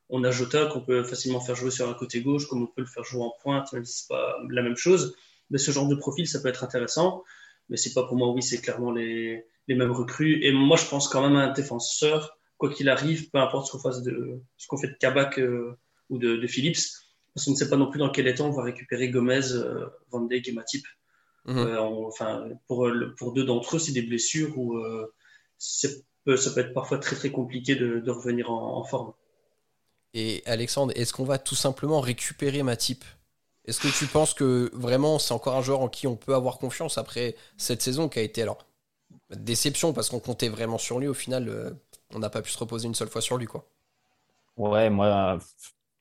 on 0.10 0.24
a 0.24 0.32
Jota 0.32 0.66
qu'on 0.66 0.82
peut 0.82 1.04
facilement 1.04 1.40
faire 1.40 1.56
jouer 1.56 1.72
sur 1.72 1.90
un 1.90 1.94
côté 1.94 2.22
gauche, 2.22 2.48
comme 2.48 2.64
on 2.64 2.68
peut 2.68 2.82
le 2.82 2.88
faire 2.88 3.04
jouer 3.04 3.24
en 3.24 3.34
pointe, 3.42 3.72
même 3.74 3.86
si 3.86 4.02
c'est 4.02 4.10
pas 4.10 4.38
la 4.50 4.62
même 4.62 4.76
chose. 4.76 5.16
Mais 5.50 5.58
ce 5.58 5.72
genre 5.72 5.88
de 5.88 5.96
profil, 5.96 6.28
ça 6.28 6.42
peut 6.42 6.50
être 6.50 6.64
intéressant. 6.64 7.24
Mais 7.70 7.78
c'est 7.78 7.94
pas 7.94 8.04
pour 8.04 8.18
moi, 8.18 8.30
oui, 8.32 8.44
c'est 8.44 8.60
clairement 8.60 8.92
les, 8.92 9.46
les 9.68 9.76
mêmes 9.76 9.92
recrues. 9.92 10.44
Et 10.44 10.52
moi, 10.52 10.78
je 10.78 10.86
pense 10.86 11.08
quand 11.08 11.22
même 11.22 11.36
à 11.36 11.46
un 11.46 11.54
défenseur, 11.54 12.38
quoi 12.58 12.70
qu'il 12.70 12.90
arrive, 12.90 13.30
peu 13.30 13.40
importe 13.40 13.68
ce 13.68 13.72
qu'on 13.72 13.80
fasse 13.80 14.02
de, 14.04 14.42
ce 14.58 14.68
qu'on 14.68 14.78
fait 14.78 14.88
de 14.88 14.98
Kabak 15.00 15.40
euh, 15.40 15.78
ou 16.10 16.18
de, 16.18 16.36
de, 16.38 16.48
Phillips, 16.48 16.80
parce 17.34 17.46
qu'on 17.46 17.52
ne 17.52 17.56
sait 17.56 17.70
pas 17.70 17.78
non 17.78 17.90
plus 17.90 18.00
dans 18.00 18.10
quel 18.10 18.28
état 18.28 18.44
on 18.44 18.52
va 18.52 18.64
récupérer 18.64 19.10
Gomez, 19.10 19.52
euh, 19.54 19.86
Van 20.12 20.22
Dijk 20.22 20.50
et 20.50 20.52
Matip. 20.52 20.86
Mhm. 21.46 21.58
Euh, 21.58 21.82
enfin, 22.08 22.48
pour, 22.68 22.90
pour 23.18 23.34
deux 23.34 23.44
d'entre 23.44 23.76
eux, 23.76 23.80
c'est 23.80 23.92
des 23.92 24.02
blessures 24.02 24.58
où 24.58 24.78
euh, 24.78 25.14
ça 25.58 25.90
peut 26.26 26.36
être 26.36 26.74
parfois 26.74 27.00
très 27.00 27.16
très 27.16 27.32
compliqué 27.32 27.76
de, 27.76 28.00
de 28.00 28.12
revenir 28.12 28.50
en, 28.52 28.84
forme. 28.84 29.14
Et 30.14 30.44
Alexandre, 30.46 30.94
est-ce 30.96 31.12
qu'on 31.12 31.26
va 31.26 31.38
tout 31.38 31.56
simplement 31.56 32.00
récupérer 32.00 32.64
Matip? 32.64 33.04
Est-ce 33.66 33.80
que 33.80 33.88
tu 33.98 34.06
penses 34.08 34.34
que 34.34 34.70
vraiment 34.74 35.20
c'est 35.20 35.34
encore 35.34 35.56
un 35.56 35.62
joueur 35.62 35.82
en 35.82 35.88
qui 35.88 36.06
on 36.06 36.16
peut 36.16 36.36
avoir 36.36 36.60
confiance 36.60 36.98
après 36.98 37.36
cette 37.58 37.82
saison 37.82 38.10
qui 38.10 38.20
a 38.20 38.22
été 38.22 38.42
alors 38.42 38.66
déception 39.30 39.94
parce 39.94 40.10
qu'on 40.10 40.20
comptait 40.20 40.50
vraiment 40.50 40.78
sur 40.78 41.00
lui 41.00 41.08
au 41.08 41.14
final 41.14 41.48
euh, 41.48 41.72
on 42.14 42.20
n'a 42.20 42.30
pas 42.30 42.42
pu 42.42 42.52
se 42.52 42.58
reposer 42.58 42.88
une 42.88 42.94
seule 42.94 43.08
fois 43.08 43.22
sur 43.22 43.38
lui 43.38 43.46
quoi? 43.46 43.66
Ouais, 44.58 44.90
moi 44.90 45.40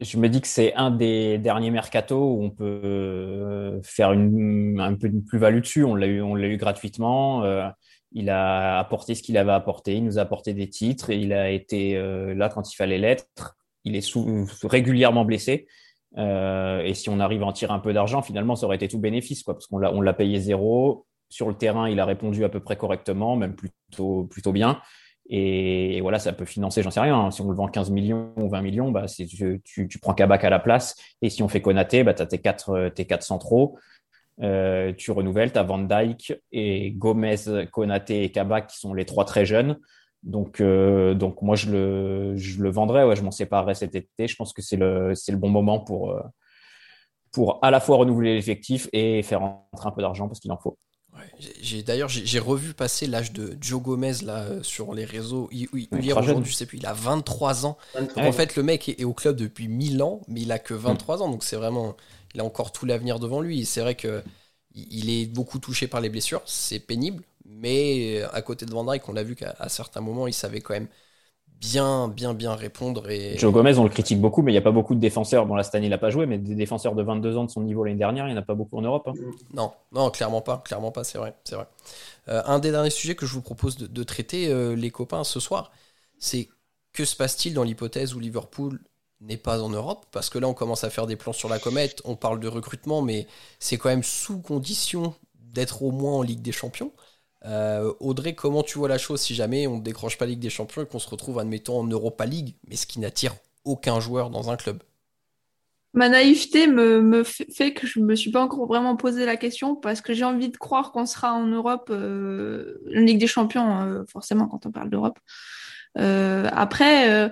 je 0.00 0.18
me 0.18 0.28
dis 0.28 0.40
que 0.40 0.48
c'est 0.48 0.74
un 0.74 0.90
des 0.90 1.38
derniers 1.38 1.70
mercato 1.70 2.16
où 2.16 2.42
on 2.42 2.50
peut 2.50 2.81
euh, 2.85 3.81
faire 3.83 4.11
un 4.11 4.94
peu 4.94 5.09
de 5.09 5.20
plus-value 5.20 5.61
dessus. 5.61 5.85
On 5.85 5.94
l'a 5.94 6.07
eu, 6.07 6.20
on 6.22 6.35
l'a 6.35 6.48
eu 6.48 6.57
gratuitement. 6.57 7.44
Euh, 7.44 7.68
il 8.12 8.28
a 8.28 8.78
apporté 8.78 9.14
ce 9.14 9.22
qu'il 9.22 9.38
avait 9.38 9.52
apporté. 9.52 9.96
Il 9.96 10.05
nous 10.05 10.18
a 10.18 10.22
apporté 10.22 10.55
des 10.55 10.68
titres 10.68 11.11
il 11.11 11.33
a 11.33 11.50
été 11.50 11.96
euh, 11.96 12.35
là 12.35 12.48
quand 12.48 12.70
il 12.70 12.76
fallait 12.76 12.98
l'être. 12.98 13.57
Il 13.85 13.96
est 13.96 14.16
régulièrement 14.64 15.24
blessé. 15.24 15.66
et 16.16 16.94
si 16.94 17.09
on 17.09 17.18
arrive 17.18 17.42
à 17.42 17.46
en 17.46 17.52
tirer 17.52 17.72
un 17.72 17.81
peu 17.81 17.92
d'argent, 17.92 18.22
finalement, 18.22 18.55
ça 18.55 18.66
aurait 18.66 18.76
été 18.76 18.87
tout 18.87 19.00
bénéfice, 19.00 19.42
quoi, 19.42 19.55
parce 19.55 19.66
qu'on 19.66 19.78
l'a, 19.78 19.92
on 19.92 20.00
l'a 20.00 20.12
payé 20.12 20.38
zéro. 20.38 21.07
Sur 21.28 21.48
le 21.48 21.55
terrain, 21.55 21.88
il 21.88 21.98
a 21.98 22.05
répondu 22.05 22.44
à 22.44 22.48
peu 22.48 22.61
près 22.61 22.76
correctement, 22.76 23.35
même 23.35 23.57
plutôt, 23.57 24.24
plutôt 24.24 24.52
bien. 24.52 24.81
Et, 25.28 26.00
voilà, 26.00 26.18
ça 26.18 26.32
peut 26.32 26.44
financer, 26.44 26.82
j'en 26.82 26.90
sais 26.90 27.00
rien. 27.00 27.16
Hein. 27.16 27.30
Si 27.30 27.40
on 27.40 27.48
le 27.48 27.56
vend 27.56 27.68
15 27.68 27.90
millions 27.90 28.32
ou 28.37 28.48
20 28.48 28.61
millions, 28.62 28.90
bah, 28.90 29.06
tu, 29.06 29.62
tu, 29.64 29.98
prends 29.98 30.14
Kabak 30.14 30.44
à 30.44 30.50
la 30.50 30.58
place. 30.58 30.96
Et 31.22 31.30
si 31.30 31.42
on 31.42 31.48
fait 31.48 31.62
Konaté, 31.62 32.04
bah, 32.04 32.14
tu 32.14 32.22
as 32.22 32.26
tes 32.26 32.38
quatre, 32.38 32.70
euh, 32.70 32.90
tes 32.90 33.06
quatre 33.06 33.22
centraux. 33.22 33.78
Euh, 34.40 34.92
tu 34.92 35.11
renouvelles, 35.11 35.52
tu 35.52 35.58
as 35.58 35.62
Van 35.62 35.78
Dyke 35.78 36.35
et 36.50 36.90
Gomez, 36.92 37.37
Konaté 37.70 38.24
et 38.24 38.32
Kabak 38.32 38.68
qui 38.68 38.78
sont 38.78 38.94
les 38.94 39.04
trois 39.04 39.24
très 39.24 39.46
jeunes. 39.46 39.78
Donc, 40.22 40.61
euh, 40.61 41.14
donc 41.14 41.42
moi, 41.42 41.56
je 41.56 41.70
le, 41.70 42.37
je 42.37 42.62
le 42.62 42.70
vendrais. 42.70 43.04
Ouais, 43.04 43.16
je 43.16 43.22
m'en 43.22 43.30
séparerais 43.30 43.74
cet 43.74 43.94
été. 43.94 44.28
Je 44.28 44.37
pense 44.37 44.52
que 44.52 44.62
c'est 44.62 44.76
le, 44.76 45.14
c'est 45.14 45.32
le 45.32 45.38
bon 45.38 45.50
moment 45.50 45.80
pour, 45.80 46.12
euh, 46.12 46.22
pour 47.32 47.58
à 47.64 47.70
la 47.70 47.80
fois 47.80 47.96
renouveler 47.96 48.35
l'effectif 48.35 48.88
et 48.92 49.22
faire 49.22 49.40
rentrer 49.40 49.88
un 49.88 49.92
peu 49.92 50.02
d'argent 50.02 50.28
parce 50.28 50.40
qu'il 50.40 50.52
en 50.52 50.58
faut. 50.58 50.78
J'ai 51.61 51.83
d'ailleurs 51.83 52.09
j'ai 52.09 52.38
revu 52.38 52.72
passer 52.72 53.07
l'âge 53.07 53.33
de 53.33 53.57
Joe 53.61 53.83
Gomez 53.83 54.22
là 54.22 54.42
euh, 54.42 54.62
sur 54.62 54.94
les 54.94 55.05
réseaux. 55.05 55.48
Il, 55.53 55.68
il, 55.75 56.12
aujourd'hui, 56.14 56.51
je 56.51 56.57
sais 56.57 56.66
plus, 56.66 56.79
il 56.79 56.87
a 56.87 56.92
23 56.92 57.66
ans. 57.66 57.77
en 58.16 58.33
fait, 58.33 58.57
le 58.57 58.62
mec 58.62 58.88
est, 58.88 59.05
au 59.05 59.12
club 59.12 59.37
depuis 59.37 59.68
1000 59.68 60.03
ans, 60.03 60.20
mais 60.29 60.42
il 60.42 60.53
a 60.53 60.59
que 60.59 60.75
23 60.75 61.16
mm. 61.16 61.22
ans, 61.22 61.31
donc 61.31 61.44
c'est 61.44 61.57
vraiment, 61.57 61.96
il 62.35 62.40
a 62.40 62.44
encore 62.44 62.72
tout 62.72 62.87
l'avenir 62.87 63.18
devant 63.18 63.40
lui. 63.40 63.66
C'est 63.66 63.81
vrai 63.81 63.94
que 63.94 64.22
il 64.75 65.11
est 65.11 65.27
beaucoup 65.27 65.59
touché 65.59 65.87
par 65.87 66.01
les 66.01 66.09
blessures, 66.09 66.40
c'est 66.46 66.79
pénible, 66.79 67.25
mais 67.44 68.22
à 68.33 68.40
côté 68.40 68.64
de 68.64 68.70
Van 68.70 68.90
Dyke, 68.90 69.07
on 69.09 69.12
l'a 69.12 69.22
vu 69.22 69.37
qu'à 69.37 69.55
certains 69.68 70.01
moments, 70.01 70.27
il 70.27 70.33
savait 70.33 70.61
quand 70.61 70.72
même 70.72 70.88
bien, 71.62 72.09
bien, 72.09 72.35
bien 72.35 72.55
répondre. 72.55 73.09
Et... 73.09 73.38
Joe 73.38 73.53
Gomez, 73.53 73.79
on 73.79 73.85
le 73.85 73.88
critique 73.88 74.20
beaucoup, 74.20 74.42
mais 74.42 74.51
il 74.51 74.55
n'y 74.55 74.59
a 74.59 74.62
pas 74.62 74.72
beaucoup 74.72 74.96
de 74.96 75.01
défenseurs. 75.01 75.46
Bon, 75.46 75.55
la 75.55 75.62
Stan, 75.62 75.81
il 75.81 75.88
n'a 75.88 75.98
pas 75.98 76.11
joué, 76.11 76.27
mais 76.27 76.37
des 76.37 76.57
défenseurs 76.57 76.94
de 76.94 77.03
22 77.03 77.37
ans 77.37 77.44
de 77.44 77.51
son 77.51 77.62
niveau 77.62 77.85
l'année 77.85 77.96
dernière, 77.96 78.27
il 78.27 78.33
n'y 78.33 78.37
en 78.37 78.42
a 78.42 78.44
pas 78.44 78.55
beaucoup 78.55 78.77
en 78.77 78.83
Europe. 78.83 79.07
Hein. 79.07 79.12
Non, 79.55 79.72
non, 79.92 80.11
clairement 80.11 80.40
pas, 80.40 80.59
clairement 80.59 80.90
pas, 80.90 81.05
c'est 81.05 81.18
vrai, 81.18 81.35
c'est 81.44 81.55
vrai. 81.55 81.66
Euh, 82.29 82.42
un 82.46 82.59
des 82.59 82.72
derniers 82.72 82.90
sujets 82.90 83.14
que 83.14 83.27
je 83.27 83.33
vous 83.33 83.42
propose 83.42 83.77
de, 83.77 84.03
traiter, 84.03 84.48
euh, 84.48 84.75
les 84.75 84.90
copains, 84.90 85.22
ce 85.22 85.38
soir, 85.38 85.70
c'est 86.18 86.48
que 86.92 87.05
se 87.05 87.14
passe-t-il 87.14 87.55
dans 87.55 87.62
l'hypothèse 87.62 88.14
où 88.14 88.18
Liverpool 88.18 88.81
n'est 89.20 89.37
pas 89.37 89.62
en 89.62 89.68
Europe? 89.68 90.07
Parce 90.11 90.31
que 90.31 90.38
là, 90.38 90.48
on 90.48 90.55
commence 90.55 90.83
à 90.83 90.90
faire 90.90 91.07
des 91.07 91.16
plans 91.16 91.33
sur 91.33 91.48
la 91.48 91.61
comète, 91.61 92.03
on 92.05 92.16
parle 92.16 92.40
de 92.40 92.48
recrutement, 92.48 93.03
mais 93.03 93.29
c'est 93.61 93.79
quand 93.79 93.88
même 93.88 94.03
sous 94.03 94.40
condition 94.40 95.14
d'être 95.38 95.83
au 95.85 95.92
moins 95.92 96.14
en 96.14 96.22
Ligue 96.22 96.42
des 96.42 96.53
Champions. 96.53 96.92
Euh, 97.44 97.92
Audrey, 98.00 98.35
comment 98.35 98.62
tu 98.62 98.78
vois 98.78 98.88
la 98.88 98.98
chose 98.98 99.20
si 99.20 99.35
jamais 99.35 99.66
on 99.66 99.78
ne 99.78 99.83
décroche 99.83 100.16
pas 100.16 100.26
Ligue 100.26 100.38
des 100.38 100.50
Champions 100.50 100.83
et 100.83 100.87
qu'on 100.87 100.98
se 100.98 101.09
retrouve, 101.09 101.38
admettons, 101.38 101.81
en 101.81 101.87
Europa 101.87 102.24
League, 102.24 102.55
mais 102.68 102.76
ce 102.76 102.87
qui 102.87 103.00
n'attire 103.00 103.35
aucun 103.64 104.00
joueur 104.00 104.31
dans 104.31 104.50
un 104.50 104.57
club? 104.57 104.83
Ma 105.94 106.09
naïveté 106.09 106.68
me, 106.68 107.22
fait 107.22 107.74
que 107.74 107.87
je 107.87 108.00
ne 108.00 108.07
me 108.07 108.14
suis 108.14 108.31
pas 108.31 108.40
encore 108.40 108.66
vraiment 108.66 108.96
posé 108.96 109.26
la 109.26 109.37
question 109.37 109.76
parce 109.76 110.00
que 110.00 110.14
j'ai 110.14 110.24
envie 110.24 110.48
de 110.48 110.57
croire 110.57 110.90
qu'on 110.90 111.05
sera 111.05 111.35
en 111.35 111.46
Europe, 111.46 111.90
euh, 111.90 112.81
Ligue 112.87 113.18
des 113.18 113.26
Champions, 113.26 113.83
euh, 113.83 114.02
forcément, 114.11 114.46
quand 114.46 114.64
on 114.64 114.70
parle 114.70 114.88
d'Europe. 114.88 115.18
après, 115.96 117.31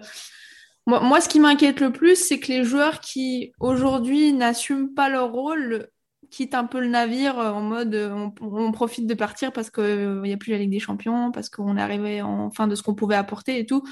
moi, 0.86 1.00
moi, 1.00 1.20
ce 1.20 1.28
qui 1.28 1.40
m'inquiète 1.40 1.80
le 1.80 1.92
plus, 1.92 2.16
c'est 2.16 2.38
que 2.38 2.48
les 2.48 2.64
joueurs 2.64 3.00
qui 3.00 3.52
aujourd'hui 3.60 4.32
n'assument 4.32 4.92
pas 4.92 5.08
leur 5.08 5.32
rôle 5.32 5.88
quitte 6.30 6.54
un 6.54 6.64
peu 6.64 6.80
le 6.80 6.88
navire 6.88 7.38
euh, 7.38 7.50
en 7.50 7.62
mode 7.62 7.94
euh, 7.94 8.28
on, 8.40 8.72
profite 8.72 9.06
de 9.06 9.14
partir 9.14 9.52
parce 9.52 9.70
qu'il 9.70 9.84
euh, 9.84 10.22
n'y 10.22 10.32
a 10.32 10.36
plus 10.36 10.52
la 10.52 10.58
Ligue 10.58 10.70
des 10.70 10.80
Champions, 10.80 11.32
parce 11.32 11.48
qu'on 11.48 11.76
est 11.76 11.82
arrivé 11.82 12.22
en 12.22 12.50
fin 12.50 12.66
de 12.66 12.74
ce 12.74 12.82
qu'on 12.82 12.94
pouvait 12.94 13.16
apporter 13.16 13.58
et 13.58 13.66
tout. 13.66 13.82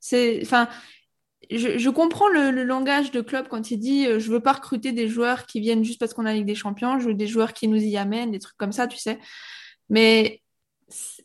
C'est, 0.00 0.40
enfin, 0.42 0.68
je, 1.50 1.90
comprends 1.90 2.28
le, 2.28 2.50
langage 2.62 3.10
de 3.10 3.20
club 3.20 3.48
quand 3.48 3.70
il 3.70 3.78
dit 3.78 4.04
je 4.04 4.30
veux 4.30 4.40
pas 4.40 4.52
recruter 4.52 4.92
des 4.92 5.08
joueurs 5.08 5.46
qui 5.46 5.60
viennent 5.60 5.84
juste 5.84 5.98
parce 5.98 6.14
qu'on 6.14 6.26
a 6.26 6.30
la 6.30 6.34
Ligue 6.34 6.46
des 6.46 6.54
Champions, 6.54 6.98
je 6.98 7.08
veux 7.08 7.14
des 7.14 7.26
joueurs 7.26 7.52
qui 7.52 7.68
nous 7.68 7.82
y 7.82 7.96
amènent, 7.96 8.30
des 8.30 8.38
trucs 8.38 8.56
comme 8.56 8.72
ça, 8.72 8.86
tu 8.86 8.98
sais. 8.98 9.18
Mais 9.88 10.42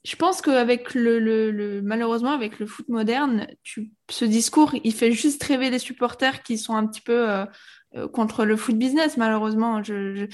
je 0.04 0.16
pense 0.16 0.42
qu'avec 0.42 0.94
le, 0.94 1.20
le, 1.20 1.82
malheureusement, 1.82 2.32
avec 2.32 2.60
le 2.60 2.66
foot 2.66 2.88
moderne, 2.90 3.48
ce 4.10 4.26
discours, 4.26 4.74
il 4.84 4.94
fait 4.94 5.12
juste 5.12 5.42
rêver 5.44 5.70
les 5.70 5.80
supporters 5.80 6.44
qui 6.44 6.58
sont 6.58 6.76
un 6.76 6.86
petit 6.88 7.02
peu 7.02 7.30
euh, 7.30 7.44
euh, 7.44 7.46
contre 8.12 8.46
le 8.46 8.56
foot 8.58 8.78
business, 8.78 9.18
malheureusement. 9.18 9.84
Je, 9.84 10.16
je, 10.16 10.26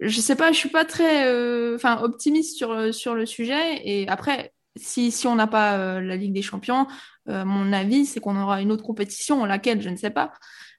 je, 0.00 0.20
sais 0.20 0.36
pas, 0.36 0.52
je 0.52 0.58
suis 0.58 0.68
pas 0.68 0.84
très, 0.84 1.26
euh, 1.26 1.76
enfin, 1.76 2.00
optimiste 2.02 2.56
sur, 2.56 2.94
sur 2.94 3.14
le 3.14 3.26
sujet. 3.26 3.80
Et 3.84 4.08
après, 4.08 4.52
si, 4.76 5.10
si 5.10 5.26
on 5.26 5.34
n'a 5.34 5.46
pas 5.46 6.00
la 6.00 6.16
Ligue 6.16 6.32
des 6.32 6.42
Champions, 6.42 6.86
mon 7.26 7.72
avis, 7.72 8.06
c'est 8.06 8.20
qu'on 8.20 8.40
aura 8.40 8.60
une 8.60 8.70
autre 8.70 8.84
compétition, 8.84 9.44
laquelle, 9.44 9.82
je 9.82 9.88
ne 9.88 9.96
sais 9.96 10.10
pas. 10.10 10.32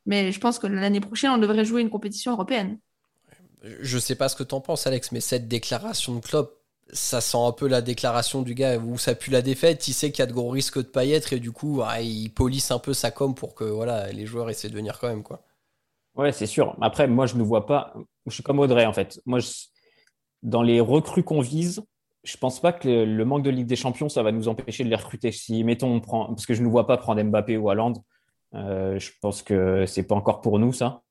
Mais 0.06 0.32
je 0.32 0.40
pense 0.40 0.58
que 0.58 0.68
l'année 0.68 1.02
prochaine, 1.02 1.32
on 1.32 1.38
devrait 1.38 1.66
jouer 1.66 1.82
une 1.82 1.90
compétition 1.90 2.32
européenne. 2.32 2.80
Je 3.82 3.98
sais 4.00 4.16
pas 4.16 4.30
ce 4.30 4.36
que 4.36 4.44
tu 4.44 4.56
en 4.56 4.62
penses, 4.62 4.88
Alex, 4.88 5.12
mais 5.12 5.20
cette 5.20 5.48
déclaration 5.48 6.16
de 6.16 6.22
Klopp, 6.22 6.62
ça 6.94 7.20
sent 7.20 7.38
un 7.38 7.52
peu 7.52 7.68
la 7.68 7.82
déclaration 7.82 8.42
du 8.42 8.54
gars 8.54 8.78
où 8.78 8.98
ça 8.98 9.16
pue 9.16 9.32
la 9.32 9.42
défaite. 9.42 9.88
Il 9.88 9.94
sait 9.94 10.12
qu'il 10.12 10.20
y 10.20 10.24
a 10.24 10.28
de 10.28 10.34
gros 10.34 10.50
risques 10.50 10.78
de 10.78 10.84
pas 10.84 11.04
y 11.04 11.12
être 11.12 11.34
et 11.34 11.40
du 11.40 11.52
coup, 11.52 11.82
il 12.02 12.30
polisse 12.30 12.72
un 12.72 12.80
peu 12.80 12.94
sa 12.94 13.12
com 13.12 13.36
pour 13.36 13.56
que 13.56 13.66
voilà, 13.66 14.12
les 14.14 14.26
joueurs 14.26 14.50
essaient 14.50 14.70
de 14.70 14.76
venir 14.76 14.98
quand 15.00 15.10
même. 15.10 15.24
Quoi. 15.24 15.44
Ouais, 16.18 16.32
c'est 16.32 16.48
sûr. 16.48 16.76
Après, 16.82 17.08
moi, 17.08 17.28
je 17.28 17.36
ne 17.36 17.44
vois 17.44 17.66
pas. 17.66 17.94
Je 18.26 18.34
suis 18.34 18.44
comme 18.44 18.60
Audrey 18.60 18.86
en 18.86 18.94
fait. 18.94 19.22
Moi, 19.26 19.40
dans 20.44 20.64
les 20.64 20.80
recrues 20.80 21.24
qu'on 21.24 21.42
vise, 21.42 21.84
je 22.24 22.38
pense 22.38 22.60
pas 22.60 22.74
que 22.74 22.88
le 22.88 23.26
manque 23.26 23.44
de 23.44 23.50
Ligue 23.50 23.68
des 23.68 23.76
Champions, 23.76 24.10
ça 24.10 24.24
va 24.24 24.32
nous 24.32 24.48
empêcher 24.48 24.84
de 24.84 24.90
les 24.90 24.96
recruter. 24.96 25.32
Si, 25.32 25.64
mettons, 25.64 26.00
parce 26.02 26.46
que 26.46 26.54
je 26.54 26.64
ne 26.64 26.68
vois 26.68 26.88
pas 26.88 26.98
prendre 26.98 27.22
Mbappé 27.22 27.58
ou 27.58 27.70
Haaland, 27.70 27.94
euh, 28.56 29.00
je 29.00 29.12
pense 29.22 29.44
que 29.44 29.86
c'est 29.86 30.04
pas 30.04 30.16
encore 30.16 30.42
pour 30.42 30.60
nous 30.60 30.74
ça. 30.74 31.02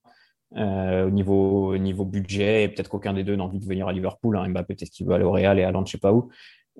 Euh, 0.56 1.06
au 1.06 1.10
niveau, 1.10 1.74
au 1.74 1.78
niveau 1.78 2.04
budget, 2.04 2.64
et 2.64 2.68
peut-être 2.68 2.88
qu'aucun 2.88 3.12
des 3.12 3.24
deux 3.24 3.34
n'a 3.34 3.44
envie 3.44 3.58
de 3.58 3.64
venir 3.64 3.88
à 3.88 3.92
Liverpool. 3.92 4.36
Hein. 4.36 4.48
Mbappé, 4.48 4.74
peut-être 4.74 4.90
qu'il 4.90 5.06
veut 5.06 5.14
aller 5.14 5.24
au 5.24 5.32
Real 5.32 5.58
et 5.58 5.64
Haaland, 5.64 5.84
je 5.86 5.92
sais 5.92 5.98
pas 5.98 6.12
où. 6.12 6.30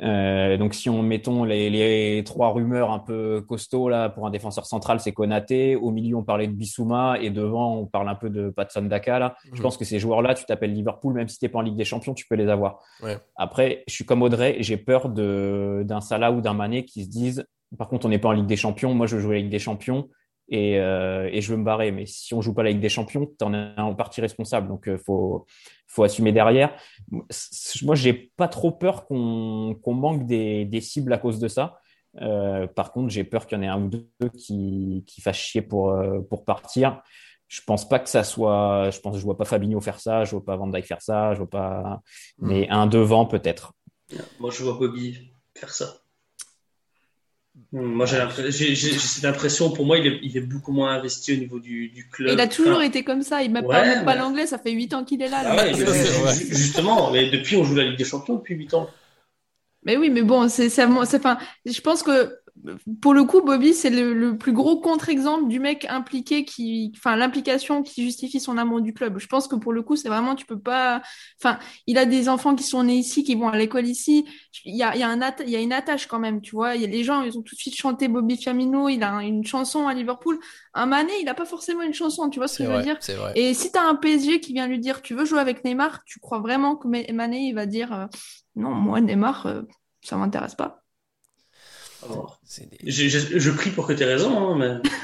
Euh, 0.02 0.58
donc 0.58 0.74
si 0.74 0.90
on 0.90 1.02
mettons 1.02 1.44
les, 1.44 1.70
les, 1.70 2.22
trois 2.22 2.50
rumeurs 2.50 2.90
un 2.90 2.98
peu 2.98 3.40
costauds 3.40 3.88
là 3.88 4.10
pour 4.10 4.26
un 4.26 4.30
défenseur 4.30 4.66
central, 4.66 5.00
c'est 5.00 5.12
Konaté. 5.12 5.74
Au 5.76 5.90
milieu, 5.90 6.16
on 6.16 6.22
parlait 6.22 6.46
de 6.46 6.52
Bissouma 6.52 7.18
et 7.20 7.30
devant, 7.30 7.76
on 7.76 7.86
parle 7.86 8.08
un 8.08 8.14
peu 8.14 8.28
de 8.28 8.50
Patson 8.50 8.82
Daka 8.82 9.18
là. 9.18 9.36
Je 9.44 9.56
mhm. 9.56 9.62
pense 9.62 9.76
que 9.76 9.84
ces 9.84 9.98
joueurs-là, 9.98 10.34
tu 10.34 10.44
t'appelles 10.44 10.74
Liverpool, 10.74 11.14
même 11.14 11.28
si 11.28 11.38
t'es 11.38 11.48
pas 11.48 11.60
en 11.60 11.62
Ligue 11.62 11.76
des 11.76 11.84
Champions, 11.84 12.14
tu 12.14 12.26
peux 12.28 12.34
les 12.34 12.48
avoir. 12.48 12.80
Ouais. 13.02 13.16
Après, 13.36 13.84
je 13.88 13.94
suis 13.94 14.04
comme 14.04 14.22
Audrey, 14.22 14.56
j'ai 14.60 14.76
peur 14.76 15.08
de 15.08 15.82
d'un 15.84 16.00
Salah 16.00 16.30
ou 16.32 16.40
d'un 16.40 16.54
Mané 16.54 16.84
qui 16.84 17.04
se 17.04 17.08
disent, 17.08 17.46
par 17.78 17.88
contre, 17.88 18.06
on 18.06 18.08
n'est 18.10 18.18
pas 18.18 18.28
en 18.28 18.32
Ligue 18.32 18.46
des 18.46 18.56
Champions. 18.56 18.94
Moi, 18.94 19.06
je 19.06 19.16
veux 19.16 19.22
jouer 19.22 19.36
la 19.36 19.40
Ligue 19.42 19.50
des 19.50 19.58
Champions 19.58 20.08
et, 20.48 20.78
euh, 20.78 21.28
et, 21.32 21.40
je 21.40 21.50
veux 21.50 21.56
me 21.56 21.64
barrer. 21.64 21.90
Mais 21.90 22.06
si 22.06 22.34
on 22.34 22.40
joue 22.40 22.54
pas 22.54 22.62
la 22.62 22.70
Ligue 22.70 22.80
des 22.80 22.88
Champions, 22.88 23.26
tu 23.26 23.44
en 23.44 23.52
es 23.52 23.78
en 23.78 23.94
partie 23.94 24.20
responsable. 24.20 24.68
Donc, 24.68 24.88
euh, 24.88 24.98
faut, 24.98 25.46
faut 25.86 26.04
assumer 26.04 26.32
derrière. 26.32 26.74
Moi, 27.10 27.94
j'ai 27.94 28.12
pas 28.12 28.48
trop 28.48 28.70
peur 28.70 29.06
qu'on 29.06 29.76
qu'on 29.82 29.94
manque 29.94 30.26
des, 30.26 30.64
des, 30.64 30.80
cibles 30.80 31.12
à 31.12 31.18
cause 31.18 31.38
de 31.38 31.48
ça. 31.48 31.78
Euh, 32.20 32.66
par 32.66 32.92
contre, 32.92 33.10
j'ai 33.10 33.24
peur 33.24 33.46
qu'il 33.46 33.58
y 33.58 33.60
en 33.60 33.64
ait 33.64 33.68
un 33.68 33.82
ou 33.82 33.88
deux 33.88 34.28
qui, 34.36 35.04
qui 35.06 35.20
fassent 35.20 35.36
chier 35.36 35.62
pour, 35.62 35.90
euh, 35.90 36.20
pour 36.20 36.44
partir. 36.44 37.02
Je 37.48 37.60
pense 37.64 37.88
pas 37.88 37.98
que 37.98 38.08
ça 38.08 38.24
soit. 38.24 38.90
Je 38.90 39.00
pense, 39.00 39.18
je 39.18 39.22
vois 39.22 39.36
pas 39.36 39.44
Fabinho 39.44 39.80
faire 39.80 40.00
ça, 40.00 40.24
je 40.24 40.32
vois 40.32 40.44
pas 40.44 40.56
Van 40.56 40.66
Dijk 40.66 40.84
faire 40.84 41.02
ça, 41.02 41.32
je 41.34 41.38
vois 41.38 41.50
pas. 41.50 42.00
Hmm. 42.38 42.48
Mais 42.48 42.68
un 42.70 42.86
devant 42.86 43.26
peut-être. 43.26 43.72
Moi, 44.40 44.50
je 44.50 44.62
vois 44.62 44.74
Bobby 44.74 45.32
faire 45.54 45.70
ça. 45.70 46.05
Moi, 47.72 48.06
j'ai 48.06 48.74
cette 48.74 49.24
impression, 49.24 49.70
pour 49.70 49.86
moi, 49.86 49.98
il 49.98 50.06
est, 50.06 50.18
il 50.22 50.36
est, 50.36 50.40
beaucoup 50.40 50.72
moins 50.72 50.94
investi 50.94 51.32
au 51.32 51.36
niveau 51.36 51.58
du, 51.58 51.88
du 51.88 52.08
club. 52.08 52.32
Il 52.32 52.40
a 52.40 52.46
toujours 52.46 52.82
été 52.82 53.02
comme 53.02 53.22
ça, 53.22 53.42
il 53.42 53.50
m'a 53.50 53.60
ouais, 53.60 54.04
pas 54.04 54.14
l'anglais, 54.14 54.46
ça 54.46 54.58
fait 54.58 54.72
8 54.72 54.94
ans 54.94 55.04
qu'il 55.04 55.22
est 55.22 55.28
là. 55.28 55.42
Ah 55.44 55.56
ouais, 55.56 55.74
justement, 56.50 57.10
mais 57.10 57.30
depuis, 57.30 57.56
on 57.56 57.64
joue 57.64 57.74
la 57.74 57.84
Ligue 57.84 57.98
des 57.98 58.04
Champions 58.04 58.34
depuis 58.34 58.54
8 58.54 58.74
ans. 58.74 58.90
Mais 59.84 59.96
oui, 59.96 60.10
mais 60.10 60.22
bon, 60.22 60.48
c'est, 60.48 60.66
enfin, 60.84 61.38
je 61.64 61.80
pense 61.80 62.02
que 62.02 62.38
pour 63.00 63.14
le 63.14 63.24
coup, 63.24 63.42
Bobby, 63.42 63.74
c'est 63.74 63.90
le, 63.90 64.36
plus 64.36 64.52
gros 64.52 64.80
contre-exemple 64.80 65.48
du 65.48 65.60
mec 65.60 65.86
impliqué 65.88 66.44
qui, 66.44 66.92
enfin, 66.96 67.16
l'implication 67.16 67.82
qui 67.82 68.02
justifie 68.02 68.40
son 68.40 68.58
amour 68.58 68.80
du 68.80 68.92
club. 68.92 69.18
Je 69.18 69.26
pense 69.26 69.48
que 69.48 69.56
pour 69.56 69.72
le 69.72 69.82
coup, 69.82 69.96
c'est 69.96 70.08
vraiment, 70.08 70.34
tu 70.34 70.46
peux 70.46 70.58
pas, 70.58 71.02
enfin, 71.40 71.58
il 71.86 71.98
a 71.98 72.04
des 72.04 72.28
enfants 72.28 72.54
qui 72.54 72.64
sont 72.64 72.82
nés 72.84 72.96
ici, 72.96 73.24
qui 73.24 73.34
vont 73.34 73.48
à 73.48 73.56
l'école 73.56 73.86
ici. 73.86 74.24
Il 74.64 74.76
y 74.76 74.82
a, 74.82 74.94
il 74.94 75.00
y 75.00 75.02
a 75.02 75.08
un 75.08 75.20
il 75.40 75.50
y 75.50 75.56
a 75.56 75.60
une 75.60 75.72
attache 75.72 76.06
quand 76.06 76.18
même, 76.18 76.40
tu 76.40 76.52
vois. 76.52 76.74
Il 76.74 76.82
y 76.82 76.84
a 76.84 76.88
les 76.88 77.04
gens, 77.04 77.22
ils 77.22 77.38
ont 77.38 77.42
tout 77.42 77.54
de 77.54 77.60
suite 77.60 77.76
chanté 77.76 78.08
Bobby 78.08 78.36
Firmino. 78.36 78.88
Il 78.88 79.02
a 79.02 79.22
une 79.22 79.44
chanson 79.44 79.86
à 79.86 79.94
Liverpool. 79.94 80.38
Un 80.74 80.86
Mané, 80.86 81.12
il 81.20 81.28
a 81.28 81.34
pas 81.34 81.46
forcément 81.46 81.82
une 81.82 81.94
chanson, 81.94 82.28
tu 82.30 82.38
vois 82.38 82.48
ce 82.48 82.58
que 82.58 82.64
je 82.64 82.70
veux 82.70 82.82
dire? 82.82 82.98
Vrai. 83.16 83.32
Et 83.34 83.54
si 83.54 83.70
tu 83.70 83.78
as 83.78 83.84
un 83.84 83.94
PSG 83.94 84.40
qui 84.40 84.52
vient 84.52 84.66
lui 84.66 84.78
dire, 84.78 85.02
tu 85.02 85.14
veux 85.14 85.24
jouer 85.24 85.40
avec 85.40 85.64
Neymar, 85.64 86.04
tu 86.04 86.20
crois 86.20 86.40
vraiment 86.40 86.76
que 86.76 86.88
Mané, 86.88 87.40
il 87.40 87.54
va 87.54 87.66
dire, 87.66 87.92
euh, 87.92 88.06
non, 88.56 88.70
moi, 88.70 89.00
Neymar, 89.00 89.46
euh, 89.46 89.62
ça 90.02 90.16
m'intéresse 90.16 90.54
pas. 90.54 90.85
Je, 92.84 93.50
prie 93.50 93.70
pour 93.70 93.86
que 93.86 93.92
tu 93.92 94.02
aies 94.02 94.14
raison, 94.14 94.36
hein, 94.36 94.56
mais... 94.58 94.90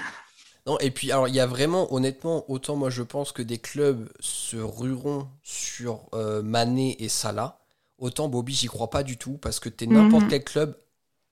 Non, 0.65 0.79
et 0.79 0.93
puis, 0.93 1.11
alors, 1.11 1.27
il 1.27 1.35
y 1.35 1.41
a 1.41 1.47
vraiment, 1.47 1.93
honnêtement, 1.93 2.49
autant 2.49 2.77
moi 2.77 2.88
je 2.88 3.03
pense 3.03 3.33
que 3.33 3.43
des 3.43 3.59
clubs 3.59 4.09
se 4.21 4.57
rueront 4.57 5.27
sur 5.43 6.07
euh, 6.15 6.41
Mané 6.41 7.03
et 7.03 7.09
Salah, 7.09 7.59
autant 7.99 8.29
Bobby, 8.29 8.55
j'y 8.55 8.69
crois 8.69 8.88
pas 8.88 9.03
du 9.03 9.17
tout, 9.17 9.38
parce 9.38 9.59
que 9.59 9.69
tu 9.69 9.85
es 9.85 9.87
n'importe 9.88 10.25
mhm. 10.25 10.31
quel 10.31 10.45
club, 10.45 10.79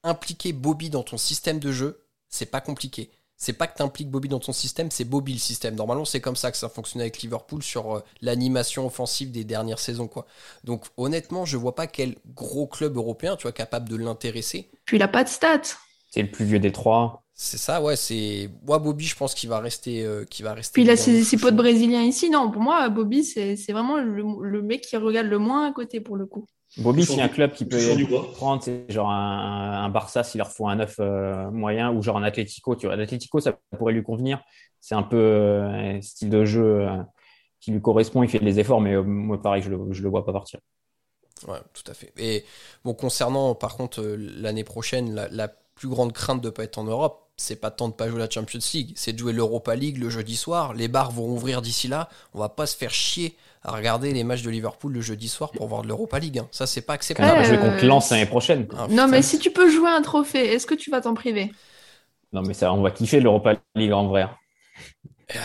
impliquer 0.03 0.53
Bobby 0.53 0.91
dans 0.91 1.05
ton 1.05 1.17
système 1.17 1.61
de 1.61 1.71
jeu, 1.71 2.05
c'est 2.29 2.51
pas 2.51 2.61
compliqué 2.61 3.11
c'est 3.41 3.55
pas 3.55 3.67
que 3.67 3.75
tu 3.75 3.83
impliques 3.83 4.11
Bobby 4.11 4.29
dans 4.29 4.39
ton 4.39 4.53
système, 4.53 4.91
c'est 4.91 5.07
Bobby 5.07 5.33
le 5.33 5.39
système. 5.39 5.75
Normalement, 5.75 6.05
c'est 6.05 6.21
comme 6.21 6.37
ça 6.37 6.51
que 6.51 6.59
ça 6.59 6.69
fonctionne 6.69 7.01
avec 7.01 7.23
Liverpool 7.23 7.63
sur 7.63 7.97
euh, 7.97 8.01
l'animation 8.21 8.87
offensive 8.87 9.33
des 9.33 9.45
dernières 9.45 9.79
saisons. 9.79 10.09
quoi. 10.09 10.27
Donc 10.63 10.85
honnêtement, 10.99 11.47
je 11.47 11.57
vois 11.57 11.75
pas 11.75 11.87
quel 11.87 12.17
gros 12.35 12.67
club 12.67 12.99
européen 12.99 13.37
tu 13.37 13.45
vois 13.45 13.53
capable 13.53 13.89
de 13.89 13.97
l'intéresser. 13.97 14.69
Puis 14.85 14.99
il 14.99 15.03
a 15.03 15.09
pas 15.09 15.25
de 15.25 15.31
stats. 15.31 15.79
C'est 16.11 16.21
le 16.21 16.31
plus 16.31 16.45
vieux 16.45 16.59
des 16.59 16.71
trois. 16.71 17.25
C'est 17.33 17.57
ça, 17.57 17.81
ouais. 17.81 17.97
C'est 17.97 18.51
moi 18.67 18.79
Bobby, 18.79 19.07
je 19.07 19.17
pense 19.17 19.33
qu'il 19.33 19.49
va 19.49 19.59
rester, 19.59 20.05
euh, 20.05 20.27
va 20.41 20.53
rester. 20.53 20.75
Puis 20.75 20.83
il 20.83 20.91
a 20.91 20.97
ses, 20.99 21.37
potes 21.39 21.57
brésiliens 21.57 22.03
ici. 22.03 22.29
Non, 22.29 22.51
pour 22.51 22.61
moi, 22.61 22.91
Bobby, 22.91 23.25
c'est 23.25 23.57
vraiment 23.73 23.97
le, 23.97 24.23
le, 24.43 24.63
mec 24.63 24.83
qui 24.83 24.99
regarde 24.99 25.29
le 25.29 25.39
moins 25.39 25.67
à 25.67 25.73
côté 25.73 26.03
pour 26.03 26.17
le 26.17 26.27
coup. 26.27 26.45
Bobby, 26.77 27.05
c'est 27.05 27.21
un 27.21 27.29
club 27.29 27.53
qui 27.53 27.65
peut 27.65 27.79
prendre, 28.35 28.63
c'est 28.63 28.91
genre 28.91 29.11
un, 29.11 29.85
un, 29.85 29.89
Barça 29.89 30.23
s'il 30.23 30.39
leur 30.39 30.51
faut 30.51 30.69
un 30.69 30.77
neuf 30.77 30.97
euh, 31.01 31.51
moyen 31.51 31.93
ou 31.93 32.01
genre 32.03 32.17
un 32.17 32.23
Atlético. 32.23 32.77
Tu 32.77 32.87
vois, 32.87 32.97
l'Atlético, 32.97 33.41
ça 33.41 33.59
pourrait 33.77 33.93
lui 33.93 34.05
convenir. 34.05 34.41
C'est 34.81 34.95
un 34.95 35.03
peu 35.03 35.63
un 35.65 35.97
euh, 35.97 36.01
style 36.01 36.31
de 36.31 36.45
jeu 36.45 36.89
euh, 36.89 36.97
qui 37.61 37.73
lui 37.73 37.81
correspond. 37.81 38.23
Il 38.23 38.31
fait 38.31 38.39
des 38.39 38.61
efforts, 38.61 38.81
mais 38.81 38.97
moi, 39.03 39.43
pareil, 39.43 39.63
je 39.63 39.71
le, 39.71 39.79
je 39.93 40.03
le 40.03 40.09
vois 40.09 40.25
pas 40.25 40.33
partir. 40.33 40.61
Ouais, 41.49 41.59
tout 41.75 41.91
à 41.91 41.95
fait. 41.95 42.13
Et 42.19 42.45
bon, 42.85 42.95
concernant 42.95 43.55
par 43.55 43.77
contre 43.77 44.03
l'année 44.03 44.65
prochaine, 44.65 45.15
la, 45.15 45.29
la, 45.29 45.49
plus 45.75 45.89
grande 45.89 46.13
crainte 46.13 46.43
de 46.43 46.49
ne 46.49 46.51
pas 46.51 46.65
être 46.65 46.77
en 46.77 46.85
Europe, 46.85 47.30
c'est 47.41 47.57
pas 47.57 47.71
tant 47.71 47.89
de 47.89 47.95
pas 47.95 48.09
jouer 48.09 48.19
la 48.19 48.29
Champions 48.29 48.61
League, 48.75 48.93
c'est 48.97 49.15
de 49.15 49.19
jouer 49.19 49.33
l'Europa 49.33 49.75
League 49.75 49.97
le 49.97 50.11
jeudi 50.11 50.37
soir. 50.37 50.75
Les 50.75 50.89
bars 50.89 51.11
vont 51.11 51.27
ouvrir 51.27 51.63
d'ici 51.63 51.89
là. 51.89 52.11
On 52.35 52.39
va 52.39 52.51
pas 52.51 52.67
se 52.67 52.77
faire 52.77 52.93
chier 52.93 53.35
à 53.63 53.73
regarder 53.73 54.13
les 54.13 54.25
matchs 54.25 54.43
de 54.43 54.51
Liverpool 54.51 54.93
le 54.93 55.01
jeudi 55.01 55.29
soir 55.29 55.51
pour 55.51 55.67
voir 55.67 55.83
de 55.83 55.89
l'Europa 55.89 56.19
League. 56.19 56.39
Hein. 56.39 56.49
Ça, 56.51 56.67
c'est 56.67 56.83
pas 56.83 56.93
acceptable. 56.93 57.31
On 57.33 57.41
va 57.41 57.45
jouer 57.45 57.59
contre 57.59 57.85
Lens 57.87 58.11
l'année 58.11 58.27
prochaine. 58.27 58.67
Ah, 58.77 58.89
non, 58.91 59.09
mais 59.09 59.23
si 59.23 59.39
tu 59.39 59.51
peux 59.51 59.71
jouer 59.71 59.89
un 59.89 60.03
trophée, 60.03 60.53
est-ce 60.53 60.67
que 60.67 60.75
tu 60.75 60.91
vas 60.91 61.01
t'en 61.01 61.15
priver? 61.15 61.51
Non, 62.33 62.43
mais 62.43 62.53
ça, 62.53 62.73
on 62.75 62.83
va 62.83 62.91
kiffer 62.91 63.21
l'Europa 63.21 63.55
League 63.75 63.93
en 63.93 64.07
vrai. 64.07 64.29
Euh, 65.35 65.39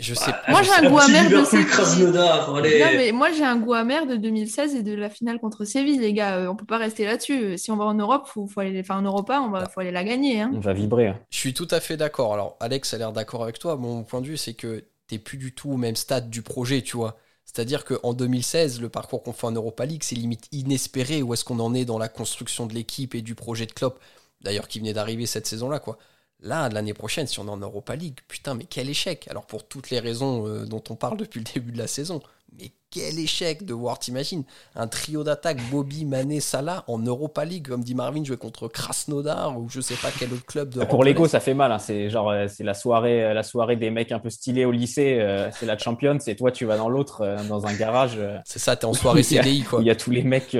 je 0.00 0.14
sais 0.14 0.30
pas. 0.30 0.42
Moi, 0.48 0.62
j'ai 0.62 0.72
un 0.72 0.90
goût 0.90 0.98
amer 0.98 1.28
de 1.28 2.96
mais 2.96 3.12
moi, 3.12 3.30
j'ai 3.32 3.44
un 3.44 3.56
goût 3.56 3.74
amer 3.74 4.06
de 4.06 4.16
2016 4.16 4.74
et 4.74 4.82
de 4.82 4.94
la 4.94 5.08
finale 5.08 5.38
contre 5.38 5.64
Séville, 5.64 5.98
les 5.98 6.12
gars. 6.12 6.36
Euh, 6.36 6.48
on 6.48 6.56
peut 6.56 6.66
pas 6.66 6.78
rester 6.78 7.04
là-dessus. 7.04 7.58
Si 7.58 7.70
on 7.70 7.76
va 7.76 7.84
en 7.84 7.94
Europe, 7.94 8.26
faut, 8.26 8.46
faut 8.46 8.60
aller, 8.60 8.80
enfin 8.80 8.98
en 8.98 9.02
Europa, 9.02 9.40
on 9.40 9.50
va, 9.50 9.68
faut 9.68 9.80
aller 9.80 9.90
la 9.90 10.04
gagner. 10.04 10.40
Hein. 10.40 10.50
On 10.54 10.60
va 10.60 10.72
vibrer. 10.72 11.08
Hein. 11.08 11.18
Je 11.30 11.38
suis 11.38 11.54
tout 11.54 11.68
à 11.70 11.80
fait 11.80 11.96
d'accord. 11.96 12.34
Alors, 12.34 12.56
Alex 12.60 12.94
a 12.94 12.98
l'air 12.98 13.12
d'accord 13.12 13.42
avec 13.42 13.58
toi. 13.58 13.76
Mon 13.76 14.04
point 14.04 14.20
de 14.20 14.26
vue, 14.26 14.36
c'est 14.36 14.54
que 14.54 14.84
t'es 15.06 15.18
plus 15.18 15.38
du 15.38 15.54
tout 15.54 15.70
au 15.70 15.76
même 15.76 15.96
stade 15.96 16.30
du 16.30 16.42
projet, 16.42 16.82
tu 16.82 16.96
vois. 16.96 17.16
C'est-à-dire 17.44 17.84
qu'en 17.84 18.14
2016, 18.14 18.80
le 18.80 18.88
parcours 18.88 19.22
qu'on 19.22 19.32
fait 19.32 19.46
en 19.46 19.52
Europa 19.52 19.84
League, 19.84 20.02
c'est 20.04 20.14
limite 20.14 20.48
inespéré. 20.52 21.22
Où 21.22 21.34
est-ce 21.34 21.44
qu'on 21.44 21.60
en 21.60 21.74
est 21.74 21.84
dans 21.84 21.98
la 21.98 22.08
construction 22.08 22.66
de 22.66 22.74
l'équipe 22.74 23.14
et 23.14 23.22
du 23.22 23.34
projet 23.34 23.66
de 23.66 23.72
Klopp 23.72 24.00
D'ailleurs, 24.40 24.68
qui 24.68 24.78
venait 24.78 24.92
d'arriver 24.92 25.26
cette 25.26 25.46
saison-là, 25.46 25.78
quoi. 25.78 25.98
Là, 26.42 26.68
l'année 26.68 26.92
prochaine, 26.92 27.28
si 27.28 27.38
on 27.38 27.46
est 27.46 27.50
en 27.50 27.56
Europa 27.56 27.94
League, 27.94 28.18
putain, 28.26 28.54
mais 28.54 28.64
quel 28.64 28.90
échec. 28.90 29.28
Alors 29.28 29.46
pour 29.46 29.66
toutes 29.66 29.90
les 29.90 30.00
raisons 30.00 30.46
euh, 30.48 30.66
dont 30.66 30.82
on 30.90 30.96
parle 30.96 31.16
depuis 31.16 31.38
le 31.38 31.44
début 31.54 31.72
de 31.72 31.78
la 31.78 31.86
saison, 31.86 32.20
mais 32.58 32.72
quel 32.92 33.18
échec 33.18 33.64
de 33.64 33.72
voir, 33.72 33.98
t'imagines, 33.98 34.44
un 34.74 34.86
trio 34.86 35.24
d'attaque 35.24 35.58
Bobby, 35.70 36.04
Mané, 36.04 36.40
Salah 36.40 36.84
en 36.86 36.98
Europa 36.98 37.44
League, 37.44 37.66
comme 37.66 37.82
dit 37.82 37.94
Marvin, 37.94 38.22
jouer 38.22 38.36
contre 38.36 38.68
Krasnodar 38.68 39.58
ou 39.58 39.68
je 39.70 39.80
sais 39.80 39.94
pas 39.94 40.08
quel 40.16 40.32
autre 40.32 40.44
club 40.44 40.68
de. 40.74 40.84
Pour 40.84 41.02
l'ego, 41.02 41.26
ça 41.26 41.40
fait 41.40 41.54
mal. 41.54 41.72
Hein. 41.72 41.78
C'est 41.78 42.10
genre 42.10 42.30
euh, 42.30 42.46
c'est 42.48 42.64
la 42.64 42.74
soirée, 42.74 43.24
euh, 43.24 43.34
la 43.34 43.42
soirée 43.42 43.76
des 43.76 43.90
mecs 43.90 44.12
un 44.12 44.18
peu 44.18 44.28
stylés 44.28 44.66
au 44.66 44.72
lycée. 44.72 45.18
Euh, 45.20 45.50
c'est 45.52 45.64
la 45.64 45.78
Champions. 45.78 46.18
Et 46.26 46.36
toi, 46.36 46.52
tu 46.52 46.66
vas 46.66 46.76
dans 46.76 46.90
l'autre, 46.90 47.36
dans 47.48 47.66
un 47.66 47.74
garage. 47.74 48.18
C'est 48.44 48.58
ça, 48.58 48.76
t'es 48.76 48.84
en 48.84 48.92
soirée 48.92 49.22
CDI 49.22 49.62
quoi. 49.62 49.80
Il 49.80 49.86
y 49.86 49.90
a 49.90 49.96
tous 49.96 50.10
les 50.10 50.22
mecs, 50.22 50.56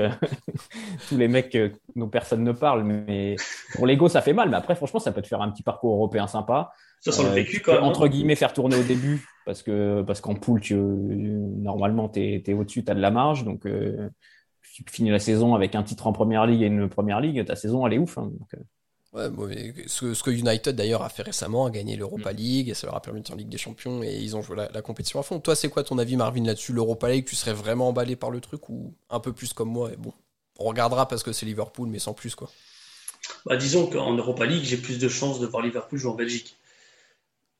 tous 1.09 1.17
les 1.17 1.27
mecs 1.27 1.55
dont 1.95 2.09
personne 2.09 2.43
ne 2.43 2.51
parle. 2.51 2.83
Mais 2.83 3.35
pour 3.75 3.85
l'ego, 3.85 4.09
ça 4.09 4.21
fait 4.21 4.33
mal. 4.33 4.49
Mais 4.49 4.57
après, 4.57 4.75
franchement, 4.75 4.99
ça 4.99 5.11
peut 5.11 5.21
te 5.21 5.27
faire 5.27 5.41
un 5.41 5.51
petit 5.51 5.63
parcours 5.63 5.93
européen 5.93 6.25
sympa. 6.25 6.71
Ça 7.03 7.11
sent 7.11 7.23
le 7.23 7.29
vécu 7.29 7.59
quand 7.59 7.73
même. 7.73 7.83
Entre 7.83 8.07
guillemets, 8.07 8.35
faire 8.35 8.53
tourner 8.53 8.75
au 8.75 8.83
début 8.83 9.27
parce 9.45 9.61
que 9.61 10.01
parce 10.03 10.21
qu'en 10.21 10.35
poule, 10.35 10.61
tu 10.61 10.75
normalement, 10.75 12.09
tu 12.09 12.21
es, 12.21 12.53
au-dessus, 12.53 12.83
tu 12.83 12.91
as 12.91 12.95
de 12.95 13.01
la 13.01 13.11
marge. 13.11 13.43
Donc, 13.43 13.63
tu 13.65 14.83
finis 14.89 15.11
la 15.11 15.19
saison 15.19 15.53
avec 15.53 15.75
un 15.75 15.83
titre 15.83 16.07
en 16.07 16.13
première 16.13 16.45
ligue 16.45 16.61
et 16.61 16.67
une 16.67 16.89
première 16.89 17.19
ligue, 17.19 17.43
ta 17.45 17.55
saison 17.55 17.85
elle 17.85 17.93
est 17.93 17.97
ouf. 17.97 18.17
Hein, 18.17 18.31
donc, 18.39 18.49
Ouais, 19.13 19.29
ce, 19.85 20.23
que 20.23 20.31
United 20.31 20.75
d'ailleurs 20.75 21.03
a 21.03 21.09
fait 21.09 21.21
récemment, 21.21 21.67
a 21.67 21.69
gagné 21.69 21.95
l'Europa 21.95 22.33
mm. 22.33 22.35
League, 22.35 22.69
et 22.69 22.73
ça 22.73 22.87
leur 22.87 22.95
a 22.95 22.99
permis 22.99 23.21
de 23.21 23.31
en 23.31 23.35
Ligue 23.35 23.49
des 23.49 23.59
Champions, 23.59 24.01
et 24.01 24.15
ils 24.15 24.35
ont 24.35 24.41
joué 24.41 24.55
la, 24.73 24.81
compétition 24.81 25.19
à 25.19 25.23
fond. 25.23 25.39
Toi, 25.39 25.55
c'est 25.55 25.69
quoi 25.69 25.83
ton 25.83 25.99
avis, 25.99 26.17
Marvin, 26.17 26.43
là-dessus 26.43 26.73
L'Europa 26.73 27.09
League, 27.09 27.25
tu 27.25 27.35
serais 27.35 27.53
vraiment 27.53 27.89
emballé 27.89 28.15
par 28.15 28.31
le 28.31 28.41
truc, 28.41 28.69
ou 28.69 28.95
un 29.11 29.19
peu 29.19 29.31
plus 29.31 29.53
comme 29.53 29.69
moi 29.69 29.91
et 29.93 29.97
Bon, 29.97 30.13
on 30.57 30.65
regardera 30.65 31.07
parce 31.07 31.21
que 31.21 31.31
c'est 31.31 31.45
Liverpool, 31.45 31.89
mais 31.89 31.99
sans 31.99 32.13
plus, 32.13 32.33
quoi. 32.33 32.49
Bah, 33.45 33.55
disons 33.55 33.85
qu'en 33.85 34.15
Europa 34.15 34.47
League, 34.47 34.63
j'ai 34.63 34.77
plus 34.77 34.97
de 34.97 35.07
chances 35.07 35.39
de 35.39 35.45
voir 35.45 35.63
Liverpool 35.63 35.99
jouer 35.99 36.11
en 36.11 36.15
Belgique. 36.15 36.57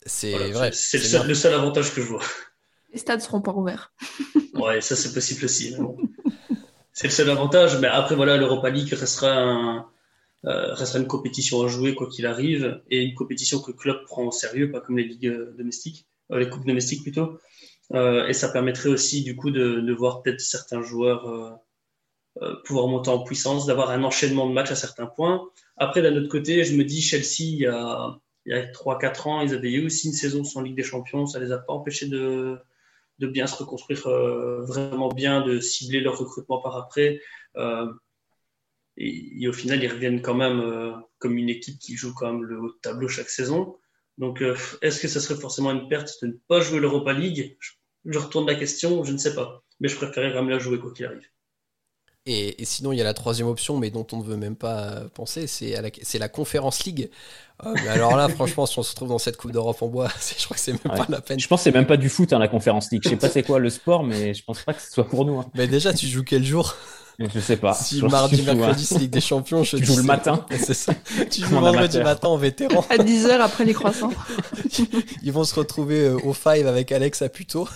C'est 0.06 0.52
vrai. 0.52 0.72
C'est 0.74 0.98
le, 1.24 1.34
seul, 1.34 1.54
avantage 1.54 1.94
que 1.94 2.02
je 2.02 2.08
vois. 2.08 2.24
Les 2.94 3.00
stades 3.00 3.22
seront 3.22 3.42
pas 3.42 3.54
ouverts. 3.54 3.94
ouais, 4.54 4.82
ça 4.82 4.96
c'est 4.96 5.14
possible 5.14 5.46
aussi. 5.46 5.76
c'est 6.92 7.08
le 7.08 7.14
seul 7.14 7.30
avantage, 7.30 7.80
mais 7.80 7.88
après 7.88 8.16
voilà, 8.16 8.38
l'Europa 8.38 8.70
League 8.70 8.94
restera 8.94 9.32
un 9.32 9.88
euh, 10.46 10.74
restera 10.74 11.00
une 11.00 11.08
compétition 11.08 11.64
à 11.64 11.70
jouer 11.70 11.96
quoi 11.96 12.10
qu'il 12.10 12.26
arrive 12.26 12.82
et 12.90 13.02
une 13.02 13.16
compétition 13.16 13.62
que 13.62 13.72
le 13.72 13.78
club 13.78 14.04
prend 14.04 14.26
au 14.26 14.32
sérieux, 14.32 14.72
pas 14.72 14.82
comme 14.82 14.98
les 14.98 15.06
ligues 15.06 15.28
euh, 15.28 15.56
domestiques, 15.58 16.06
euh, 16.32 16.40
les 16.40 16.50
coupes 16.50 16.66
domestiques 16.66 17.02
plutôt. 17.02 17.40
et 17.94 18.34
ça 18.34 18.50
permettrait 18.50 18.90
aussi 18.90 19.24
du 19.24 19.36
coup 19.38 19.52
de, 19.52 19.80
de 19.80 19.94
voir 19.94 20.22
peut-être 20.22 20.42
certains 20.42 20.82
joueurs 20.82 21.60
pouvoir 22.66 22.88
monter 22.88 23.10
en 23.12 23.20
puissance, 23.24 23.68
d'avoir 23.68 23.92
un 23.92 24.04
enchaînement 24.04 24.48
de 24.48 24.54
matchs 24.54 24.72
à 24.72 24.76
certains 24.76 25.06
points. 25.06 25.48
Après, 25.78 26.02
d'un 26.02 26.16
autre 26.16 26.30
côté, 26.30 26.64
je 26.64 26.76
me 26.76 26.84
dis 26.84 27.02
Chelsea, 27.02 27.42
il 27.42 27.60
y 27.60 27.68
a, 27.68 28.18
il 28.46 28.54
y 28.54 28.58
a 28.58 28.66
3-4 28.66 29.28
ans, 29.28 29.42
ils 29.42 29.54
avaient 29.54 29.72
eu 29.72 29.86
aussi 29.86 30.08
une 30.08 30.14
saison 30.14 30.44
sans 30.44 30.62
Ligue 30.62 30.76
des 30.76 30.84
Champions, 30.84 31.26
ça 31.26 31.40
les 31.40 31.52
a 31.52 31.58
pas 31.58 31.74
empêchés 31.74 32.08
de, 32.08 32.58
de 33.20 33.28
bien 33.28 33.48
se 33.48 33.56
reconstruire 33.56 34.08
vraiment 34.08 35.10
bien, 35.10 35.42
de 35.42 35.60
cibler 35.60 36.02
leur 36.02 36.18
recrutement 36.18 36.60
par 36.60 36.76
après. 36.78 37.22
Euh, 37.58 37.92
et, 38.98 39.48
au 39.48 39.54
final, 39.54 39.84
ils 39.84 39.92
reviennent 39.92 40.22
quand 40.22 40.36
même 40.36 40.60
euh, 40.60 40.94
comme 41.20 41.38
une 41.38 41.50
équipe 41.50 41.80
qui 41.80 41.96
joue 41.96 42.14
quand 42.14 42.32
même 42.32 42.44
le 42.44 42.60
haut 42.60 42.70
de 42.70 42.78
tableau 42.82 43.08
chaque 43.08 43.30
saison. 43.30 43.78
Donc, 44.18 44.42
euh, 44.42 44.56
est-ce 44.82 45.02
que 45.02 45.08
ça 45.08 45.20
serait 45.20 45.40
forcément 45.40 45.72
une 45.72 45.88
perte 45.88 46.14
de 46.22 46.28
ne 46.28 46.34
pas 46.48 46.62
jouer 46.62 46.80
l'Europa 46.80 47.14
League? 47.14 47.58
Je, 48.06 48.20
retourne 48.20 48.46
la 48.46 48.56
question, 48.56 49.04
je 49.04 49.12
ne 49.12 49.18
sais 49.18 49.34
pas. 49.34 49.64
Mais 49.80 49.88
je 49.88 49.96
préférerais 49.96 50.32
quand 50.32 50.42
même 50.42 50.50
la 50.50 50.60
jouer 50.60 50.80
quoi 50.80 50.94
qu'il 50.94 51.06
arrive. 51.06 51.28
Et, 52.26 52.64
sinon, 52.64 52.94
il 52.94 52.98
y 52.98 53.02
a 53.02 53.04
la 53.04 53.14
troisième 53.14 53.50
option, 53.50 53.78
mais 53.78 53.90
dont 53.90 54.08
on 54.14 54.18
ne 54.18 54.24
veut 54.24 54.38
même 54.38 54.56
pas 54.56 55.02
penser, 55.14 55.46
c'est 55.46 55.72
la, 55.82 55.90
la 56.20 56.30
Conférence 56.30 56.86
League. 56.86 57.10
Euh, 57.66 57.74
mais 57.84 57.90
alors 57.90 58.16
là, 58.16 58.30
franchement, 58.30 58.66
si 58.66 58.80
on 58.80 58.84
se 58.84 58.92
retrouve 58.92 59.10
dans 59.10 59.18
cette 59.18 59.36
Coupe 59.36 59.52
d'Europe 59.52 59.82
en 59.82 59.88
bois, 59.88 60.08
je 60.38 60.46
crois 60.46 60.56
que 60.56 60.62
c'est 60.62 60.72
même 60.72 60.98
pas 60.98 61.06
la 61.10 61.20
peine. 61.20 61.38
Je 61.38 61.48
pense 61.50 61.60
que 61.60 61.64
c'est 61.66 61.74
même 61.74 61.86
pas 61.86 61.98
du 61.98 62.08
foot, 62.08 62.32
hein, 62.32 62.40
la 62.40 62.48
Conférence 62.48 62.92
League. 62.92 63.02
Je 63.04 63.10
sais 63.10 63.18
pas 63.18 63.28
c'est 63.28 63.44
quoi 63.44 63.60
le 63.60 63.70
sport, 63.70 64.04
mais 64.04 64.34
je 64.34 64.44
pense 64.44 64.62
pas 64.62 64.74
que 64.74 64.82
ce 64.82 64.90
soit 64.90 65.08
pour 65.08 65.26
nous. 65.26 65.38
Hein. 65.38 65.46
Mais 65.54 65.68
déjà, 65.68 65.94
tu 65.94 66.08
joues 66.08 66.24
quel 66.24 66.46
jour? 66.46 66.78
Je 67.20 67.40
sais 67.40 67.58
pas. 67.58 67.74
Si 67.74 68.02
mardi, 68.02 68.42
mercredi, 68.46 68.86
c'est 68.86 69.00
Ligue 69.00 69.12
des 69.12 69.22
Champions, 69.22 69.64
je 69.64 69.78
tu 69.78 69.86
joues 69.86 69.98
le 69.98 70.04
matin. 70.04 70.46
C'est 70.52 70.74
ça. 70.74 70.94
Tu 71.30 71.42
joues 71.46 71.60
vendredi 71.60 72.00
matin 72.00 72.30
en 72.30 72.38
vétéran. 72.38 72.86
À 72.90 72.98
10h 72.98 73.40
après 73.40 73.66
les 73.66 73.74
croissants. 73.74 74.12
Ils 75.24 75.32
vont 75.32 75.44
se 75.44 75.56
retrouver 75.56 76.06
euh, 76.06 76.18
au 76.24 76.34
five 76.34 76.68
avec 76.68 76.92
Alex 76.92 77.22
à 77.22 77.30
Puto. 77.30 77.68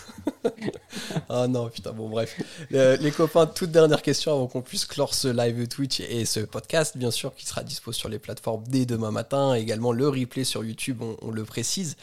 ah 1.30 1.48
non, 1.48 1.70
putain, 1.70 1.92
bon, 1.92 2.10
bref. 2.10 2.40
les 2.72 3.12
copains, 3.12 3.46
toute 3.46 3.72
dernière 3.72 4.02
question 4.02 4.34
avant 4.34 4.48
qu'on 4.48 4.62
puisse 4.62 4.86
clore 4.86 5.14
ce 5.14 5.28
live 5.28 5.68
Twitch 5.68 6.00
et 6.00 6.26
ce 6.26 6.40
podcast, 6.42 6.98
bien 6.98 7.12
sûr, 7.12 7.34
qui 7.36 7.46
sera 7.46 7.64
dispo 7.64 7.92
sur 7.92 8.10
les 8.10 8.20
plateformes 8.20 8.64
dès 8.68 8.86
demain 8.86 9.12
matin. 9.12 9.54
Également 9.54 9.92
le 9.92 10.08
replay 10.08 10.44
sur 10.44 10.64
YouTube, 10.64 11.02
on, 11.22 11.32
le 11.32 11.44
précise. 11.44 11.96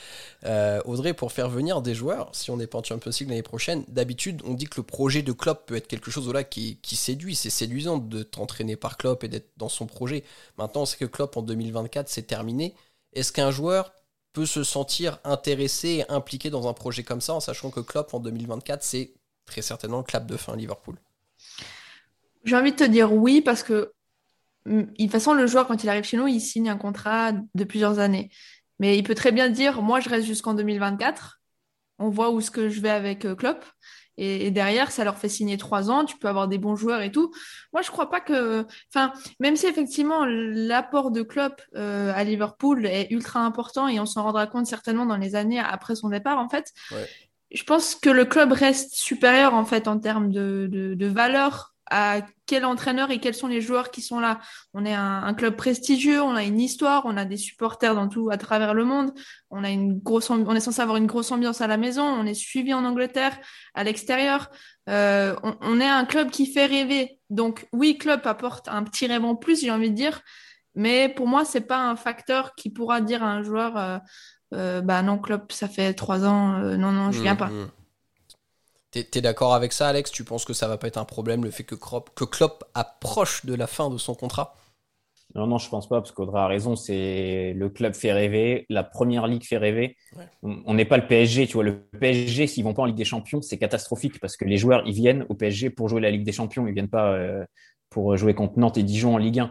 Euh, 0.44 0.80
Audrey, 0.84 1.14
pour 1.14 1.32
faire 1.32 1.48
venir 1.48 1.82
des 1.82 1.94
joueurs, 1.94 2.28
si 2.32 2.50
on 2.50 2.56
n'est 2.56 2.66
pas 2.66 2.78
en 2.78 2.84
Champions 2.84 3.10
League 3.18 3.28
l'année 3.28 3.42
prochaine, 3.42 3.84
d'habitude, 3.88 4.42
on 4.44 4.54
dit 4.54 4.66
que 4.66 4.76
le 4.76 4.82
projet 4.82 5.22
de 5.22 5.32
Klopp 5.32 5.66
peut 5.66 5.76
être 5.76 5.88
quelque 5.88 6.10
chose 6.10 6.32
là, 6.32 6.44
qui, 6.44 6.78
qui 6.82 6.96
séduit. 6.96 7.23
C'est 7.32 7.50
séduisant 7.50 7.98
de 7.98 8.22
t'entraîner 8.22 8.76
par 8.76 8.96
Klopp 8.96 9.24
et 9.24 9.28
d'être 9.28 9.52
dans 9.56 9.68
son 9.68 9.86
projet. 9.86 10.24
Maintenant, 10.58 10.84
c'est 10.84 10.98
que 10.98 11.04
Klopp 11.04 11.36
en 11.36 11.42
2024, 11.42 12.08
c'est 12.08 12.22
terminé? 12.22 12.74
Est-ce 13.14 13.32
qu'un 13.32 13.50
joueur 13.50 13.92
peut 14.32 14.46
se 14.46 14.64
sentir 14.64 15.18
intéressé 15.24 15.88
et 15.88 16.10
impliqué 16.10 16.50
dans 16.50 16.68
un 16.68 16.72
projet 16.74 17.04
comme 17.04 17.20
ça, 17.20 17.34
en 17.34 17.40
sachant 17.40 17.70
que 17.70 17.80
Klopp 17.80 18.12
en 18.12 18.20
2024, 18.20 18.82
c'est 18.82 19.14
très 19.46 19.62
certainement 19.62 19.98
le 19.98 20.04
clap 20.04 20.26
de 20.26 20.36
fin 20.36 20.56
Liverpool? 20.56 20.96
J'ai 22.44 22.56
envie 22.56 22.72
de 22.72 22.76
te 22.76 22.84
dire 22.84 23.12
oui, 23.12 23.40
parce 23.40 23.62
que 23.62 23.92
mm, 24.66 24.82
de 24.82 24.94
toute 24.98 25.10
façon, 25.10 25.32
le 25.32 25.46
joueur, 25.46 25.66
quand 25.66 25.82
il 25.82 25.88
arrive 25.88 26.04
chez 26.04 26.16
nous, 26.16 26.26
il 26.26 26.40
signe 26.40 26.68
un 26.68 26.76
contrat 26.76 27.32
de 27.32 27.64
plusieurs 27.64 28.00
années. 28.00 28.30
Mais 28.78 28.98
il 28.98 29.02
peut 29.04 29.14
très 29.14 29.32
bien 29.32 29.48
dire, 29.48 29.82
moi, 29.82 30.00
je 30.00 30.08
reste 30.08 30.26
jusqu'en 30.26 30.54
2024. 30.54 31.40
On 31.98 32.10
voit 32.10 32.30
où 32.30 32.40
ce 32.40 32.50
que 32.50 32.68
je 32.68 32.80
vais 32.80 32.90
avec 32.90 33.24
euh, 33.24 33.36
Klopp. 33.36 33.64
Et, 34.16 34.50
derrière, 34.50 34.90
ça 34.90 35.04
leur 35.04 35.18
fait 35.18 35.28
signer 35.28 35.56
trois 35.56 35.90
ans, 35.90 36.04
tu 36.04 36.16
peux 36.16 36.28
avoir 36.28 36.48
des 36.48 36.58
bons 36.58 36.76
joueurs 36.76 37.02
et 37.02 37.10
tout. 37.10 37.32
Moi, 37.72 37.82
je 37.82 37.90
crois 37.90 38.10
pas 38.10 38.20
que. 38.20 38.64
Enfin, 38.92 39.12
même 39.40 39.56
si 39.56 39.66
effectivement 39.66 40.24
l'apport 40.24 41.10
de 41.10 41.22
Klopp 41.22 41.60
euh, 41.74 42.12
à 42.14 42.22
Liverpool 42.24 42.86
est 42.86 43.10
ultra 43.10 43.40
important 43.40 43.88
et 43.88 43.98
on 43.98 44.06
s'en 44.06 44.22
rendra 44.22 44.46
compte 44.46 44.66
certainement 44.66 45.06
dans 45.06 45.16
les 45.16 45.34
années 45.34 45.58
après 45.58 45.96
son 45.96 46.08
départ, 46.08 46.38
en 46.38 46.48
fait. 46.48 46.72
Je 47.50 47.62
pense 47.62 47.94
que 47.94 48.10
le 48.10 48.24
club 48.24 48.52
reste 48.52 48.94
supérieur 48.94 49.54
en 49.54 49.64
fait 49.64 49.86
en 49.86 49.98
termes 49.98 50.32
de, 50.32 50.68
de, 50.70 50.94
de 50.94 51.06
valeur 51.06 51.73
à 51.90 52.20
quel 52.46 52.64
entraîneur 52.64 53.10
et 53.10 53.18
quels 53.18 53.34
sont 53.34 53.46
les 53.46 53.60
joueurs 53.60 53.90
qui 53.90 54.00
sont 54.00 54.20
là. 54.20 54.40
On 54.72 54.84
est 54.84 54.94
un, 54.94 55.34
club 55.34 55.56
prestigieux, 55.56 56.22
on 56.22 56.34
a 56.34 56.42
une 56.42 56.60
histoire, 56.60 57.04
on 57.06 57.16
a 57.16 57.24
des 57.24 57.36
supporters 57.36 57.94
dans 57.94 58.08
tout 58.08 58.30
à 58.30 58.38
travers 58.38 58.74
le 58.74 58.84
monde, 58.84 59.12
on 59.50 59.64
a 59.64 59.70
une 59.70 59.98
grosse, 59.98 60.30
on 60.30 60.54
est 60.54 60.60
censé 60.60 60.80
avoir 60.80 60.96
une 60.96 61.06
grosse 61.06 61.30
ambiance 61.30 61.60
à 61.60 61.66
la 61.66 61.76
maison, 61.76 62.04
on 62.04 62.26
est 62.26 62.34
suivi 62.34 62.72
en 62.74 62.84
Angleterre, 62.84 63.38
à 63.74 63.84
l'extérieur. 63.84 64.50
Euh, 64.88 65.34
on, 65.42 65.80
est 65.80 65.88
un 65.88 66.04
club 66.04 66.30
qui 66.30 66.46
fait 66.46 66.66
rêver. 66.66 67.18
Donc 67.30 67.66
oui, 67.72 67.98
club 67.98 68.20
apporte 68.24 68.68
un 68.68 68.82
petit 68.82 69.06
rêve 69.06 69.24
en 69.24 69.36
plus, 69.36 69.60
j'ai 69.60 69.70
envie 69.70 69.90
de 69.90 69.96
dire, 69.96 70.20
mais 70.74 71.08
pour 71.08 71.26
moi 71.26 71.44
c'est 71.44 71.62
pas 71.62 71.78
un 71.78 71.96
facteur 71.96 72.54
qui 72.54 72.70
pourra 72.70 73.00
dire 73.00 73.22
à 73.22 73.30
un 73.30 73.42
joueur, 73.42 73.76
euh, 73.76 73.98
euh, 74.54 74.80
bah 74.82 75.02
non 75.02 75.18
club, 75.18 75.50
ça 75.50 75.68
fait 75.68 75.94
trois 75.94 76.24
ans, 76.24 76.58
non 76.58 76.92
non, 76.92 77.12
je 77.12 77.22
viens 77.22 77.34
mmh, 77.34 77.38
pas. 77.38 77.48
Mmh. 77.48 77.70
T'es 79.02 79.20
d'accord 79.20 79.54
avec 79.54 79.72
ça, 79.72 79.88
Alex? 79.88 80.10
Tu 80.10 80.22
penses 80.22 80.44
que 80.44 80.52
ça 80.52 80.68
va 80.68 80.78
pas 80.78 80.86
être 80.86 80.98
un 80.98 81.04
problème 81.04 81.44
le 81.44 81.50
fait 81.50 81.64
que, 81.64 81.74
Klopp, 81.74 82.10
que 82.14 82.24
Klopp 82.24 82.64
approche 82.74 83.44
de 83.44 83.54
la 83.54 83.66
fin 83.66 83.90
de 83.90 83.98
son 83.98 84.14
contrat? 84.14 84.54
Non, 85.34 85.48
non, 85.48 85.58
je 85.58 85.68
pense 85.68 85.88
pas, 85.88 86.00
parce 86.00 86.12
qu'Audrey 86.12 86.38
a 86.38 86.46
raison, 86.46 86.76
c'est 86.76 87.54
le 87.56 87.68
club 87.68 87.94
fait 87.94 88.12
rêver, 88.12 88.66
la 88.68 88.84
première 88.84 89.26
ligue 89.26 89.42
fait 89.42 89.56
rêver. 89.56 89.96
On 90.42 90.74
n'est 90.74 90.84
pas 90.84 90.96
le 90.96 91.08
PSG, 91.08 91.48
tu 91.48 91.54
vois. 91.54 91.64
Le 91.64 91.80
PSG, 91.98 92.46
s'ils 92.46 92.62
vont 92.62 92.72
pas 92.72 92.82
en 92.82 92.84
Ligue 92.84 92.96
des 92.96 93.04
Champions, 93.04 93.42
c'est 93.42 93.58
catastrophique 93.58 94.20
parce 94.20 94.36
que 94.36 94.44
les 94.44 94.58
joueurs, 94.58 94.84
ils 94.86 94.94
viennent 94.94 95.26
au 95.28 95.34
PSG 95.34 95.70
pour 95.70 95.88
jouer 95.88 96.00
la 96.00 96.12
Ligue 96.12 96.24
des 96.24 96.32
Champions, 96.32 96.68
ils 96.68 96.74
viennent 96.74 96.88
pas 96.88 97.14
euh, 97.14 97.44
pour 97.90 98.16
jouer 98.16 98.34
contre 98.34 98.60
Nantes 98.60 98.78
et 98.78 98.84
Dijon 98.84 99.14
en 99.14 99.18
Ligue 99.18 99.40
1. 99.40 99.50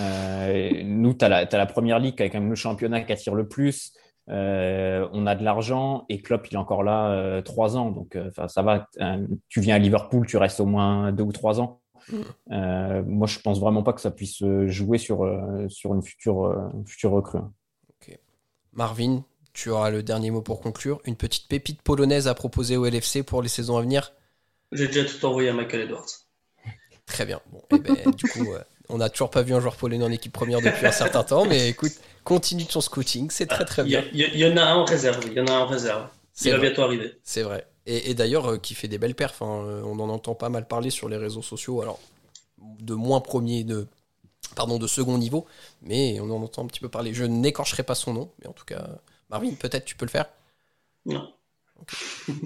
Euh, 0.00 0.82
nous, 0.84 1.14
tu 1.14 1.24
as, 1.24 1.34
as, 1.34 1.58
la 1.58 1.66
première 1.66 1.98
ligue 1.98 2.16
qui 2.16 2.30
quand 2.30 2.38
même 2.38 2.50
le 2.50 2.54
championnat 2.54 3.00
qui 3.00 3.12
attire 3.12 3.34
le 3.34 3.48
plus. 3.48 3.92
Euh, 4.30 5.06
on 5.12 5.26
a 5.26 5.34
de 5.34 5.44
l'argent 5.44 6.06
et 6.08 6.22
Klopp 6.22 6.46
il 6.50 6.54
est 6.54 6.58
encore 6.58 6.82
là 6.82 7.10
euh, 7.10 7.42
trois 7.42 7.76
ans. 7.76 7.90
Donc 7.90 8.16
euh, 8.16 8.30
ça 8.48 8.62
va 8.62 8.88
tu 9.48 9.60
viens 9.60 9.76
à 9.76 9.78
Liverpool 9.78 10.26
tu 10.26 10.36
restes 10.36 10.60
au 10.60 10.66
moins 10.66 11.12
deux 11.12 11.24
ou 11.24 11.32
trois 11.32 11.60
ans. 11.60 11.80
Mm. 12.12 13.00
moi 13.06 13.26
je 13.26 13.38
pense 13.38 13.58
vraiment 13.60 13.82
pas 13.82 13.94
que 13.94 14.00
ça 14.00 14.10
puisse 14.10 14.42
jouer 14.66 14.98
sur 14.98 15.26
sur 15.68 15.94
une 15.94 16.02
future 16.02 16.70
future 16.86 17.10
recrue. 17.10 17.40
Marvin 18.72 19.24
tu 19.52 19.70
auras 19.70 19.90
le 19.90 20.02
dernier 20.02 20.32
mot 20.32 20.42
pour 20.42 20.60
conclure. 20.60 21.00
Une 21.04 21.14
petite 21.14 21.46
pépite 21.46 21.80
polonaise 21.80 22.26
à 22.26 22.34
proposer 22.34 22.76
au 22.76 22.86
LFC 22.86 23.22
pour 23.22 23.40
les 23.40 23.48
saisons 23.48 23.76
à 23.76 23.82
venir. 23.82 24.12
J'ai 24.72 24.88
déjà 24.88 25.04
tout 25.04 25.24
envoyé 25.24 25.48
à 25.48 25.52
Michael 25.52 25.82
Edwards. 25.82 26.08
Très 27.06 27.24
bien. 27.24 27.40
Bon, 27.52 27.62
eh 27.70 27.78
ben, 27.78 28.10
du 28.10 28.24
coup 28.24 28.48
on 28.88 28.98
n'a 28.98 29.08
toujours 29.08 29.30
pas 29.30 29.42
vu 29.42 29.54
un 29.54 29.60
joueur 29.60 29.76
polonais 29.76 30.04
en 30.04 30.10
équipe 30.10 30.32
première 30.32 30.60
depuis 30.60 30.86
un 30.86 30.92
certain 30.92 31.22
temps 31.22 31.46
mais 31.46 31.68
écoute 31.68 31.92
continue 32.24 32.66
ton 32.66 32.80
scouting, 32.80 33.30
c'est 33.30 33.46
très 33.46 33.64
très 33.64 33.84
bien. 33.84 34.04
Il 34.12 34.20
y, 34.20 34.46
en 34.46 34.56
a 34.56 34.62
un 34.62 34.76
en 34.76 34.84
réserve, 34.84 35.22
il 35.26 35.34
y 35.34 35.40
en 35.40 35.46
a 35.46 35.52
un 35.52 35.60
en 35.60 35.66
réserve. 35.66 36.08
Il 36.42 36.50
va 36.50 36.58
bientôt 36.58 36.82
arriver. 36.82 37.18
C'est 37.22 37.42
vrai. 37.42 37.66
Et, 37.86 38.14
d'ailleurs, 38.14 38.52
euh, 38.52 38.56
qui 38.56 38.74
fait 38.74 38.88
des 38.88 38.98
belles 38.98 39.14
perfs. 39.14 39.42
Hein. 39.42 39.64
Euh, 39.66 39.82
on 39.84 39.98
en 40.00 40.08
entend 40.08 40.34
pas 40.34 40.48
mal 40.48 40.66
parler 40.66 40.90
sur 40.90 41.08
les 41.08 41.18
réseaux 41.18 41.42
sociaux. 41.42 41.82
Alors, 41.82 42.00
de 42.80 42.94
moins 42.94 43.20
premier, 43.20 43.62
de 43.62 43.86
pardon, 44.56 44.78
de 44.78 44.86
second 44.86 45.18
niveau, 45.18 45.46
mais 45.82 46.18
on 46.20 46.30
en 46.30 46.42
entend 46.42 46.64
un 46.64 46.66
petit 46.66 46.80
peu 46.80 46.88
parler. 46.88 47.12
Je 47.12 47.24
n'écorcherai 47.24 47.82
pas 47.82 47.94
son 47.94 48.14
nom, 48.14 48.30
mais 48.40 48.48
en 48.48 48.52
tout 48.52 48.64
cas, 48.64 48.88
Marvin, 49.30 49.52
peut-être 49.54 49.84
tu 49.84 49.96
peux 49.96 50.06
le 50.06 50.10
faire. 50.10 50.26
Non. 51.04 51.32
Okay. 51.82 51.96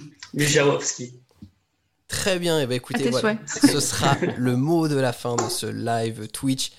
Très 2.08 2.38
bien, 2.38 2.58
et 2.58 2.62
eh 2.62 2.66
ben 2.66 2.74
écoutez, 2.74 3.10
voilà, 3.10 3.36
ce 3.46 3.80
sera 3.80 4.16
le 4.38 4.56
mot 4.56 4.88
de 4.88 4.96
la 4.96 5.12
fin 5.12 5.36
de 5.36 5.48
ce 5.50 5.66
live 5.66 6.28
Twitch. 6.28 6.72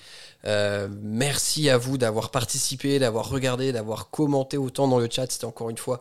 Euh, 0.46 0.88
merci 1.02 1.68
à 1.68 1.78
vous 1.78 1.98
d'avoir 1.98 2.30
participé, 2.30 2.98
d'avoir 2.98 3.28
regardé, 3.28 3.72
d'avoir 3.72 4.10
commenté 4.10 4.56
autant 4.56 4.88
dans 4.88 4.98
le 4.98 5.08
chat. 5.10 5.30
C'était 5.30 5.44
encore 5.44 5.70
une 5.70 5.78
fois 5.78 6.00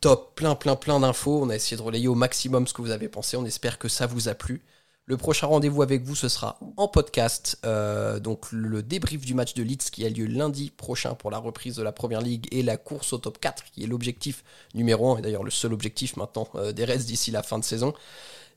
top, 0.00 0.34
plein, 0.34 0.54
plein, 0.54 0.76
plein 0.76 1.00
d'infos. 1.00 1.42
On 1.42 1.50
a 1.50 1.56
essayé 1.56 1.76
de 1.76 1.82
relayer 1.82 2.08
au 2.08 2.14
maximum 2.14 2.66
ce 2.66 2.74
que 2.74 2.82
vous 2.82 2.90
avez 2.90 3.08
pensé. 3.08 3.36
On 3.36 3.44
espère 3.44 3.78
que 3.78 3.88
ça 3.88 4.06
vous 4.06 4.28
a 4.28 4.34
plu. 4.34 4.62
Le 5.08 5.16
prochain 5.16 5.46
rendez-vous 5.46 5.80
avec 5.80 6.02
vous, 6.02 6.14
ce 6.14 6.28
sera 6.28 6.58
en 6.76 6.86
podcast. 6.86 7.58
Euh, 7.64 8.20
donc 8.20 8.52
le 8.52 8.82
débrief 8.82 9.24
du 9.24 9.32
match 9.32 9.54
de 9.54 9.62
Leeds 9.62 9.90
qui 9.90 10.04
a 10.04 10.10
lieu 10.10 10.26
lundi 10.26 10.70
prochain 10.70 11.14
pour 11.14 11.30
la 11.30 11.38
reprise 11.38 11.76
de 11.76 11.82
la 11.82 11.92
Première 11.92 12.20
Ligue 12.20 12.46
et 12.52 12.62
la 12.62 12.76
course 12.76 13.14
au 13.14 13.18
top 13.18 13.38
4 13.40 13.64
qui 13.72 13.84
est 13.84 13.86
l'objectif 13.86 14.44
numéro 14.74 15.14
1 15.14 15.18
et 15.18 15.22
d'ailleurs 15.22 15.44
le 15.44 15.50
seul 15.50 15.72
objectif 15.72 16.18
maintenant 16.18 16.46
euh, 16.56 16.72
des 16.72 16.84
restes 16.84 17.06
d'ici 17.06 17.30
la 17.30 17.42
fin 17.42 17.58
de 17.58 17.64
saison. 17.64 17.94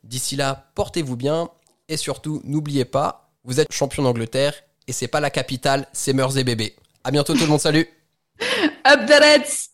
D'ici 0.04 0.36
là, 0.36 0.72
portez-vous 0.76 1.16
bien 1.16 1.50
Et 1.88 1.96
surtout, 1.96 2.42
n'oubliez 2.44 2.84
pas, 2.84 3.32
vous 3.46 3.62
êtes 3.62 3.72
champion 3.72 4.04
d'Angleterre 4.04 4.54
et 4.88 4.94
c'est 4.94 5.08
pas 5.08 5.20
la 5.20 5.30
capitale, 5.30 5.88
c'est 5.94 6.14
Meurs 6.14 6.38
et 6.38 6.44
bébés. 6.44 6.76
À 7.04 7.12
bientôt 7.12 7.34
tout 7.34 7.42
le 7.42 7.48
monde, 7.48 7.60
salut 7.60 7.88
Up 8.88 9.06
the 9.08 9.14
Reds 9.14 9.71